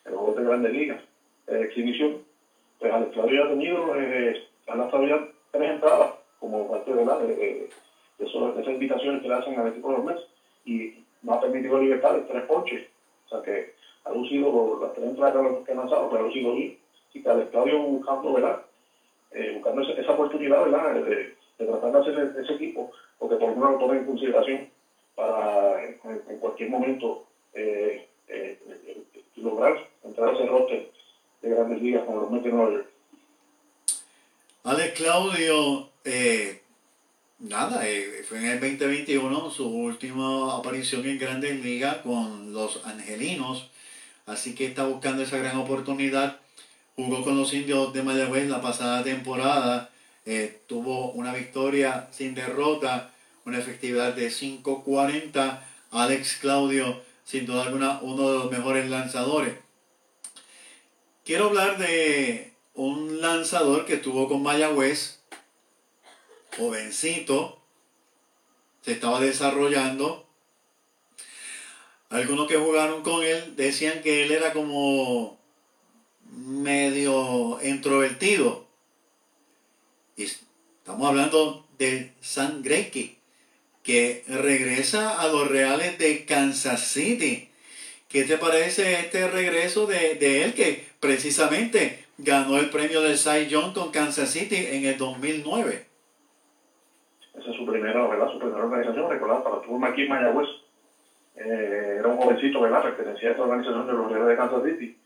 en 0.06 0.12
los 0.12 0.20
juegos 0.20 0.36
de 0.36 0.44
Grandes 0.44 0.72
Ligas 0.72 1.00
de 1.46 1.62
exhibición. 1.62 2.18
Pues 2.78 2.90
Alex 2.90 3.12
Claudio 3.12 3.44
ha 3.44 3.48
tenido, 3.48 3.94
eh, 3.96 4.42
lanzado 4.66 5.06
ya 5.06 5.28
tres 5.50 5.70
entradas 5.70 6.14
como 6.38 6.70
parte 6.70 6.92
de, 6.92 7.04
la, 7.04 7.18
de, 7.18 7.26
de, 7.26 7.70
de, 8.18 8.24
esas 8.26 8.68
invitaciones 8.68 9.22
que 9.22 9.28
le 9.28 9.34
hacen 9.34 9.58
al 9.58 9.68
equipo 9.68 9.90
de 9.90 9.96
los 9.96 10.04
Mets 10.04 10.22
y 10.64 11.04
no 11.22 11.34
ha 11.34 11.40
permitido 11.40 11.78
libertad 11.78 12.14
de 12.14 12.22
tres 12.22 12.44
ponches. 12.44 12.88
O 13.26 13.28
sea 13.28 13.42
que 13.42 13.74
ha 14.04 14.12
lucido 14.12 14.78
las 14.80 14.94
tres 14.94 15.06
entradas 15.06 15.64
que 15.64 15.72
han 15.72 15.78
lanzado, 15.78 16.08
pero 16.10 16.22
ha 16.22 16.26
lucido 16.26 16.54
bien. 16.54 16.78
Y 17.12 17.22
que 17.22 17.28
Alex 17.28 17.50
Claudio 17.50 17.78
buscando, 17.78 18.32
¿verdad? 18.32 18.62
Eh, 19.32 19.52
buscando 19.54 19.82
esa, 19.82 20.00
esa, 20.00 20.12
oportunidad, 20.12 20.64
¿verdad? 20.64 20.94
De, 20.94 21.34
tratar 21.58 21.92
de 21.92 21.98
hacer 21.98 22.36
ese, 22.42 22.54
equipo, 22.54 22.90
porque 23.18 23.36
por 23.36 23.50
lo 23.50 23.56
menos 23.56 23.72
lo 23.72 23.78
tome 23.78 23.98
en 23.98 24.06
consideración 24.06 24.68
para 25.14 25.84
en, 25.84 26.38
cualquier 26.38 26.70
momento 26.70 27.26
eh, 27.52 28.08
eh, 28.28 28.58
lograr 29.36 29.76
entrar 30.02 30.30
a 30.30 30.32
ese 30.32 30.46
roster 30.46 30.90
de 31.42 31.50
grandes 31.50 31.82
ligas 31.82 32.04
como 32.04 32.20
los 32.22 32.30
Mets 32.30 32.44
de 32.44 32.52
Nueva. 32.52 32.82
Alex 34.62 34.92
Claudio, 34.98 35.90
eh, 36.04 36.62
nada, 37.38 37.88
eh, 37.88 38.22
fue 38.28 38.38
en 38.38 38.44
el 38.44 38.60
2021 38.60 39.50
su 39.50 39.66
última 39.66 40.58
aparición 40.58 41.06
en 41.06 41.18
Grandes 41.18 41.64
Ligas 41.64 41.98
con 42.04 42.52
los 42.52 42.84
Angelinos, 42.84 43.70
así 44.26 44.54
que 44.54 44.66
está 44.66 44.84
buscando 44.84 45.22
esa 45.22 45.38
gran 45.38 45.56
oportunidad. 45.56 46.40
jugó 46.94 47.24
con 47.24 47.38
los 47.38 47.54
indios 47.54 47.94
de 47.94 48.02
Mayagüez 48.02 48.50
la 48.50 48.60
pasada 48.60 49.02
temporada, 49.02 49.90
eh, 50.26 50.60
tuvo 50.66 51.12
una 51.12 51.32
victoria 51.32 52.08
sin 52.12 52.34
derrota, 52.34 53.12
una 53.46 53.58
efectividad 53.58 54.12
de 54.12 54.30
5.40. 54.30 55.64
Alex 55.90 56.36
Claudio, 56.40 57.02
sin 57.24 57.46
duda 57.46 57.62
alguna, 57.62 58.00
uno 58.02 58.30
de 58.30 58.38
los 58.40 58.50
mejores 58.50 58.90
lanzadores. 58.90 59.54
Quiero 61.24 61.46
hablar 61.46 61.78
de 61.78 62.50
un 62.74 63.20
lanzador 63.20 63.86
que 63.86 63.94
estuvo 63.94 64.28
con 64.28 64.42
Mayagüez, 64.42 65.20
jovencito, 66.56 67.60
se 68.82 68.92
estaba 68.92 69.20
desarrollando. 69.20 70.26
Algunos 72.08 72.48
que 72.48 72.56
jugaron 72.56 73.02
con 73.02 73.22
él 73.22 73.54
decían 73.56 74.02
que 74.02 74.24
él 74.24 74.32
era 74.32 74.52
como 74.52 75.38
medio 76.30 77.58
introvertido. 77.62 78.66
Y 80.16 80.24
estamos 80.24 81.08
hablando 81.08 81.66
de 81.78 82.12
San 82.20 82.62
Greinke, 82.62 83.16
que 83.82 84.24
regresa 84.26 85.20
a 85.20 85.28
los 85.28 85.48
Reales 85.48 85.98
de 85.98 86.24
Kansas 86.24 86.88
City. 86.88 87.48
¿Qué 88.08 88.24
te 88.24 88.38
parece 88.38 89.00
este 89.00 89.28
regreso 89.28 89.86
de, 89.86 90.16
de 90.16 90.44
él 90.44 90.54
que 90.54 90.84
precisamente 90.98 92.04
ganó 92.22 92.58
el 92.58 92.70
premio 92.70 93.00
del 93.00 93.16
Cy 93.16 93.46
Young 93.48 93.72
con 93.72 93.90
Kansas 93.90 94.30
City 94.30 94.56
en 94.56 94.84
el 94.84 94.98
2009? 94.98 95.86
Esa 97.34 97.50
es 97.50 97.56
su 97.56 97.66
primera, 97.66 98.06
¿verdad? 98.06 98.30
Su 98.32 98.38
primera 98.38 98.64
organización, 98.64 99.10
recordad, 99.10 99.42
para 99.42 99.56
estuvo 99.56 99.84
aquí 99.84 100.02
en 100.02 100.08
Mayagüez. 100.08 100.48
Eh, 101.36 101.96
era 101.98 102.08
un 102.08 102.18
jovencito, 102.18 102.60
¿verdad? 102.60 102.82
Pertenecía 102.82 103.30
a 103.30 103.32
esta 103.32 103.44
organización 103.44 103.86
de 103.86 103.92
los 103.92 104.10
Reales 104.10 104.28
de 104.28 104.36
Kansas 104.36 104.64
City. 104.64 104.98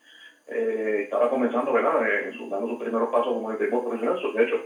Eh, 0.48 1.00
estaba 1.04 1.30
comenzando, 1.30 1.72
¿verdad? 1.72 2.06
Eh, 2.08 2.32
dando 2.50 2.68
sus 2.68 2.80
primeros 2.80 3.08
pasos 3.10 3.32
como 3.32 3.50
el 3.50 3.56
equipo 3.56 3.82
profesional. 3.84 4.20
De 4.34 4.44
hecho, 4.44 4.56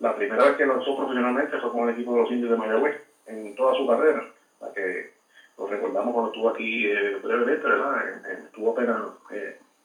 la 0.00 0.16
primera 0.16 0.44
vez 0.44 0.56
que 0.56 0.66
lanzó 0.66 0.96
profesionalmente 0.96 1.58
fue 1.58 1.70
con 1.70 1.88
el 1.88 1.94
equipo 1.94 2.14
de 2.14 2.22
los 2.22 2.30
indios 2.30 2.50
de 2.50 2.56
Mayagüez, 2.56 2.96
en 3.26 3.54
toda 3.54 3.76
su 3.76 3.86
carrera. 3.86 4.24
La 4.60 4.72
que 4.72 5.12
lo 5.58 5.66
recordamos 5.66 6.12
cuando 6.12 6.32
estuvo 6.32 6.48
aquí 6.48 6.88
brevemente, 7.22 7.68
¿verdad? 7.68 8.46
estuvo 8.46 8.72
apenas 8.72 9.00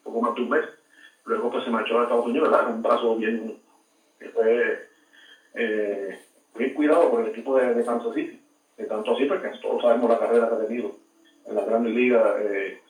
poco 0.04 0.22
más 0.22 0.36
de 0.36 0.42
un 0.42 0.50
mes. 0.50 0.66
Luego 1.26 1.51
pues 1.51 1.63
se 1.63 1.71
marchó 1.71 1.99
a 1.99 2.03
Estados 2.03 2.26
Unidos, 2.26 2.49
¿verdad? 2.49 2.65
Con 2.65 2.76
un 2.76 2.84
brazo 2.84 3.15
bien, 3.17 3.57
fue 4.34 4.89
bien 6.55 6.73
cuidado 6.73 7.09
por 7.09 7.21
el 7.21 7.28
equipo 7.30 7.57
de, 7.57 7.73
de 7.73 7.86
Kansas 7.86 8.13
City. 8.13 8.41
De 8.78 8.86
tanto 8.86 9.15
así, 9.15 9.26
porque 9.26 9.47
todos 9.61 9.82
sabemos 9.82 10.09
la 10.09 10.19
carrera 10.19 10.49
que 10.49 10.55
ha 10.55 10.67
tenido 10.67 10.95
en 11.45 11.55
la 11.55 11.63
Gran 11.63 11.84
Liga 11.93 12.36
eh, 12.41 12.82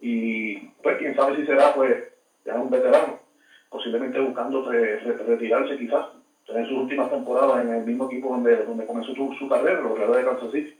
Y 0.00 0.56
pues 0.82 0.98
quién 0.98 1.14
sabe 1.14 1.36
si 1.36 1.46
será 1.46 1.74
pues 1.74 2.12
ya 2.44 2.54
un 2.54 2.70
veterano, 2.70 3.20
posiblemente 3.70 4.20
buscando 4.20 4.70
retirarse 4.70 5.78
quizás, 5.78 6.08
en 6.46 6.66
sus 6.66 6.76
últimas 6.76 7.10
temporadas 7.10 7.64
en 7.64 7.74
el 7.74 7.84
mismo 7.84 8.06
equipo 8.06 8.28
donde, 8.28 8.64
donde 8.64 8.84
comenzó 8.84 9.14
su, 9.14 9.34
su 9.38 9.48
carrera, 9.48 9.80
los 9.80 9.98
Reales 9.98 10.16
de 10.16 10.24
Kansas 10.24 10.52
City. 10.52 10.78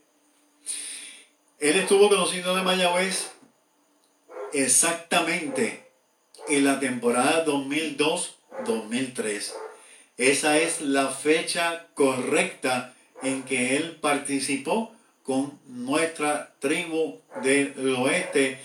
Él 1.58 1.76
estuvo 1.76 2.10
conociendo 2.10 2.54
de 2.54 2.62
Mayagüez 2.62 3.34
exactamente 4.52 5.83
en 6.48 6.64
la 6.64 6.80
temporada 6.80 7.44
2002-2003. 7.46 9.52
Esa 10.16 10.58
es 10.58 10.80
la 10.80 11.08
fecha 11.08 11.88
correcta 11.94 12.94
en 13.22 13.42
que 13.42 13.76
él 13.76 13.98
participó 14.00 14.94
con 15.22 15.58
nuestra 15.66 16.54
tribu 16.60 17.20
del 17.42 17.74
oeste. 17.96 18.58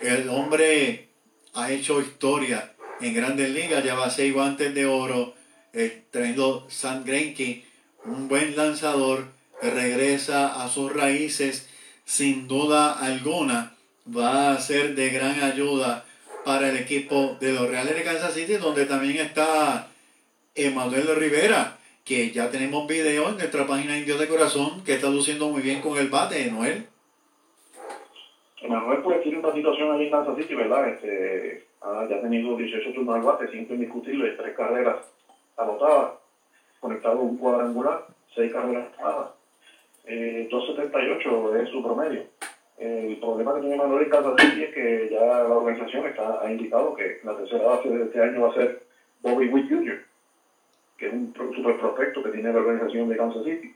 El 0.00 0.28
hombre 0.28 1.08
ha 1.54 1.70
hecho 1.70 2.00
historia 2.00 2.74
en 3.00 3.14
grandes 3.14 3.50
ligas, 3.50 3.84
lleva 3.84 4.10
seis 4.10 4.34
guantes 4.34 4.74
de 4.74 4.86
oro, 4.86 5.34
eh, 5.72 6.02
trayendo 6.10 6.66
San 6.68 7.04
Greinke, 7.04 7.64
un 8.04 8.26
buen 8.28 8.56
lanzador, 8.56 9.28
regresa 9.62 10.62
a 10.62 10.68
sus 10.68 10.92
raíces, 10.92 11.68
sin 12.04 12.48
duda 12.48 12.92
alguna, 12.92 13.76
va 14.06 14.52
a 14.52 14.60
ser 14.60 14.94
de 14.94 15.08
gran 15.10 15.42
ayuda 15.42 16.04
para 16.44 16.70
el 16.70 16.76
equipo 16.76 17.36
de 17.40 17.52
los 17.52 17.68
Reales 17.68 17.94
de 17.94 18.02
Kansas 18.02 18.34
City, 18.34 18.54
donde 18.54 18.86
también 18.86 19.18
está 19.18 19.88
Emanuel 20.54 21.16
Rivera, 21.16 21.78
que 22.04 22.30
ya 22.30 22.50
tenemos 22.50 22.86
video 22.86 23.28
en 23.28 23.36
nuestra 23.36 23.66
página 23.66 23.96
Indios 23.96 24.18
de 24.18 24.28
Corazón, 24.28 24.82
que 24.84 24.94
está 24.94 25.08
luciendo 25.08 25.48
muy 25.48 25.62
bien 25.62 25.80
con 25.80 25.96
el 25.98 26.08
bate, 26.08 26.50
Noel. 26.50 26.86
Emanuel 28.60 29.02
pues 29.02 29.22
tiene 29.22 29.38
una 29.38 29.52
situación 29.52 29.92
ahí 29.92 30.04
en 30.04 30.10
Kansas 30.10 30.36
City, 30.36 30.54
¿verdad? 30.54 30.88
Este, 30.88 31.64
ya 31.82 32.16
ha 32.16 32.20
tenido 32.20 32.56
18 32.56 32.92
turnos 32.92 33.16
al 33.16 33.22
bate, 33.22 33.48
5 33.50 33.74
indiscutibles, 33.74 34.36
3 34.36 34.56
carreras 34.56 34.96
anotadas, 35.56 36.12
conectado 36.80 37.18
a 37.18 37.22
un 37.22 37.36
cuadrangular, 37.36 38.06
6 38.34 38.52
carreras 38.52 38.88
anotadas. 38.98 39.30
Eh, 40.04 40.48
2.78 40.50 41.62
es 41.62 41.68
su 41.70 41.82
promedio. 41.82 42.24
El 42.82 43.20
problema 43.20 43.54
que 43.54 43.60
tiene 43.60 44.08
Kansas 44.08 44.34
City 44.40 44.64
es 44.64 44.74
que 44.74 45.08
ya 45.10 45.20
la 45.20 45.56
organización 45.56 46.06
está, 46.06 46.40
ha 46.42 46.50
indicado 46.50 46.94
que 46.94 47.20
la 47.24 47.36
tercera 47.36 47.64
base 47.64 47.88
de 47.88 48.04
este 48.04 48.20
año 48.20 48.42
va 48.42 48.50
a 48.50 48.54
ser 48.54 48.82
Bobby 49.22 49.48
Witt 49.48 49.68
Jr 49.68 50.12
que 51.02 51.08
es 51.08 51.12
un 51.14 51.34
super 51.34 51.76
prospecto 51.78 52.22
que 52.22 52.30
tiene 52.30 52.52
la 52.52 52.60
organización 52.60 53.08
de 53.08 53.16
Kansas 53.16 53.42
City. 53.42 53.74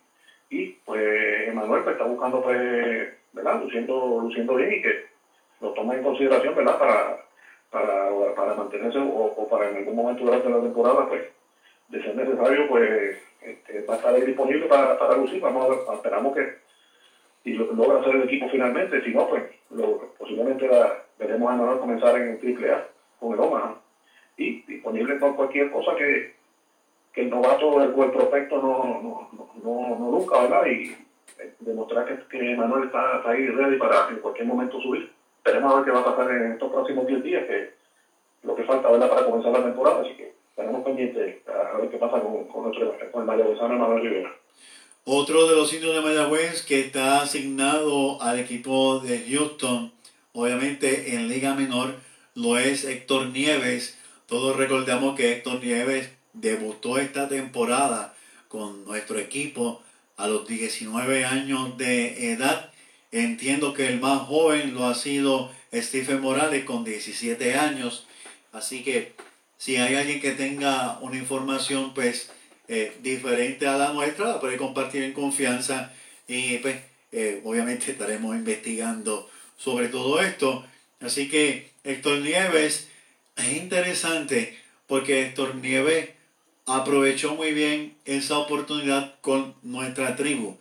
Y 0.48 0.68
pues 0.84 1.48
Emanuel 1.48 1.82
pues, 1.82 1.96
está 1.96 2.06
buscando, 2.06 2.40
pues, 2.40 3.08
¿verdad? 3.32 3.60
Luciendo, 3.62 4.20
luciendo 4.22 4.54
bien 4.54 4.74
y 4.74 4.82
que 4.82 5.06
lo 5.60 5.70
tome 5.70 5.96
en 5.96 6.04
consideración, 6.04 6.54
¿verdad? 6.54 6.78
Para, 6.78 7.24
para, 7.68 8.34
para 8.36 8.54
mantenerse 8.54 8.98
o, 9.00 9.48
para 9.50 9.70
en 9.70 9.78
algún 9.78 9.96
momento 9.96 10.24
durante 10.24 10.48
la 10.48 10.60
temporada, 10.60 11.08
pues, 11.08 11.22
de 11.88 12.00
ser 12.00 12.14
necesario, 12.14 12.68
pues, 12.68 13.18
este, 13.42 13.80
va 13.82 13.94
a 13.94 13.96
estar 13.96 14.24
disponible 14.24 14.66
para, 14.66 14.96
para 14.96 15.16
lucir. 15.16 15.40
Vamos 15.40 15.78
esperamos 15.94 16.32
que 16.32 16.65
y 17.46 17.54
logra 17.54 18.00
hacer 18.00 18.16
el 18.16 18.24
equipo 18.24 18.48
finalmente. 18.50 19.02
Si 19.02 19.14
no, 19.14 19.26
pues, 19.28 19.44
posiblemente 20.18 20.68
veremos 21.18 21.50
a 21.50 21.54
Emanuel 21.54 21.78
comenzar 21.78 22.16
en 22.16 22.28
el 22.28 22.38
triple 22.38 22.72
A 22.72 22.86
con 23.18 23.32
el 23.32 23.40
Omaha. 23.40 23.76
Y 24.36 24.62
disponible 24.62 25.18
con 25.18 25.34
cualquier 25.34 25.70
cosa 25.70 25.96
que 25.96 26.36
que 27.16 27.22
el 27.22 27.30
novato, 27.30 27.82
el, 27.82 27.98
el 27.98 28.10
prospecto 28.10 28.60
no, 28.60 29.00
no, 29.02 29.28
no, 29.64 29.96
no, 29.98 30.10
nunca, 30.10 30.42
¿verdad? 30.42 30.66
Y 30.66 30.94
eh, 31.38 31.54
demostrar 31.60 32.04
que, 32.04 32.18
que 32.28 32.54
Manuel 32.54 32.84
está, 32.84 33.26
ahí 33.26 33.48
ready 33.48 33.78
para 33.78 34.10
en 34.10 34.16
cualquier 34.16 34.46
momento 34.46 34.78
subir. 34.82 35.10
Tenemos 35.42 35.72
a 35.72 35.76
ver 35.76 35.84
qué 35.86 35.90
va 35.92 36.00
a 36.00 36.14
pasar 36.14 36.30
en 36.30 36.52
estos 36.52 36.70
próximos 36.70 37.06
10 37.06 37.22
días, 37.22 37.46
que 37.46 37.70
lo 38.42 38.54
que 38.54 38.64
falta, 38.64 38.90
¿verdad? 38.90 39.08
Para 39.08 39.24
comenzar 39.24 39.50
la 39.52 39.64
temporada, 39.64 40.02
así 40.02 40.14
que 40.14 40.34
tenemos 40.54 40.84
pendiente 40.84 41.42
a 41.48 41.78
ver 41.78 41.88
qué 41.88 41.96
pasa 41.96 42.20
con, 42.20 42.44
con, 42.48 42.64
nuestro, 42.64 42.94
con 43.10 43.22
el 43.22 43.26
Mayagüezano 43.26 43.78
Manuel 43.78 44.02
Rivera. 44.02 44.34
Otro 45.08 45.46
de 45.46 45.54
los 45.54 45.72
indios 45.72 45.94
de 45.94 46.00
Mayagüez 46.00 46.62
que 46.62 46.80
está 46.80 47.22
asignado 47.22 48.20
al 48.20 48.40
equipo 48.40 48.98
de 48.98 49.24
Houston, 49.30 49.92
obviamente 50.32 51.14
en 51.14 51.28
Liga 51.28 51.54
Menor, 51.54 52.00
lo 52.34 52.58
es 52.58 52.82
Héctor 52.82 53.28
Nieves. 53.28 53.96
Todos 54.26 54.56
recordamos 54.56 55.14
que 55.14 55.30
Héctor 55.30 55.62
Nieves 55.62 56.10
debutó 56.32 56.98
esta 56.98 57.28
temporada 57.28 58.16
con 58.48 58.84
nuestro 58.84 59.20
equipo 59.20 59.80
a 60.16 60.26
los 60.26 60.48
19 60.48 61.24
años 61.24 61.78
de 61.78 62.32
edad. 62.32 62.72
Entiendo 63.12 63.74
que 63.74 63.86
el 63.86 64.00
más 64.00 64.22
joven 64.22 64.74
lo 64.74 64.86
ha 64.86 64.96
sido 64.96 65.52
Stephen 65.72 66.20
Morales 66.20 66.64
con 66.64 66.82
17 66.82 67.54
años. 67.54 68.08
Así 68.50 68.82
que 68.82 69.14
si 69.56 69.76
hay 69.76 69.94
alguien 69.94 70.20
que 70.20 70.32
tenga 70.32 70.98
una 71.00 71.16
información 71.16 71.94
pues 71.94 72.32
eh, 72.68 72.96
diferente 73.02 73.66
a 73.66 73.76
la 73.76 73.92
nuestra, 73.92 74.26
la 74.28 74.40
puede 74.40 74.56
compartir 74.56 75.02
en 75.02 75.12
confianza 75.12 75.92
y 76.26 76.58
pues 76.58 76.76
eh, 77.12 77.40
obviamente 77.44 77.90
estaremos 77.92 78.34
investigando 78.34 79.30
sobre 79.56 79.88
todo 79.88 80.20
esto. 80.20 80.66
Así 81.00 81.28
que 81.28 81.70
Héctor 81.84 82.18
Nieves 82.18 82.88
es 83.36 83.52
interesante 83.52 84.58
porque 84.86 85.22
Héctor 85.22 85.56
Nieves 85.56 86.10
aprovechó 86.66 87.34
muy 87.34 87.52
bien 87.52 87.96
esa 88.04 88.38
oportunidad 88.38 89.14
con 89.20 89.54
nuestra 89.62 90.16
tribu. 90.16 90.56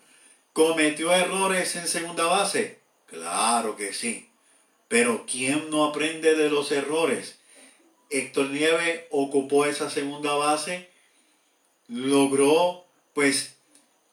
¿Cometió 0.53 1.11
errores 1.13 1.75
en 1.75 1.87
segunda 1.87 2.25
base? 2.25 2.79
Claro 3.07 3.75
que 3.75 3.93
sí. 3.93 4.29
Pero 4.87 5.25
¿quién 5.29 5.69
no 5.69 5.85
aprende 5.85 6.35
de 6.35 6.49
los 6.49 6.71
errores? 6.71 7.39
Héctor 8.09 8.51
Nieve 8.51 9.07
ocupó 9.09 9.65
esa 9.65 9.89
segunda 9.89 10.33
base, 10.35 10.89
logró 11.88 12.86
pues 13.13 13.55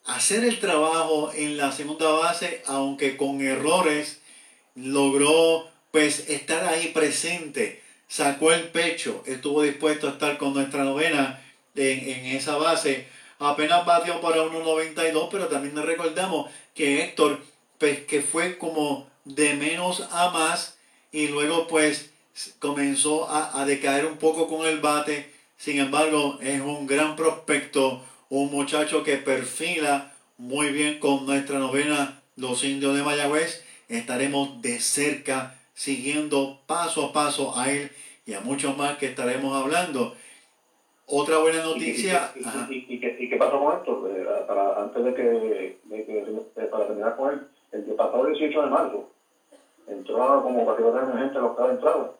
hacer 0.04 0.44
el 0.44 0.58
trabajo 0.60 1.32
en 1.34 1.56
la 1.56 1.72
segunda 1.72 2.08
base, 2.10 2.62
aunque 2.66 3.16
con 3.16 3.40
errores, 3.40 4.20
logró 4.74 5.68
pues 5.90 6.30
estar 6.30 6.64
ahí 6.64 6.88
presente, 6.88 7.82
sacó 8.08 8.52
el 8.52 8.68
pecho, 8.68 9.22
estuvo 9.26 9.62
dispuesto 9.62 10.08
a 10.08 10.12
estar 10.12 10.38
con 10.38 10.54
nuestra 10.54 10.84
novena 10.84 11.42
en, 11.74 12.26
esa 12.36 12.56
base. 12.56 13.06
Apenas 13.38 13.84
batió 13.84 14.20
para 14.20 14.42
1.92, 14.42 15.28
pero 15.30 15.48
también 15.48 15.76
recordamos 15.82 16.50
que 16.74 17.02
Héctor, 17.02 17.42
pues, 17.78 18.00
que 18.00 18.22
fue 18.22 18.56
como 18.56 19.10
de 19.24 19.54
menos 19.54 20.06
a 20.10 20.30
más 20.30 20.76
y 21.10 21.28
luego 21.28 21.66
pues 21.68 22.10
comenzó 22.58 23.28
a, 23.28 23.60
a 23.60 23.66
decaer 23.66 24.06
un 24.06 24.16
poco 24.16 24.48
con 24.48 24.66
el 24.66 24.80
bate. 24.80 25.31
Sin 25.62 25.78
embargo, 25.78 26.40
es 26.42 26.60
un 26.60 26.88
gran 26.88 27.14
prospecto, 27.14 28.00
un 28.30 28.50
muchacho 28.50 29.04
que 29.04 29.18
perfila 29.18 30.10
muy 30.36 30.72
bien 30.72 30.98
con 30.98 31.24
nuestra 31.24 31.60
novena 31.60 32.20
Los 32.34 32.64
Indios 32.64 32.96
de 32.96 33.04
Mayagüez. 33.04 33.64
Estaremos 33.88 34.60
de 34.60 34.80
cerca 34.80 35.54
siguiendo 35.72 36.58
paso 36.66 37.06
a 37.06 37.12
paso 37.12 37.56
a 37.56 37.70
él 37.70 37.92
y 38.26 38.34
a 38.34 38.40
muchos 38.40 38.76
más 38.76 38.98
que 38.98 39.06
estaremos 39.06 39.54
hablando. 39.54 40.16
Otra 41.06 41.38
buena 41.38 41.62
noticia. 41.62 42.32
¿Y, 42.34 42.74
y, 42.74 42.86
y, 42.96 43.24
y 43.24 43.28
qué 43.30 43.36
pasó 43.36 43.60
con 43.60 43.78
esto? 43.78 44.08
Eh, 44.08 44.26
para, 44.48 44.82
antes 44.82 45.04
de 45.04 45.14
que, 45.14 45.78
de 45.84 46.04
que, 46.04 46.66
para 46.72 46.86
terminar 46.88 47.14
con 47.14 47.34
él, 47.34 47.40
el 47.70 47.84
pasado 47.94 48.26
18 48.26 48.62
de 48.62 48.68
marzo 48.68 49.10
entró 49.86 50.42
como 50.42 50.66
categoría 50.66 51.02
de 51.02 51.18
gente 51.20 51.38
los 51.38 51.56
cada 51.56 51.70
entrada, 51.70 52.10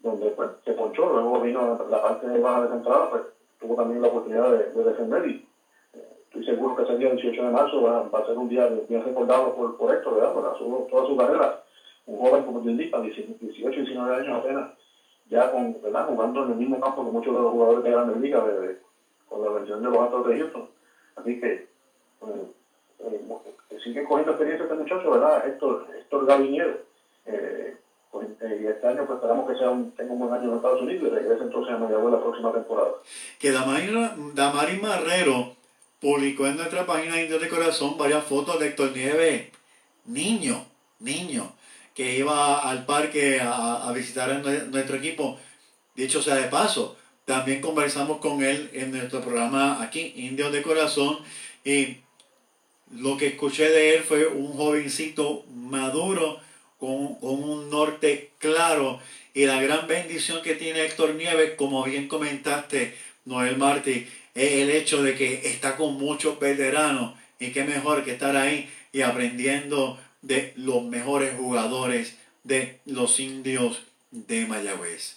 donde 0.00 0.30
pues 0.30 0.50
se 0.64 0.72
ponchó, 0.72 1.10
luego 1.10 1.40
vino 1.40 1.86
la 1.90 2.02
parte 2.02 2.26
baja 2.38 2.66
de 2.66 2.76
entrada, 2.76 3.10
pues 3.10 3.22
tuvo 3.60 3.74
también 3.74 4.02
la 4.02 4.08
oportunidad 4.08 4.50
de, 4.52 4.70
de 4.70 4.84
defender 4.84 5.26
y 5.26 5.46
eh, 5.94 6.06
estoy 6.24 6.44
seguro 6.44 6.76
que 6.76 6.82
ese 6.84 6.96
día 6.96 7.10
18 7.10 7.42
de 7.42 7.50
marzo 7.50 7.82
va, 7.82 8.06
a 8.12 8.26
ser 8.26 8.38
un 8.38 8.48
día 8.48 8.68
bien 8.88 9.02
recordado 9.02 9.54
por, 9.54 9.76
por 9.76 9.94
esto, 9.94 10.14
¿verdad? 10.14 10.32
Por 10.32 10.58
su, 10.58 10.86
toda 10.90 11.06
su 11.06 11.16
carrera. 11.16 11.62
Un 12.06 12.18
joven 12.18 12.44
como 12.44 12.60
Dildipa, 12.60 13.00
18, 13.00 13.80
19 13.80 14.16
años 14.16 14.38
apenas, 14.38 14.70
ya 15.28 15.50
con, 15.50 15.76
¿verdad? 15.82 16.06
jugando 16.06 16.44
en 16.44 16.52
el 16.52 16.56
mismo 16.56 16.80
campo 16.80 17.04
que 17.04 17.10
muchos 17.10 17.34
de 17.34 17.42
los 17.42 17.52
jugadores 17.52 17.84
de 17.84 17.90
Grandes 17.90 18.16
Ligas, 18.16 18.46
de, 18.46 18.60
de, 18.60 18.78
con 19.28 19.44
la 19.44 19.50
versión 19.50 19.82
de 19.82 19.90
los 19.90 19.98
Astros 19.98 20.26
de 20.26 20.38
Houston. 20.38 20.68
Así 21.16 21.40
que 21.40 21.52
eh, 21.52 22.52
eh, 23.00 23.78
sigue 23.82 24.04
cogiendo 24.04 24.32
experiencia 24.32 24.64
este 24.64 24.76
muchacho, 24.76 25.10
¿verdad? 25.10 25.46
Héctor, 25.46 25.86
Héctor 25.98 26.26
Gaviniero. 26.26 26.78
Eh, 27.26 27.76
pues, 28.10 28.28
eh, 28.40 28.60
y 28.62 28.66
este 28.66 28.86
año 28.86 29.04
pues 29.06 29.16
esperamos 29.16 29.50
que 29.50 29.58
sea 29.58 29.70
un, 29.70 29.92
tenga 29.92 30.12
un 30.12 30.18
buen 30.18 30.32
año 30.32 30.50
en 30.50 30.56
Estados 30.56 30.82
Unidos 30.82 31.04
y 31.06 31.10
regrese 31.10 31.42
entonces 31.42 31.74
a 31.74 31.78
Mayagüez 31.78 32.12
la 32.12 32.20
próxima 32.20 32.52
temporada. 32.52 32.90
Que 33.38 33.52
Damari, 33.52 33.90
Damari 34.34 34.76
Marrero 34.80 35.56
publicó 36.00 36.46
en 36.46 36.56
nuestra 36.56 36.86
página 36.86 37.20
Indios 37.20 37.40
de 37.40 37.48
Corazón 37.48 37.98
varias 37.98 38.24
fotos 38.24 38.58
de 38.58 38.68
Héctor 38.68 38.92
Nieves, 38.92 39.48
niño, 40.06 40.64
niño, 41.00 41.52
que 41.94 42.18
iba 42.18 42.60
al 42.60 42.86
parque 42.86 43.40
a, 43.40 43.88
a 43.88 43.92
visitar 43.92 44.30
a 44.30 44.38
nuestro 44.38 44.96
equipo. 44.96 45.38
Dicho 45.96 46.22
sea 46.22 46.36
de 46.36 46.48
paso, 46.48 46.96
también 47.24 47.60
conversamos 47.60 48.18
con 48.18 48.42
él 48.42 48.70
en 48.72 48.92
nuestro 48.92 49.20
programa 49.20 49.82
aquí, 49.82 50.14
Indios 50.16 50.52
de 50.52 50.62
Corazón, 50.62 51.18
y 51.64 51.98
lo 52.96 53.16
que 53.16 53.26
escuché 53.26 53.68
de 53.68 53.96
él 53.96 54.02
fue 54.02 54.26
un 54.28 54.54
jovencito 54.54 55.44
maduro, 55.54 56.38
con, 56.78 57.18
un 57.20 57.70
norte 57.70 58.30
claro, 58.38 59.00
y 59.34 59.46
la 59.46 59.60
gran 59.62 59.86
bendición 59.86 60.42
que 60.42 60.54
tiene 60.54 60.84
Héctor 60.84 61.14
Nieves, 61.14 61.54
como 61.54 61.84
bien 61.84 62.08
comentaste, 62.08 62.94
Noel 63.24 63.56
Martí, 63.56 64.06
es 64.34 64.52
el 64.52 64.70
hecho 64.70 65.02
de 65.02 65.14
que 65.14 65.48
está 65.48 65.76
con 65.76 65.94
muchos 65.94 66.38
veteranos, 66.38 67.14
y 67.38 67.50
qué 67.50 67.64
mejor 67.64 68.04
que 68.04 68.12
estar 68.12 68.36
ahí 68.36 68.68
y 68.92 69.02
aprendiendo 69.02 69.98
de 70.22 70.52
los 70.56 70.82
mejores 70.84 71.34
jugadores 71.36 72.16
de 72.44 72.78
los 72.84 73.20
indios 73.20 73.82
de 74.10 74.46
Mayagüez. 74.46 75.16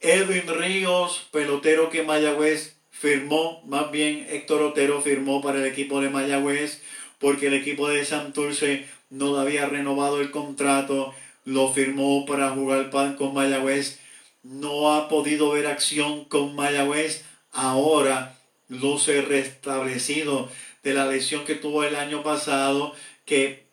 Edwin 0.00 0.48
Ríos, 0.48 1.28
pelotero 1.30 1.90
que 1.90 2.02
Mayagüez 2.02 2.76
firmó, 2.90 3.62
más 3.66 3.90
bien 3.90 4.26
Héctor 4.30 4.62
Otero 4.62 5.02
firmó 5.02 5.42
para 5.42 5.58
el 5.58 5.66
equipo 5.66 6.00
de 6.00 6.10
Mayagüez, 6.10 6.82
porque 7.18 7.46
el 7.46 7.54
equipo 7.54 7.88
de 7.88 8.04
Santurce 8.04 8.86
no 9.10 9.36
había 9.36 9.66
renovado 9.66 10.20
el 10.20 10.30
contrato, 10.30 11.14
lo 11.44 11.72
firmó 11.72 12.26
para 12.26 12.50
jugar 12.50 12.90
con 13.16 13.34
Mayagüez, 13.34 14.00
no 14.42 14.94
ha 14.94 15.08
podido 15.08 15.50
ver 15.50 15.66
acción 15.66 16.24
con 16.24 16.54
Mayagüez, 16.54 17.24
ahora 17.52 18.38
luce 18.68 19.22
restablecido 19.22 20.48
de 20.82 20.94
la 20.94 21.06
lesión 21.06 21.44
que 21.44 21.54
tuvo 21.54 21.84
el 21.84 21.96
año 21.96 22.22
pasado, 22.22 22.94
que 23.24 23.64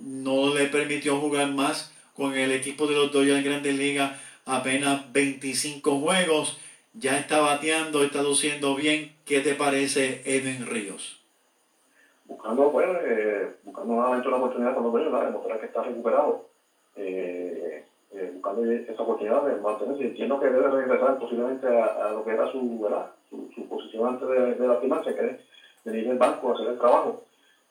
no 0.00 0.54
le 0.54 0.66
permitió 0.66 1.18
jugar 1.20 1.50
más 1.50 1.92
con 2.14 2.34
el 2.34 2.52
equipo 2.52 2.86
de 2.86 2.94
los 2.94 3.12
Dodgers 3.12 3.38
en 3.38 3.44
Grandes 3.44 3.74
Ligas 3.76 4.12
apenas 4.44 5.12
25 5.12 6.00
juegos, 6.00 6.58
ya 6.92 7.18
está 7.18 7.40
bateando, 7.40 8.04
está 8.04 8.22
luciendo 8.22 8.74
bien. 8.74 9.14
¿Qué 9.24 9.40
te 9.40 9.54
parece 9.54 10.22
Edwin 10.24 10.66
Ríos? 10.66 11.23
Buscando, 12.24 12.72
pues, 12.72 12.86
eh, 13.02 13.54
buscando 13.64 13.94
nuevamente 13.94 14.28
una 14.28 14.36
oportunidad 14.38 14.74
con 14.74 14.84
los 14.84 14.92
Dodgers, 14.92 15.26
demostrar 15.26 15.60
que 15.60 15.66
está 15.66 15.82
recuperado. 15.82 16.46
Eh, 16.96 17.84
eh, 18.12 18.30
buscando 18.32 18.64
esa 18.70 19.02
oportunidad 19.02 19.42
de 19.42 19.60
mantenerse. 19.60 20.04
Entiendo 20.04 20.38
que 20.38 20.46
debe 20.46 20.68
regresar 20.68 21.18
posiblemente 21.18 21.66
a, 21.66 22.06
a 22.06 22.12
lo 22.12 22.24
que 22.24 22.30
era 22.30 22.50
su, 22.52 22.80
¿verdad? 22.80 23.10
su, 23.28 23.50
su 23.54 23.68
posición 23.68 24.06
antes 24.06 24.28
de, 24.28 24.54
de 24.54 24.68
lastimarse, 24.68 25.14
que 25.14 25.26
es 25.26 25.40
venir 25.84 26.08
el 26.08 26.18
banco 26.18 26.50
a 26.50 26.54
hacer 26.54 26.68
el 26.68 26.78
trabajo. 26.78 27.22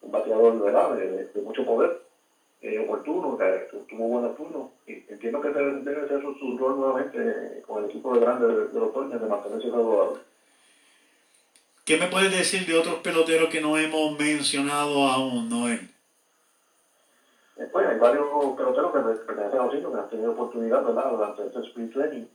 Un 0.01 0.11
bateador. 0.11 0.61
De, 0.61 1.07
de, 1.07 1.25
de 1.27 1.41
mucho 1.41 1.65
poder 1.65 2.01
eh, 2.61 2.79
oportuno, 2.79 3.37
que 3.37 3.67
tuvo 3.89 4.07
buenos 4.07 4.35
turnos. 4.35 4.69
Y 4.87 5.03
entiendo 5.09 5.41
que 5.41 5.49
debe, 5.49 6.07
ser 6.07 6.21
su, 6.21 6.33
su, 6.35 6.57
rol 6.57 6.77
nuevamente 6.77 7.61
con 7.67 7.83
el 7.83 7.89
equipo 7.89 8.13
de 8.13 8.21
grande 8.21 8.47
de, 8.47 8.79
los 8.79 8.93
Toños 8.93 9.21
de 9.21 9.27
mantenerse 9.27 9.69
saludable. 9.69 10.19
¿Qué 11.85 11.97
me 11.97 12.07
puedes 12.07 12.31
decir 12.31 12.65
de 12.65 12.79
otros 12.79 12.95
peloteros 12.99 13.49
que 13.49 13.59
no 13.59 13.77
hemos 13.77 14.17
mencionado 14.17 15.03
aún, 15.03 15.49
Noel? 15.49 15.81
Eh, 17.57 17.67
pues 17.69 17.85
hay 17.85 17.99
varios 17.99 18.25
peloteros 18.55 18.93
que 18.93 18.99
pertenecen 18.99 19.59
a 19.59 19.65
los 19.65 19.75
indios 19.75 19.93
que 19.93 19.99
han 19.99 20.09
tenido 20.09 20.31
oportunidad 20.31 20.85
¿verdad? 20.85 21.11
durante 21.11 21.45
este 21.45 21.59
sprint 21.59 21.91
training. 21.91 22.25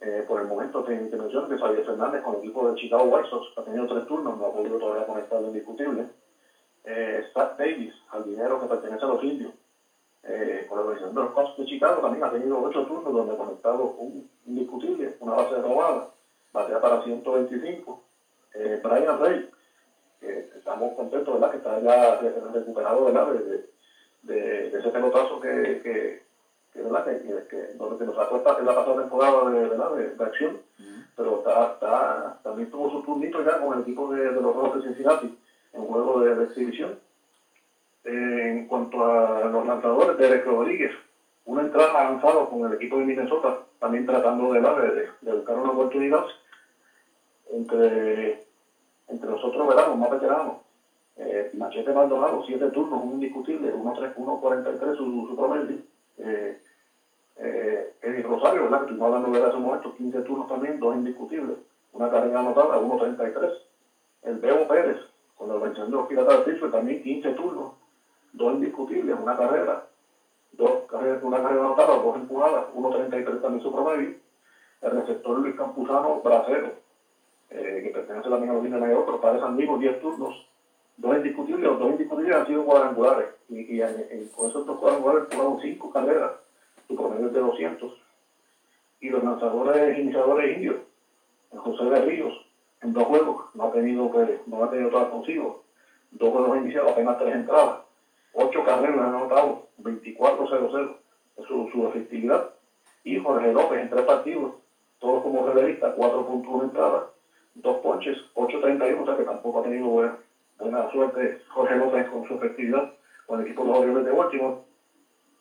Eh, 0.00 0.24
por 0.26 0.40
el 0.40 0.48
momento 0.48 0.82
te, 0.82 0.96
te 0.96 1.16
menciono 1.16 1.46
que 1.46 1.58
Xavier 1.58 1.84
Fernández 1.84 2.22
con 2.22 2.36
el 2.36 2.40
equipo 2.40 2.70
de 2.70 2.80
Chicago 2.80 3.04
White 3.04 3.28
Sox 3.28 3.58
ha 3.58 3.64
tenido 3.64 3.86
tres 3.86 4.06
turnos, 4.06 4.38
no 4.38 4.46
ha 4.46 4.52
podido 4.52 4.78
todavía 4.78 5.06
conectar 5.06 5.42
lo 5.42 5.48
indiscutible. 5.48 6.06
Eh, 6.84 7.24
Davis, 7.34 7.94
jardinero 8.08 8.60
que 8.60 8.66
pertenece 8.66 9.04
a 9.04 9.08
los 9.08 9.22
indios, 9.22 9.52
eh, 10.22 10.64
con 10.68 10.78
la 10.78 10.84
organización 10.84 11.14
de 11.14 11.20
los 11.20 11.32
Cubs 11.32 11.56
de 11.58 11.66
Chicago 11.66 12.00
también 12.00 12.24
ha 12.24 12.30
tenido 12.30 12.62
ocho 12.62 12.86
turnos 12.86 13.12
donde 13.12 13.34
ha 13.34 13.36
conectado 13.36 13.94
un 13.98 14.30
indiscutible, 14.46 15.16
una 15.20 15.34
base 15.34 15.60
robada, 15.60 16.08
batea 16.52 16.80
para 16.80 17.02
125. 17.02 18.05
Eh, 18.58 18.80
Brian 18.82 19.20
Rey, 19.20 19.50
que 20.20 20.50
estamos 20.56 20.94
contentos, 20.94 21.34
¿verdad? 21.34 21.50
Que 21.50 21.56
está 21.58 21.80
ya 21.80 22.20
recuperado, 22.52 23.04
¿verdad? 23.04 23.32
De, 23.32 23.68
de, 24.22 24.70
de, 24.70 24.78
ese 24.78 24.88
pelotazo 24.88 25.40
que, 25.40 25.80
que, 25.82 26.22
que, 26.72 26.82
¿verdad? 26.82 27.04
Que, 27.04 27.46
que, 27.48 27.74
nos 27.78 28.16
sacó 28.16 28.36
en 28.58 28.66
la 28.66 28.74
pasada 28.74 29.02
temporada 29.02 29.50
de, 29.50 29.68
¿verdad? 29.68 29.90
de, 29.94 30.14
de 30.14 30.24
acción, 30.24 30.56
uh 30.78 30.82
-huh. 30.82 31.06
pero 31.16 31.38
está, 31.38 31.72
está, 31.74 32.40
también 32.42 32.70
tuvo 32.70 32.90
su 32.90 33.02
turnito 33.02 33.44
ya 33.44 33.58
con 33.58 33.74
el 33.74 33.82
equipo 33.82 34.12
de, 34.12 34.24
de 34.24 34.40
los 34.40 34.54
Rojos 34.56 34.76
de 34.76 34.88
Cincinnati 34.88 35.38
en 35.74 35.80
un 35.80 35.86
juego 35.86 36.20
de, 36.20 36.34
de 36.34 36.44
exhibición 36.44 36.98
en 38.06 38.66
cuanto 38.68 39.04
a 39.04 39.44
los 39.46 39.66
lanzadores, 39.66 40.16
Derek 40.16 40.46
Rodríguez, 40.46 40.92
una 41.44 41.62
entrada 41.62 41.90
avanzada 42.06 42.46
con 42.46 42.64
el 42.66 42.74
equipo 42.74 42.98
de 42.98 43.04
Minnesota, 43.04 43.58
también 43.80 44.06
tratando 44.06 44.52
de, 44.52 44.60
de, 44.60 45.08
de 45.20 45.32
buscar 45.32 45.56
una 45.56 45.72
oportunidad 45.72 46.24
entre, 47.52 48.45
entre 49.08 49.30
nosotros, 49.30 49.68
¿verdad? 49.68 49.88
los 49.88 49.98
más 49.98 50.10
veteranos. 50.10 50.56
Eh, 51.16 51.50
Machete 51.54 51.92
Maldonado, 51.92 52.44
siete 52.46 52.68
turnos, 52.70 53.02
un 53.02 53.14
indiscutible, 53.14 53.74
1.43 53.74 54.96
su, 54.96 55.26
su 55.28 55.36
promedio. 55.36 55.78
Eh, 56.18 56.60
eh, 57.38 57.94
Eddie 58.02 58.22
Rosario, 58.22 58.64
¿verdad? 58.64 58.78
Que 58.78 58.84
estuvimos 58.84 59.06
hablando 59.06 59.38
de 59.38 59.46
hace 59.46 59.56
un 59.56 59.62
momento, 59.62 59.94
15 59.96 60.20
turnos 60.22 60.48
también, 60.48 60.80
dos 60.80 60.94
indiscutibles, 60.94 61.56
una 61.92 62.10
carrera 62.10 62.40
anotada, 62.40 62.78
1.33. 62.78 63.52
El 64.22 64.38
Bebo 64.38 64.68
Pérez, 64.68 64.98
con 65.36 65.48
la 65.48 65.54
organización 65.54 65.90
de 65.90 65.96
los 65.96 66.06
Piratas 66.06 66.38
de 66.38 66.44
Pittsburgh, 66.44 66.72
también 66.72 67.02
15 67.02 67.30
turnos, 67.32 67.72
dos 68.32 68.54
indiscutibles, 68.54 69.16
una 69.20 69.36
carrera, 69.36 69.86
dos 70.52 70.82
carreras, 70.90 71.22
una 71.22 71.42
carrera 71.42 71.66
anotada, 71.66 71.96
dos 71.96 72.16
empujadas, 72.16 72.64
1.33 72.74 73.40
también 73.40 73.62
su 73.62 73.72
promedio. 73.72 74.14
El 74.82 74.90
receptor 74.90 75.38
Luis 75.38 75.56
Campuzano, 75.56 76.20
bracero, 76.22 76.72
eh, 77.50 77.80
que 77.84 77.90
pertenece 77.90 78.26
a 78.26 78.30
los 78.30 78.42
Indios 78.42 78.72
de 78.72 78.78
pero 78.80 79.20
para 79.20 79.40
San 79.40 79.56
Diego, 79.56 79.78
10 79.78 80.00
turnos, 80.00 80.46
dos 80.96 81.16
indiscutibles, 81.16 81.64
los 81.64 81.78
dos 81.78 81.90
indiscutibles 81.90 82.36
han 82.36 82.46
sido 82.46 82.64
cuadrangulares, 82.64 83.28
y, 83.48 83.80
con 84.34 84.50
esos 84.50 84.66
dos 84.66 84.78
cuadrangulares 84.78 85.28
jugaron 85.30 85.60
cinco 85.60 85.92
carreras, 85.92 86.32
su 86.88 86.96
promedio 86.96 87.26
es 87.26 87.32
de 87.32 87.40
200. 87.40 87.92
Y 89.00 89.10
los 89.10 89.22
lanzadores 89.22 89.98
iniciadores 89.98 90.56
indios, 90.56 90.76
José 91.54 91.84
de 91.84 92.00
Ríos, 92.04 92.46
en 92.82 92.92
dos 92.92 93.04
juegos, 93.04 93.44
no 93.54 93.64
ha 93.64 93.72
tenido, 93.72 94.10
pues, 94.10 94.30
no 94.46 94.64
ha 94.64 94.70
tenido 94.70 94.90
todas 94.90 95.08
consigo, 95.08 95.64
dos 96.12 96.30
juegos 96.30 96.58
iniciados, 96.58 96.92
apenas 96.92 97.18
tres 97.18 97.34
entradas, 97.34 97.80
ocho 98.32 98.64
carreras 98.64 98.98
han 98.98 99.14
anotado, 99.14 99.66
24-0-0, 99.82 100.96
su, 101.46 101.88
efectividad. 101.88 102.50
Y 103.04 103.18
Jorge 103.18 103.52
López 103.52 103.80
en 103.80 103.90
tres 103.90 104.04
partidos, 104.04 104.54
todos 104.98 105.22
como 105.22 105.46
relevista, 105.46 105.94
4.1 105.94 106.64
entradas, 106.64 107.02
dos 107.56 107.78
ponches, 107.78 108.16
8.31, 108.34 109.02
o 109.02 109.06
sea 109.06 109.16
que 109.16 109.24
tampoco 109.24 109.60
ha 109.60 109.64
tenido 109.64 109.86
buena, 109.86 110.16
buena 110.58 110.90
suerte 110.92 111.40
Jorge 111.48 111.76
López 111.76 112.08
con 112.08 112.26
su 112.26 112.34
efectividad 112.34 112.92
con 113.26 113.40
el 113.40 113.46
equipo 113.46 113.64
de 113.64 113.70
los 113.70 113.78
Orioles 113.78 114.04
de 114.04 114.12
Baltimore. 114.12 114.56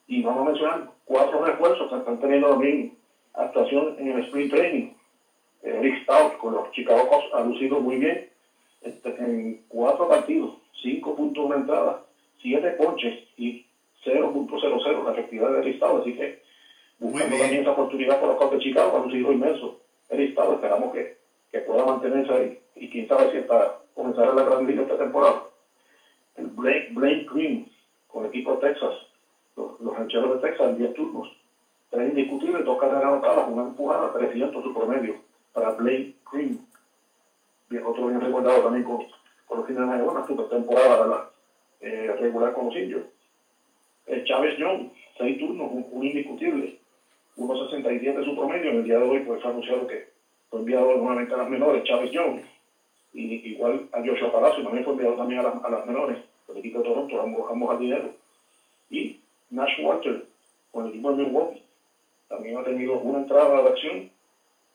Y 0.07 0.21
vamos 0.21 0.41
a 0.41 0.49
mencionar 0.49 0.89
cuatro 1.05 1.43
refuerzos 1.43 1.89
que 1.89 1.97
están 1.97 2.19
teniendo 2.19 2.49
también 2.49 2.97
actuación 3.33 3.95
en 3.97 4.07
el 4.09 4.23
sprint 4.25 4.51
training. 4.51 4.91
Eh, 5.63 5.79
Rick 5.81 6.03
Stout 6.03 6.37
con 6.37 6.53
los 6.53 6.71
Chicago 6.71 7.07
Cubs 7.07 7.33
ha 7.33 7.41
lucido 7.41 7.79
muy 7.79 7.97
bien 7.97 8.29
este, 8.81 9.09
en 9.17 9.63
cuatro 9.67 10.07
partidos, 10.07 10.57
cinco 10.81 11.15
puntos 11.15 11.49
de 11.49 11.55
entrada, 11.55 12.03
siete 12.41 12.71
ponches 12.71 13.23
y 13.37 13.65
0.00 14.03 15.03
la 15.03 15.11
efectividad 15.11 15.51
de 15.51 15.61
Rick 15.61 15.77
Stout. 15.77 16.01
Así 16.01 16.13
que 16.13 16.41
buscando 16.99 17.37
también 17.37 17.61
esa 17.61 17.71
oportunidad 17.71 18.19
por 18.19 18.29
los 18.29 18.37
Cubs 18.37 18.51
de 18.51 18.59
Chicago, 18.59 18.97
ha 18.97 19.05
lucido 19.05 19.31
inmenso. 19.31 19.79
Rick 20.09 20.33
Stout, 20.33 20.55
esperamos 20.55 20.93
que, 20.93 21.17
que 21.51 21.59
pueda 21.59 21.85
mantenerse 21.85 22.33
ahí 22.33 22.59
y 22.75 22.89
quién 22.89 23.07
sabe 23.07 23.31
si 23.31 23.37
hasta 23.37 23.79
comenzar 23.93 24.33
la 24.33 24.43
gran 24.43 24.67
liga 24.67 24.83
esta 24.83 24.97
temporada. 24.97 25.43
El 26.35 26.47
Blake, 26.47 26.89
Blake 26.91 27.27
Green 27.33 27.71
con 28.07 28.23
el 28.23 28.29
equipo 28.29 28.55
de 28.55 28.67
Texas, 28.69 28.93
los, 29.55 29.79
los 29.79 29.97
rancheros 29.97 30.41
de 30.41 30.47
Texas 30.49 30.69
en 30.69 30.77
10 30.77 30.93
turnos, 30.93 31.31
tres 31.89 32.09
indiscutibles, 32.09 32.65
dos 32.65 32.79
carreras 32.79 33.03
anotadas, 33.03 33.49
una 33.49 33.63
empujada, 33.63 34.13
300 34.13 34.63
su 34.63 34.73
promedio 34.73 35.15
para 35.53 35.71
Blake 35.71 36.15
Green. 36.31 36.65
Bien, 37.69 37.83
otro 37.85 38.07
bien 38.07 38.21
recordado 38.21 38.63
también 38.63 38.83
con, 38.83 39.05
con 39.47 39.57
los 39.59 39.67
fines 39.67 39.89
de 39.89 40.03
una 40.03 40.27
super 40.27 40.49
temporada. 40.49 41.29
Eh, 41.81 42.15
regular 42.19 42.53
con 42.53 42.65
los 42.65 42.75
indios. 42.75 43.03
El 44.07 44.23
Chávez 44.23 44.57
Young, 44.57 44.89
seis 45.19 45.37
turnos, 45.37 45.71
un, 45.71 45.85
un 45.91 46.03
indiscutible, 46.03 46.79
1.67 47.37 48.17
de 48.17 48.25
su 48.25 48.35
promedio. 48.35 48.71
En 48.71 48.77
el 48.77 48.83
día 48.85 48.97
de 48.97 49.07
hoy 49.07 49.19
pues 49.19 49.41
fue 49.41 49.51
anunciado 49.51 49.85
que 49.85 50.07
fue 50.49 50.59
enviado 50.59 50.95
nuevamente 50.95 51.33
a 51.33 51.37
las 51.37 51.49
menores, 51.49 51.83
Chávez 51.83 52.11
Young. 52.11 52.39
Y 53.13 53.51
igual 53.51 53.87
a 53.91 53.99
Joshua 54.03 54.31
Palacio, 54.31 54.63
también 54.63 54.83
fue 54.83 54.93
enviado 54.93 55.15
también 55.15 55.39
a, 55.39 55.69
las, 55.69 55.85
menores, 55.85 56.19
el 56.49 56.57
equipo 56.57 56.79
de 56.79 56.83
Toronto, 56.83 57.21
ambos, 57.21 57.49
ambos 57.49 57.71
al 57.71 57.79
dinero. 57.79 58.09
Y 58.89 59.19
Nash 59.49 59.79
Walter, 59.81 60.25
con 60.71 60.85
el 60.85 60.89
equipo 60.89 61.13
de 61.13 61.23
Milwaukee, 61.23 61.63
también 62.27 62.57
ha 62.57 62.63
tenido 62.63 62.97
una 62.99 63.19
entrada 63.19 63.61
de 63.61 63.69
acción 63.69 64.09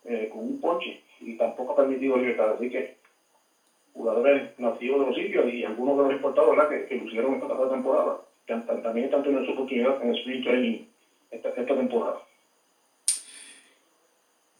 eh, 0.04 0.28
con 0.32 0.40
un 0.40 0.60
ponche 0.60 1.00
y 1.20 1.34
tampoco 1.34 1.72
ha 1.72 1.76
permitido 1.76 2.16
libertad. 2.16 2.52
Así 2.52 2.70
que 2.70 2.94
jugadores 3.92 4.58
nativos 4.58 5.00
de 5.00 5.06
los 5.06 5.14
sitios 5.14 5.52
y 5.52 5.64
algunos 5.64 5.96
de 5.96 6.02
los 6.04 6.12
importados. 6.12 6.56
Que, 6.68 6.86
que 6.86 6.94
lucieron 6.94 7.34
esta, 7.34 7.68
temporada, 7.68 8.20
también 8.46 9.06
están 9.06 9.22
teniendo 9.22 9.44
su 9.44 9.52
oportunidad 9.52 10.02
en 10.02 10.10
el 10.10 10.18
sprint 10.18 10.44
training 10.44 10.78
esta, 11.30 11.48
esta 11.50 11.74
temporada. 11.74 12.20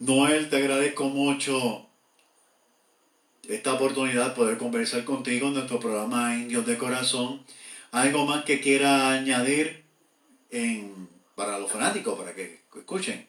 Noel, 0.01 0.49
te 0.49 0.57
agradezco 0.57 1.03
mucho 1.03 1.85
esta 3.47 3.75
oportunidad 3.75 4.29
de 4.29 4.35
poder 4.35 4.57
conversar 4.57 5.05
contigo 5.05 5.49
en 5.49 5.53
nuestro 5.53 5.79
programa 5.79 6.33
Indios 6.33 6.65
de 6.65 6.75
Corazón. 6.75 7.41
¿Algo 7.91 8.25
más 8.25 8.43
que 8.43 8.59
quiera 8.59 9.11
añadir 9.11 9.83
en, 10.49 11.07
para 11.35 11.59
los 11.59 11.71
fanáticos, 11.71 12.17
para 12.17 12.33
que 12.33 12.61
escuchen? 12.75 13.27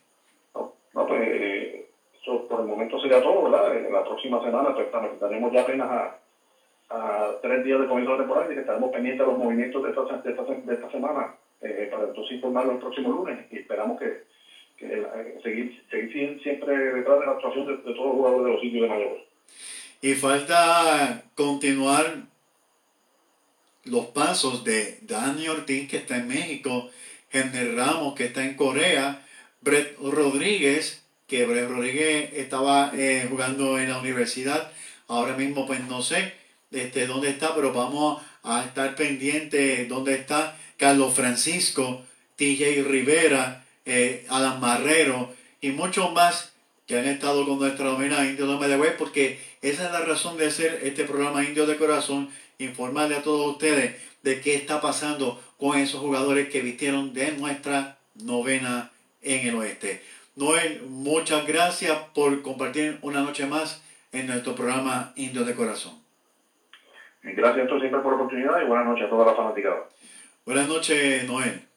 No, 0.55 1.07
pues 1.07 1.85
eso 2.23 2.49
por 2.49 2.61
el 2.61 2.66
momento 2.66 2.99
sería 3.03 3.23
todo, 3.23 3.51
¿verdad? 3.51 3.91
La 3.93 4.03
próxima 4.05 4.43
semana 4.43 4.75
pues, 4.75 4.87
estaremos 4.87 5.53
ya 5.53 5.61
apenas 5.61 5.91
a, 5.91 6.18
a 6.89 7.33
tres 7.43 7.64
días 7.64 7.81
de 7.81 7.87
comienzo 7.87 8.12
de 8.12 8.18
temporada 8.20 8.55
y 8.55 8.59
estaremos 8.59 8.91
pendientes 8.91 9.27
de 9.27 9.31
los 9.31 9.39
movimientos 9.39 9.83
de 9.83 9.91
esta, 9.91 10.03
de 10.05 10.31
esta, 10.31 10.43
de 10.43 10.75
esta 10.75 10.91
semana 10.91 11.35
eh, 11.61 11.89
para 11.93 12.05
entonces 12.05 12.37
informarlo 12.37 12.73
el 12.73 12.79
próximo 12.79 13.11
lunes 13.11 13.47
y 13.51 13.59
esperamos 13.59 14.01
que 14.01 14.32
eh, 14.83 15.39
seguir, 15.43 15.83
seguir 15.91 16.12
sie- 16.12 16.43
siempre 16.43 16.76
detrás 16.76 17.20
de 17.20 17.26
la 17.26 17.33
actuación 17.33 17.66
de, 17.66 17.76
de 17.76 17.83
todos 17.95 18.07
los 18.07 18.14
jugadores 18.14 18.45
de 18.47 18.53
los 18.53 18.61
sitios 18.61 18.83
de 18.83 18.89
Mayagüez. 18.89 19.22
Y 20.03 20.14
falta 20.14 21.22
continuar 21.35 22.16
los 23.85 24.07
pasos 24.07 24.64
de 24.64 24.99
Dani 25.03 25.49
Ortiz, 25.49 25.89
que 25.89 25.97
está 25.99 26.16
en 26.18 26.28
México, 26.28 26.91
Henry 27.33 27.74
Ramos, 27.74 28.14
que 28.14 28.26
está 28.26 28.45
en 28.45 28.55
Corea, 28.55 29.24
Brett 29.61 29.97
Rodríguez, 29.99 31.05
que 31.26 31.47
Brett 31.47 31.68
Rodríguez 31.68 32.30
estaba 32.35 32.93
eh, 32.95 33.26
jugando 33.28 33.78
en 33.78 33.89
la 33.91 33.99
universidad, 33.99 34.70
ahora 35.09 35.37
mismo 35.37 35.66
pues 35.66 35.80
no 35.89 36.03
sé 36.03 36.33
este, 36.70 37.07
dónde 37.07 37.30
está, 37.30 37.55
pero 37.55 37.72
vamos 37.72 38.22
a 38.43 38.64
estar 38.64 38.95
pendientes 38.97 39.89
dónde 39.89 40.14
está 40.14 40.57
Carlos 40.76 41.14
Francisco, 41.14 42.03
TJ 42.37 42.83
Rivera, 42.85 43.64
eh, 43.87 44.26
Alan 44.28 44.61
Marrero 44.61 45.33
y 45.61 45.70
muchos 45.70 46.12
más 46.12 46.53
que 46.87 46.99
han 46.99 47.07
estado 47.07 47.47
con 47.47 47.59
nuestra 47.59 47.85
novena 47.85 48.24
Indio 48.24 48.47
de 48.47 48.59
Mayagüez, 48.59 48.95
porque 48.99 49.39
esa 49.62 49.87
es 49.87 49.93
la 49.93 50.01
razón 50.01 50.37
de 50.37 50.47
hacer 50.47 50.80
este 50.83 51.05
programa 51.05 51.45
Indio 51.45 51.66
de 51.66 51.76
Corazón, 51.76 52.28
informarle 52.59 53.16
a 53.16 53.22
todos 53.22 53.53
ustedes 53.53 54.01
de 54.22 54.41
qué 54.41 54.55
está 54.55 54.80
pasando 54.80 55.41
con 55.59 55.78
esos 55.78 56.01
jugadores 56.01 56.49
que 56.49 56.61
vistieron 56.61 57.12
de 57.12 57.33
nuestra 57.33 57.99
novena 58.16 58.91
en 59.22 59.47
el 59.49 59.55
oeste. 59.55 60.03
Noel, 60.35 60.83
muchas 60.89 61.47
gracias 61.47 61.97
por 62.14 62.43
compartir 62.43 62.99
una 63.03 63.20
noche 63.20 63.47
más 63.47 63.83
en 64.12 64.26
nuestro 64.26 64.55
programa 64.55 65.12
Indio 65.16 65.45
de 65.45 65.55
Corazón. 65.55 66.03
Gracias 67.22 67.62
entonces 67.62 67.89
siempre 67.89 68.01
por 68.01 68.12
la 68.12 68.22
oportunidad 68.22 68.61
y 68.62 68.66
buenas 68.66 68.87
noches 68.87 69.07
a 69.07 69.11
todas 69.11 69.26
las 69.28 69.37
fanaticadas. 69.37 69.85
Buenas 70.45 70.68
noches, 70.68 71.24
Noel. 71.28 71.72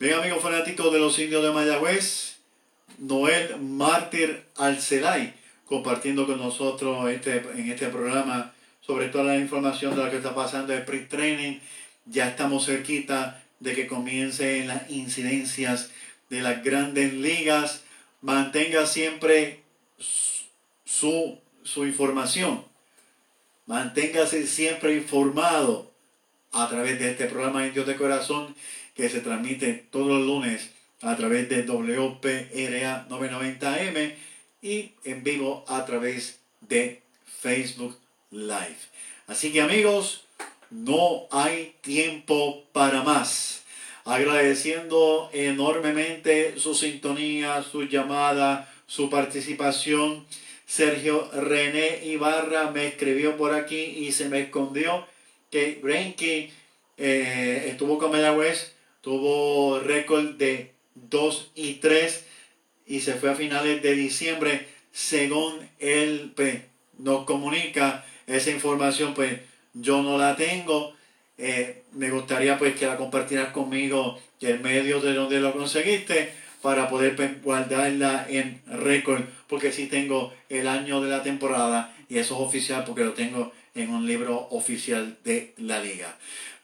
Bien, 0.00 0.14
amigos 0.14 0.40
fanáticos 0.40 0.92
de 0.92 1.00
los 1.00 1.18
indios 1.18 1.42
de 1.42 1.50
Mayagüez, 1.50 2.36
Noel 2.98 3.56
Mártir 3.58 4.44
Alcelay, 4.54 5.34
compartiendo 5.66 6.24
con 6.24 6.38
nosotros 6.38 7.10
este, 7.10 7.38
en 7.38 7.68
este 7.68 7.88
programa 7.88 8.54
sobre 8.80 9.08
toda 9.08 9.24
la 9.24 9.38
información 9.38 9.96
de 9.96 10.04
lo 10.04 10.08
que 10.08 10.18
está 10.18 10.36
pasando 10.36 10.72
en 10.72 10.78
Sprint 10.82 11.08
Training. 11.08 11.58
Ya 12.06 12.28
estamos 12.28 12.66
cerquita 12.66 13.42
de 13.58 13.74
que 13.74 13.88
comiencen 13.88 14.68
las 14.68 14.88
incidencias 14.88 15.90
de 16.30 16.42
las 16.42 16.62
grandes 16.62 17.12
ligas. 17.14 17.82
Mantenga 18.20 18.86
siempre 18.86 19.62
su, 20.84 21.40
su 21.64 21.86
información. 21.86 22.64
Manténgase 23.66 24.46
siempre 24.46 24.94
informado 24.94 25.90
a 26.52 26.68
través 26.68 27.00
de 27.00 27.10
este 27.10 27.26
programa 27.26 27.66
Indios 27.66 27.88
de 27.88 27.96
Corazón 27.96 28.54
que 28.98 29.08
se 29.08 29.20
transmite 29.20 29.84
todos 29.92 30.08
los 30.08 30.26
lunes 30.26 30.70
a 31.02 31.16
través 31.16 31.48
de 31.48 31.62
WPRA 31.62 33.06
990M 33.08 34.14
y 34.60 34.90
en 35.04 35.22
vivo 35.22 35.64
a 35.68 35.84
través 35.84 36.40
de 36.62 37.00
Facebook 37.40 37.96
Live. 38.32 38.76
Así 39.28 39.52
que 39.52 39.60
amigos, 39.60 40.24
no 40.70 41.28
hay 41.30 41.76
tiempo 41.80 42.64
para 42.72 43.04
más. 43.04 43.62
Agradeciendo 44.04 45.30
enormemente 45.32 46.58
su 46.58 46.74
sintonía, 46.74 47.62
su 47.62 47.84
llamada, 47.84 48.68
su 48.88 49.08
participación. 49.08 50.26
Sergio 50.66 51.30
René 51.32 52.04
Ibarra 52.04 52.72
me 52.72 52.88
escribió 52.88 53.36
por 53.36 53.54
aquí 53.54 53.80
y 53.80 54.10
se 54.10 54.28
me 54.28 54.40
escondió 54.40 55.06
que 55.52 55.78
Renke 55.84 56.50
eh, 56.96 57.66
estuvo 57.68 57.96
con 57.96 58.10
Mayagüez, 58.10 58.74
tuvo 59.00 59.80
récord 59.80 60.36
de 60.36 60.72
2 60.94 61.52
y 61.54 61.74
3 61.74 62.24
y 62.86 63.00
se 63.00 63.14
fue 63.14 63.30
a 63.30 63.34
finales 63.34 63.82
de 63.82 63.94
diciembre. 63.94 64.68
Según 64.92 65.68
él 65.78 66.32
pues, 66.34 66.62
nos 66.98 67.24
comunica 67.24 68.04
esa 68.26 68.50
información, 68.50 69.14
pues 69.14 69.40
yo 69.74 70.02
no 70.02 70.18
la 70.18 70.36
tengo. 70.36 70.94
Eh, 71.36 71.82
me 71.92 72.10
gustaría 72.10 72.58
pues 72.58 72.74
que 72.74 72.86
la 72.86 72.96
compartieras 72.96 73.52
conmigo 73.52 74.18
el 74.40 74.60
medio 74.60 75.00
de 75.00 75.14
donde 75.14 75.40
lo 75.40 75.52
conseguiste 75.52 76.32
para 76.62 76.88
poder 76.88 77.14
pues, 77.14 77.42
guardarla 77.42 78.26
en 78.28 78.60
récord 78.66 79.22
porque 79.46 79.72
sí 79.72 79.86
tengo 79.86 80.32
el 80.48 80.66
año 80.66 81.00
de 81.00 81.10
la 81.10 81.22
temporada 81.22 81.94
y 82.08 82.18
eso 82.18 82.34
es 82.34 82.40
oficial 82.40 82.84
porque 82.84 83.04
lo 83.04 83.12
tengo 83.12 83.52
en 83.74 83.90
un 83.90 84.06
libro 84.06 84.48
oficial 84.50 85.16
de 85.24 85.54
la 85.58 85.80
liga. 85.80 86.16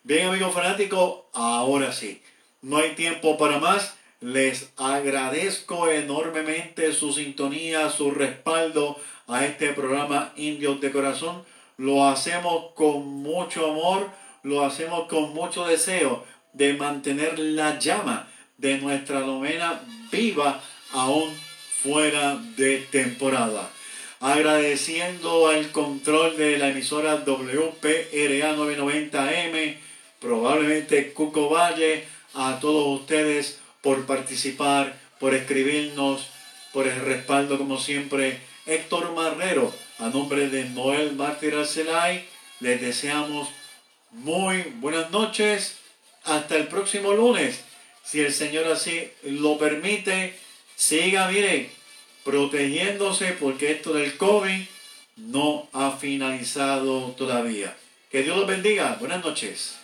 Bien 0.07 0.29
amigos 0.29 0.53
fanáticos, 0.53 1.21
ahora 1.33 1.91
sí, 1.91 2.21
no 2.61 2.77
hay 2.77 2.91
tiempo 2.91 3.39
para 3.39 3.59
más. 3.59 3.95
Les 4.21 4.71
agradezco 4.77 5.89
enormemente 5.89 6.93
su 6.93 7.11
sintonía, 7.11 7.89
su 7.89 8.11
respaldo 8.11 9.01
a 9.29 9.47
este 9.47 9.73
programa 9.73 10.35
Indios 10.37 10.79
de 10.83 10.91
Corazón. 10.91 11.43
Lo 11.79 12.07
hacemos 12.07 12.73
con 12.75 13.07
mucho 13.07 13.71
amor, 13.71 14.11
lo 14.43 14.63
hacemos 14.67 15.09
con 15.09 15.33
mucho 15.33 15.67
deseo 15.67 16.27
de 16.53 16.75
mantener 16.75 17.39
la 17.39 17.79
llama 17.79 18.29
de 18.59 18.77
nuestra 18.77 19.21
novena 19.21 19.81
viva 20.13 20.61
aún 20.93 21.35
fuera 21.83 22.37
de 22.59 22.81
temporada. 22.91 23.71
Agradeciendo 24.21 25.49
al 25.49 25.73
control 25.73 26.37
de 26.37 26.59
la 26.59 26.69
emisora 26.69 27.25
WPRA 27.27 28.55
990M, 28.55 29.84
probablemente 30.25 31.13
Cuco 31.13 31.51
Valle, 31.51 32.05
a 32.33 32.59
todos 32.59 32.99
ustedes 33.01 33.59
por 33.83 34.07
participar, 34.07 34.99
por 35.21 35.35
escribirnos, 35.35 36.29
por 36.73 36.89
el 36.89 36.99
respaldo 37.03 37.59
como 37.59 37.79
siempre. 37.79 38.41
Héctor 38.65 39.13
Marrero, 39.15 39.73
a 39.99 40.09
nombre 40.09 40.49
de 40.49 40.65
Noel 40.71 41.13
Mártir 41.13 41.55
Arcelay, 41.55 42.25
les 42.61 42.81
deseamos 42.81 43.49
muy 44.13 44.63
buenas 44.77 45.11
noches. 45.11 45.77
Hasta 46.25 46.57
el 46.57 46.69
próximo 46.69 47.13
lunes, 47.13 47.61
si 48.03 48.21
el 48.21 48.33
Señor 48.33 48.67
así 48.69 49.11
lo 49.25 49.59
permite. 49.59 50.39
siga, 50.75 51.29
mire, 51.29 51.71
protegiéndose 52.25 53.33
porque 53.33 53.73
esto 53.73 53.93
del 53.93 54.17
COVID 54.17 54.63
no 55.17 55.69
ha 55.75 55.91
finalizado 55.91 57.11
todavía. 57.11 57.77
Que 58.11 58.23
Dios 58.23 58.39
los 58.39 58.47
bendiga. 58.47 58.97
Buenas 58.99 59.23
noches. 59.23 59.84